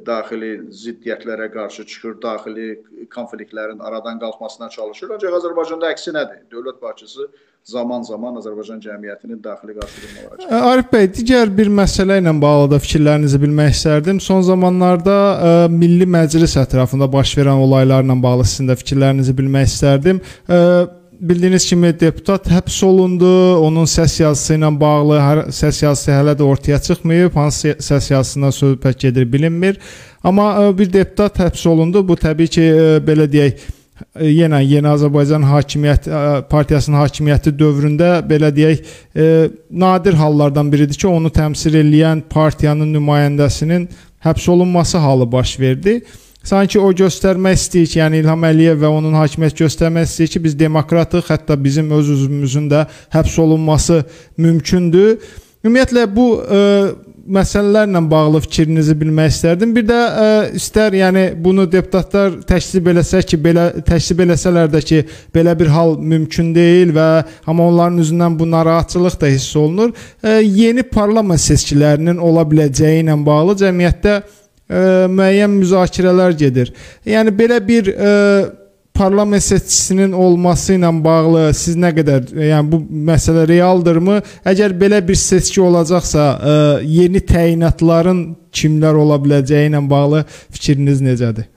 daxili 0.05 0.51
ziddiyyətlərə 0.83 1.49
qarşı 1.53 1.86
çıxır, 1.91 2.15
daxili 2.23 2.69
konfliktlərin 3.15 3.79
aradan 3.79 4.19
qalxmasına 4.21 4.69
çalışır. 4.69 5.17
Ancaq 5.17 5.36
Azərbaycanda 5.39 5.91
əksinədir. 5.93 6.45
Dövlət 6.53 6.81
başçısı 6.81 7.27
zaman-zaman 7.65 8.36
Azərbaycan 8.41 8.81
cəmiyyətinin 8.83 9.39
daxili 9.43 9.73
qarşıdurmaları 9.77 10.41
çəkir. 10.41 10.65
Arif 10.71 10.91
bəy, 10.91 11.07
digər 11.17 11.53
bir 11.59 11.71
məsələ 11.79 12.19
ilə 12.21 12.33
bağlı 12.41 12.67
da 12.75 12.81
fikirlərinizi 12.83 13.39
bilmək 13.41 13.71
istərdim. 13.73 14.19
Son 14.21 14.45
zamanlarda 14.45 15.15
ə, 15.15 15.55
Milli 15.73 16.05
Məclis 16.17 16.57
ətrafında 16.61 17.09
baş 17.11 17.33
verən 17.39 17.63
olaylarla 17.65 18.19
bağlı 18.27 18.45
sizin 18.51 18.69
də 18.69 18.77
fikirlərinizi 18.83 19.33
bilmək 19.39 19.71
istərdim. 19.71 20.21
Ə, 20.45 20.61
bildiyiniz 21.20 21.66
kimi 21.66 21.91
deputat 21.99 22.47
həbs 22.51 22.82
olundu. 22.86 23.30
Onun 23.66 23.88
səs 23.89 24.20
yazısı 24.22 24.57
ilə 24.57 24.72
bağlı 24.80 25.22
hər 25.22 25.41
səs 25.55 25.84
yazısı 25.84 26.11
hələ 26.11 26.36
də 26.39 26.43
ortaya 26.43 26.82
çıxmayıb. 26.82 27.36
Hansı 27.36 27.78
səs 27.80 28.11
yazısından 28.13 28.53
söhbət 28.55 29.07
gedir 29.07 29.32
bilinmir. 29.34 29.80
Amma 30.24 30.51
ə, 30.59 30.78
bir 30.78 30.93
deputat 30.93 31.39
həbs 31.39 31.68
olundu. 31.70 32.07
Bu 32.07 32.18
təbii 32.20 32.47
ki, 32.47 32.61
ə, 32.61 32.86
belə 33.05 33.30
deyək, 33.32 33.66
E, 33.95 34.28
yenə 34.28 34.59
Yeni 34.63 34.89
Azərbaycan 34.91 35.45
Hakimiyyət 35.47 36.07
e, 36.09 36.22
Partiyasının 36.51 36.99
hakimiyyəti 36.99 37.53
dövründə 37.55 38.09
belə 38.28 38.49
deyək, 38.55 38.82
e, 39.16 39.28
nadir 39.72 40.18
hallardan 40.20 40.72
biridir 40.72 40.99
ki, 40.99 41.07
onu 41.07 41.32
təmsil 41.32 41.78
edən 41.80 42.26
partiyanın 42.32 42.91
nümayəndəsinin 42.97 43.88
həbs 44.26 44.49
olunması 44.51 44.97
halı 44.97 45.32
baş 45.32 45.59
verdi. 45.59 46.01
Sanki 46.45 46.77
o 46.77 46.91
göstərmək 46.93 47.57
istəyir 47.57 47.87
ki, 47.89 47.99
yəni 48.03 48.19
İlham 48.21 48.43
Əliyev 48.45 48.83
və 48.83 48.91
onun 48.99 49.17
hakimiyyət 49.17 49.63
göstərmək 49.63 50.05
istəyir 50.05 50.35
ki, 50.35 50.43
biz 50.43 50.59
demokratıq, 50.59 51.25
hətta 51.31 51.57
bizim 51.57 51.89
öz 51.95 52.11
üzvümüzün 52.19 52.69
də 52.69 52.85
həbs 53.15 53.39
olunması 53.41 54.03
mümkündür. 54.37 55.17
Ümumiyyətlə 55.65 56.03
bu 56.13 56.27
ə, 56.37 56.59
məsələlərlə 57.25 58.03
bağlı 58.11 58.43
fikrinizi 58.45 58.93
bilmək 58.99 59.31
istərdim. 59.33 59.73
Bir 59.73 59.87
də 59.89 59.97
ə, 59.97 60.27
istər 60.59 60.93
yəni 60.93 61.25
bunu 61.41 61.65
deputatlar 61.71 62.37
təklif 62.45 62.93
eləsə 62.93 63.23
ki, 63.25 63.41
belə 63.41 63.65
təklif 63.81 64.23
eləsələr 64.27 64.69
də 64.69 64.85
ki, 64.85 65.01
belə 65.33 65.57
bir 65.57 65.73
hal 65.73 65.97
mümkün 65.97 66.53
deyil 66.53 66.93
və 66.93 67.09
amma 67.49 67.71
onların 67.71 67.97
üzündən 68.05 68.37
bu 68.37 68.51
narahatçılıq 68.53 69.17
da 69.21 69.33
hiss 69.33 69.57
olunur. 69.57 69.97
Ə, 70.21 70.37
yeni 70.45 70.85
parlament 70.85 71.41
seçkilərinin 71.41 72.21
ola 72.21 72.45
biləcəyi 72.45 73.01
ilə 73.01 73.17
bağlı 73.25 73.57
cəmiyyətdə 73.65 74.19
ə, 74.70 75.07
müəyyən 75.11 75.57
müzakirələr 75.59 76.36
gedir. 76.38 76.72
Yəni 77.07 77.34
belə 77.36 77.59
bir 77.68 77.91
ə, 77.93 78.13
parlament 78.95 79.43
seçicisinin 79.43 80.11
olması 80.11 80.78
ilə 80.78 80.91
bağlı 81.03 81.49
siz 81.57 81.76
nə 81.80 81.91
qədər 81.97 82.30
yəni 82.49 82.72
bu 82.72 82.80
məsələ 83.09 83.47
realdırmı? 83.49 84.22
Əgər 84.47 84.76
belə 84.80 85.01
bir 85.07 85.20
seçki 85.20 85.61
olacaqsa, 85.61 86.30
ə, 86.36 86.55
yeni 86.88 87.20
təyinatların 87.20 88.24
kimlər 88.55 89.01
ola 89.01 89.20
biləcəyi 89.22 89.72
ilə 89.72 89.84
bağlı 89.89 90.24
fikriniz 90.30 91.03
necədir? 91.03 91.51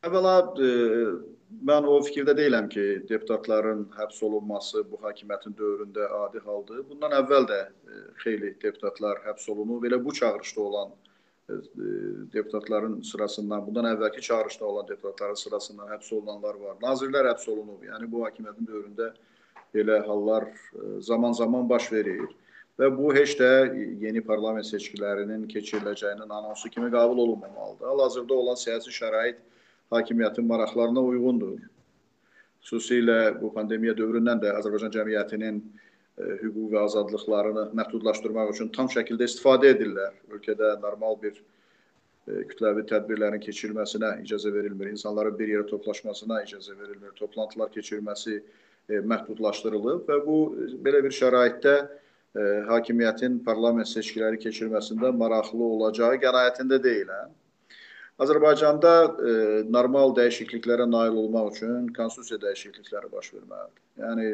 Əvvəla 0.00 0.36
e, 0.56 0.70
mən 1.68 1.86
o 1.88 1.98
fikirdə 2.06 2.36
deyiləm 2.36 2.68
ki, 2.72 2.86
deputatların 3.08 3.86
həbs 3.98 4.22
olunması 4.26 4.84
bu 4.90 5.00
hakimiyyətin 5.04 5.56
dövründə 5.58 6.08
adi 6.24 6.42
haldır. 6.46 6.82
Bundan 6.88 7.14
əvvəl 7.20 7.46
də 7.50 7.60
e, 7.68 8.02
xeyli 8.24 8.54
deputatlar 8.62 9.22
həbs 9.26 9.48
olunub. 9.52 9.84
Belə 9.84 10.04
bu 10.04 10.14
çağırışda 10.14 10.60
olan 10.60 10.92
E, 11.50 11.54
deputatların 12.32 13.00
sırasından, 13.02 13.66
bundan 13.66 13.84
əvvəlki 13.94 14.20
çağırışda 14.20 14.66
olan 14.66 14.88
deputatların 14.88 15.34
sırasından 15.34 15.88
həbs 15.94 16.12
olunanlar 16.14 16.54
var. 16.54 16.76
Nazirlər 16.82 17.26
həbs 17.32 17.48
olunub. 17.50 17.82
Yəni 17.86 18.10
bu 18.12 18.22
hakimiyyətin 18.26 18.68
dövründə 18.68 19.10
belə 19.74 19.98
hallar 20.06 20.46
e, 20.46 21.00
zaman-zaman 21.00 21.68
baş 21.70 21.92
verir. 21.92 22.22
Və 22.78 22.90
bu 22.96 23.10
heç 23.14 23.34
də 23.40 23.50
yeni 24.04 24.22
parlament 24.24 24.66
seçkilərinin 24.66 25.48
keçiriləcəyinin 25.50 26.30
anonsu 26.38 26.70
kimi 26.70 26.90
qəbul 26.94 27.18
olunmamalıdır. 27.26 27.86
Hal-hazırda 27.86 28.34
olan 28.34 28.54
siyasi 28.54 28.94
şərait 29.00 29.42
hakimiyyətin 29.94 30.46
maraqlarına 30.46 31.02
uyğundur. 31.12 31.60
Xüsusilə 32.64 33.20
bu 33.40 33.52
pandemiya 33.54 33.96
dövründən 33.98 34.42
də 34.42 34.52
Azərbaycan 34.58 34.92
cəmiyyətinin 34.94 35.62
E, 36.20 36.26
hüquq 36.42 36.72
və 36.74 36.82
azadlıqlarını 36.88 37.64
məhdudlaşdırmaq 37.78 38.52
üçün 38.54 38.68
tam 38.76 38.90
şəkildə 38.92 39.28
istifadə 39.30 39.70
edirlər. 39.74 40.16
Ölkədə 40.34 40.72
normal 40.82 41.16
bir 41.22 41.38
e, 41.38 42.42
kütləvi 42.50 42.84
tədbirlərin 42.90 43.42
keçirilməsinə 43.44 44.16
icazə 44.24 44.52
verilmir. 44.54 44.90
İnsanların 44.94 45.38
bir 45.38 45.52
yerə 45.54 45.68
toplaşmasına 45.70 46.42
icazə 46.46 46.76
verilmir. 46.78 47.14
Toplantılar 47.20 47.72
keçirilməsi 47.76 48.36
e, 48.40 49.00
məhdudlaşdırılıb 49.12 50.04
və 50.10 50.20
bu 50.26 50.38
belə 50.84 51.02
bir 51.06 51.16
şəraitdə 51.22 51.80
hakimiyyətin 52.68 53.40
parlament 53.42 53.88
seçkiləri 53.90 54.38
keçirməsində 54.38 55.08
maraqlı 55.18 55.64
olacağı 55.76 56.20
qənaətində 56.22 56.76
deyiləm. 56.84 57.32
Azərbaycanda 58.20 58.92
e, 59.00 59.34
normal 59.72 60.12
dəyişikliklərə 60.18 60.84
nail 60.90 61.16
olmaq 61.22 61.54
üçün 61.54 61.86
konstitusiya 61.96 62.40
dəyişiklikləri 62.42 63.08
baş 63.12 63.30
verməlidir. 63.36 63.84
Yəni 64.02 64.26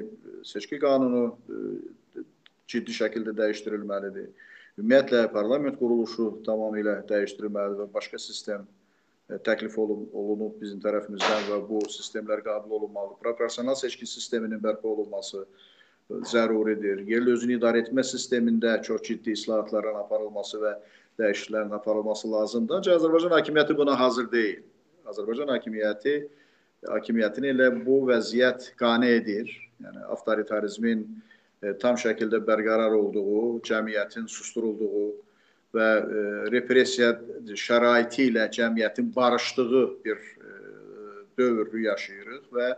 seçki 0.49 0.81
qanunu 0.83 1.23
e, 1.31 2.25
ciddi 2.73 2.97
şəkildə 2.97 3.35
dəyişdirilməlidir. 3.39 4.33
Ümumiyyətlə 4.81 5.21
parlament 5.33 5.79
quruluşu 5.79 6.27
tamamilə 6.49 6.99
dəyişdirilməlidir 7.13 7.85
və 7.85 7.87
başqa 7.95 8.19
sistem 8.19 8.67
e, 8.67 9.39
təklif 9.47 9.79
olunub 9.79 10.59
bizim 10.61 10.83
tərəfimizdən 10.83 11.47
və 11.53 11.63
bu 11.71 11.85
sistemlər 11.95 12.43
qəbul 12.49 12.81
olunmalıdır. 12.81 13.23
Proporsional 13.23 13.79
seçki 13.79 14.09
sisteminin 14.17 14.59
bərpa 14.67 14.91
olunması 14.97 15.45
e, 15.47 16.21
zəruridir. 16.35 17.07
Yerli 17.07 17.39
özünü 17.39 17.61
idarə 17.61 17.87
etmə 17.87 18.03
sistemində 18.03 18.81
çox 18.83 19.07
ciddi 19.13 19.39
islahatların 19.39 20.03
aparılması 20.03 20.65
və 20.67 20.77
dəyişikliklərin 21.21 21.75
aparılması 21.75 22.33
lazımdır. 22.33 22.81
Ancaq 22.81 22.99
Azərbaycan 23.01 23.37
hakimiyyəti 23.39 23.77
buna 23.77 23.99
hazır 24.01 24.31
deyil. 24.33 24.65
Azərbaycan 25.09 25.53
hakimiyyəti 25.55 26.17
hakimiyyətini 26.87 27.53
elə 27.55 27.71
bu 27.87 28.03
vəziyyət 28.11 28.73
qane 28.81 29.15
edir. 29.21 29.51
Yəni 29.85 30.05
avtoritarizmin 30.13 31.05
e, 31.63 31.73
tam 31.81 31.97
şəkildə 32.01 32.41
bərqərar 32.49 32.95
olduğu, 32.97 33.61
cəmiyyətin 33.69 34.29
susturulduğu 34.33 35.07
və 35.77 35.89
e, 35.97 36.27
repressiya 36.55 37.13
şəraiti 37.67 38.31
ilə 38.31 38.49
cəmiyyətin 38.53 39.11
barışdığı 39.17 39.85
bir 40.05 40.17
e, 40.17 40.55
dövrü 41.39 41.83
yaşayırıq 41.89 42.47
və 42.57 42.71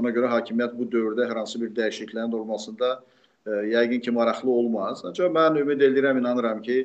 ona 0.00 0.10
görə 0.14 0.30
hakimiyyət 0.34 0.78
bu 0.78 0.86
dövrdə 0.90 1.26
hər 1.30 1.42
hansı 1.42 1.60
bir 1.62 1.74
dəyişikliklərin 1.78 2.38
olmasında 2.38 2.92
e, 3.46 3.50
yəqin 3.74 4.02
ki 4.02 4.14
maraqlı 4.14 4.50
olmaz. 4.50 5.04
Ancaq 5.06 5.34
mən 5.34 5.60
ümid 5.62 5.82
edirəm, 5.88 6.18
inanıram 6.22 6.62
ki, 6.62 6.84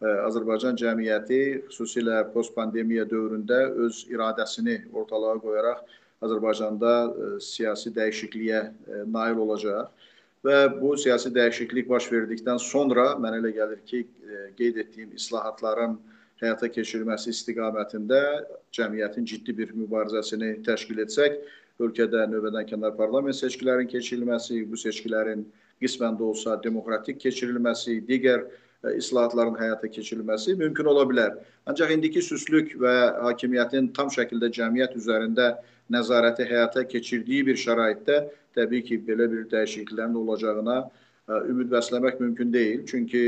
Azərbaycan 0.00 0.78
cəmiyyəti 0.80 1.40
xüsusilə 1.68 2.22
postpandemiya 2.32 3.04
dövründə 3.08 3.58
öz 3.84 4.04
iradəsini 4.08 4.78
ortalığa 4.96 5.34
qoyaraq 5.42 5.82
Azərbaycanda 6.24 6.92
siyasi 7.44 7.92
dəyişikliyə 7.96 8.62
nail 9.12 9.42
olacaq. 9.44 9.90
Və 10.44 10.56
bu 10.80 10.94
siyasi 10.96 11.28
dəyişiklik 11.36 11.88
baş 11.88 12.08
verdikdən 12.12 12.60
sonra 12.64 13.10
mənə 13.20 13.42
elə 13.42 13.52
gəlir 13.58 13.82
ki, 13.84 14.06
qeyd 14.56 14.80
etdiyim 14.84 15.12
islahatların 15.18 15.98
həyata 16.40 16.70
keçirilməsi 16.72 17.34
istiqamətində 17.34 18.20
cəmiyyətin 18.72 19.28
ciddi 19.28 19.52
bir 19.58 19.74
mübarizəsini 19.76 20.54
təşkil 20.64 21.02
etsək, 21.04 21.36
ölkədə 21.80 22.24
növbədənkənar 22.32 22.96
parlament 22.96 23.36
seçkilərinin 23.36 23.92
keçirilməsi, 23.92 24.62
bu 24.64 24.80
seçkilərin 24.80 25.44
qismən 25.80 26.16
də 26.16 26.24
olsa 26.32 26.56
demokratik 26.64 27.20
keçirilməsi, 27.20 28.00
digər 28.08 28.46
islahatların 28.96 29.58
həyata 29.60 29.90
keçirilməsi 29.92 30.54
mümkün 30.56 30.88
ola 30.92 31.04
bilər. 31.08 31.36
Ancaq 31.68 31.92
indiki 31.92 32.22
süslük 32.24 32.72
və 32.80 32.94
hakimiyyətin 33.26 33.92
tam 33.96 34.08
şəkildə 34.12 34.48
cəmiyyət 34.56 34.96
üzərində 35.00 35.50
nəzarəti 35.92 36.46
həyata 36.48 36.86
keçirdiyi 36.88 37.44
bir 37.50 37.60
şəraitdə 37.60 38.22
təbii 38.56 38.82
ki, 38.86 39.02
belə 39.06 39.28
bir 39.30 39.44
dəyişikliklərin 39.52 40.16
olacağına 40.22 40.78
ümid 41.50 41.70
bəsləmək 41.72 42.20
mümkün 42.22 42.52
deyil. 42.52 42.86
Çünki 42.86 43.22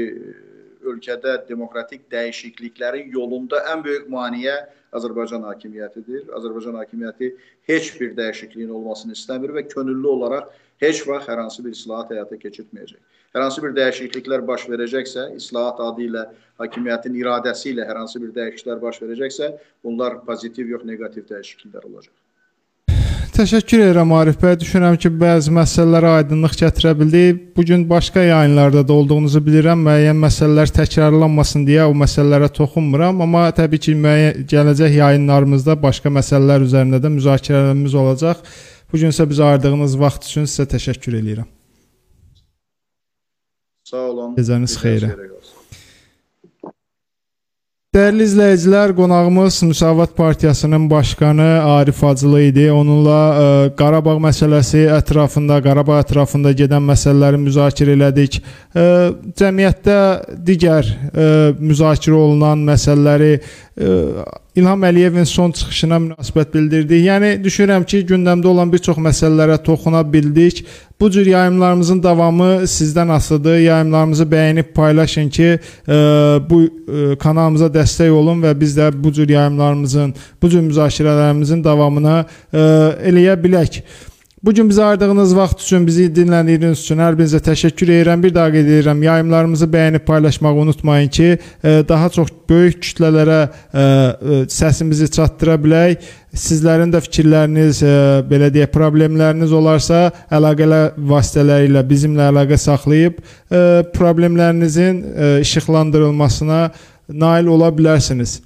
ölkədə 0.82 1.36
demokratik 1.48 2.08
dəyişikliklərin 2.10 3.12
yolunda 3.12 3.60
ən 3.72 3.84
böyük 3.84 4.08
maneə 4.10 4.56
Azərbaycan 4.96 5.44
hakimiyyətidir. 5.46 6.26
Azərbaycan 6.36 6.80
hakimiyyəti 6.80 7.30
heç 7.68 7.92
bir 8.00 8.16
dəyişikliyin 8.16 8.72
olmasını 8.72 9.16
istəmir 9.16 9.54
və 9.56 9.66
könüllü 9.68 10.08
olaraq 10.16 10.50
heç 10.82 11.02
vaxt 11.08 11.30
hər 11.30 11.42
hansı 11.44 11.64
bir 11.64 11.76
islahat 11.76 12.10
həyata 12.14 12.38
keçirtməyəcək. 12.44 12.98
Hər 13.32 13.46
hansı 13.46 13.62
bir 13.64 13.76
dəyişikliklər 13.78 14.42
baş 14.48 14.66
verəcəksə, 14.72 15.28
islahat 15.38 15.78
adı 15.80 16.08
ilə, 16.08 16.26
hakimiyyətin 16.60 17.14
iradəsi 17.22 17.70
ilə 17.72 17.86
hər 17.88 18.02
hansı 18.02 18.20
bir 18.22 18.34
dəyişikliklər 18.36 18.82
baş 18.82 19.00
verəcəksə, 19.04 19.54
bunlar 19.86 20.20
pozitiv 20.26 20.74
yox, 20.74 20.84
neqativ 20.88 21.30
dəyişikliklər 21.30 21.88
olacaq. 21.88 22.12
Təşəkkür 23.32 23.80
edirəm 23.80 24.10
Arif 24.12 24.34
bəy. 24.42 24.58
Düşünürəm 24.60 24.98
ki, 25.00 25.08
bəzi 25.16 25.48
məsələlərə 25.56 26.10
aydınlıq 26.18 26.56
gətirə 26.60 26.90
bildik. 26.98 27.38
Bu 27.56 27.64
gün 27.64 27.86
başqa 27.88 28.20
yayınlarda 28.26 28.82
da 28.88 28.92
olduğunuzu 28.92 29.40
bilirəm. 29.46 29.86
Müəyyən 29.86 30.20
məsələlər 30.20 30.74
təkrarlanmasın 30.76 31.64
deyə 31.64 31.86
o 31.88 31.94
məsələlərə 31.96 32.50
toxunmuram, 32.58 33.22
amma 33.24 33.46
təbii 33.56 33.80
ki, 33.86 33.94
müəyyən 34.04 34.44
gələcək 34.52 34.98
yayınlarımızda 34.98 35.78
başqa 35.80 36.12
məsələlər 36.12 36.66
üzərində 36.68 37.00
də 37.00 37.14
müzakirələrimiz 37.16 37.96
olacaq. 38.02 38.44
Bu 38.92 39.00
gün 39.00 39.12
isə 39.14 39.24
bizə 39.28 39.46
ayırdığınız 39.48 39.96
vaxt 40.00 40.28
üçün 40.28 40.44
sizə 40.44 40.68
təşəkkür 40.74 41.16
edirəm. 41.22 41.48
Sağ 43.88 44.02
olun. 44.10 44.34
Gecəniz 44.36 44.76
xeyrə. 44.80 45.14
Dəyərli 47.92 48.24
izləyicilər, 48.24 48.94
qonağımız 48.96 49.62
Müsavat 49.68 50.14
Partiyasının 50.16 50.90
başqanı 50.90 51.48
Arif 51.74 52.02
Hacılı 52.02 52.40
idi. 52.42 52.64
Onunla 52.72 53.16
ə, 53.16 53.42
e, 53.42 53.72
Qarabağ 53.76 54.14
məsələsi 54.16 54.86
ətrafında, 54.96 55.58
Qarabağ 55.60 55.98
ətrafında 56.00 56.54
gedən 56.56 56.86
məsələləri 56.88 57.42
müzakirə 57.42 57.92
elədik. 57.98 58.38
Ə, 58.40 58.80
e, 58.80 58.86
cəmiyyətdə 59.36 59.98
digər 60.40 60.88
ə, 60.88 60.94
e, 61.12 61.28
müzakirə 61.60 62.16
olunan 62.16 62.64
məsələləri 62.70 63.34
İlham 63.76 64.82
Əliyevin 64.84 65.24
son 65.24 65.52
çıxışına 65.56 65.96
münasibət 65.96 66.50
bildirdik. 66.52 67.06
Yəni 67.06 67.30
düşünürəm 67.40 67.86
ki, 67.88 68.02
gündəmdə 68.10 68.50
olan 68.50 68.72
bir 68.72 68.82
çox 68.84 68.98
məsələlərə 69.00 69.56
toxuna 69.64 70.02
bildik. 70.12 70.60
Bu 71.00 71.10
cür 71.10 71.26
yayımlarımızın 71.26 72.02
davamı 72.02 72.50
sizdən 72.68 73.12
asılıdır. 73.12 73.56
Yayımlarımızı 73.64 74.28
bəyənib 74.34 74.74
paylaşın 74.76 75.32
ki, 75.32 75.48
ə, 75.88 75.96
bu 76.50 76.60
ə, 76.68 77.16
kanalımıza 77.16 77.72
dəstək 77.72 78.12
olun 78.12 78.44
və 78.44 78.52
biz 78.60 78.76
də 78.76 78.92
bu 78.92 79.12
cür 79.12 79.28
yayımlarımızın, 79.28 80.14
bu 80.42 80.50
cür 80.52 80.68
müzakirələrimizin 80.68 81.64
davamına 81.64 82.22
ə, 82.52 82.66
eləyə 83.08 83.40
bilək. 83.40 83.80
Bu 84.42 84.54
gün 84.54 84.70
bizə 84.70 84.82
ayırdığınız 84.82 85.36
vaxt 85.36 85.60
üçün, 85.62 85.84
bizi 85.86 86.08
dinlədiyiniz 86.10 86.80
üçün 86.82 86.98
hər 86.98 87.14
birinizə 87.14 87.38
təşəkkür 87.46 87.92
edirəm. 87.94 88.24
Bir 88.24 88.32
daha 88.34 88.50
qeyd 88.50 88.70
edirəm, 88.72 89.04
yayımlarımızı 89.06 89.68
bəyənib 89.70 90.02
paylaşmağı 90.08 90.54
unutmayın 90.64 91.08
ki, 91.08 91.28
e, 91.62 91.74
daha 91.88 92.08
çox 92.10 92.32
böyük 92.50 92.80
kütlələrə 92.82 93.38
e, 93.46 93.78
e, 93.78 94.40
səsimizi 94.50 95.06
çatdıra 95.14 95.54
bilək. 95.62 96.10
Sizlərin 96.34 96.90
də 96.90 96.98
fikirləriniz, 97.06 97.84
belə 98.26 98.50
deyək, 98.50 98.74
problemləriniz 98.74 99.54
olarsa, 99.54 100.08
əlaqələr 100.34 100.96
vasitələri 100.98 101.70
ilə 101.70 101.86
bizimlə 101.86 102.30
əlaqə 102.32 102.58
saxlayıb 102.58 103.20
problemlərinizin 103.94 105.04
işıqlandırılmasına 105.44 106.64
nail 107.12 107.52
ola 107.52 107.68
bilərsiniz. 107.76 108.40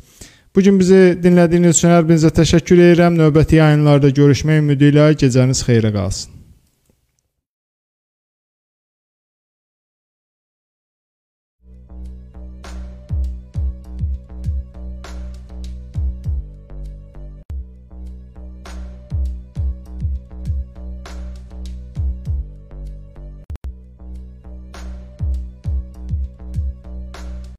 Bu 0.57 0.63
gün 0.65 0.79
bizi 0.81 1.19
dinlədiyiniz 1.23 1.77
üçün 1.77 1.91
hər 1.93 2.07
birinizə 2.09 2.31
təşəkkür 2.39 2.81
edirəm. 2.87 3.19
Növbəti 3.21 3.59
yayınlarda 3.59 4.09
görüşmək 4.17 4.63
ümidi 4.63 4.89
ilə 4.89 5.11
gecəniz 5.21 5.61
xeyrə 5.69 5.93
qalsın. 5.93 6.36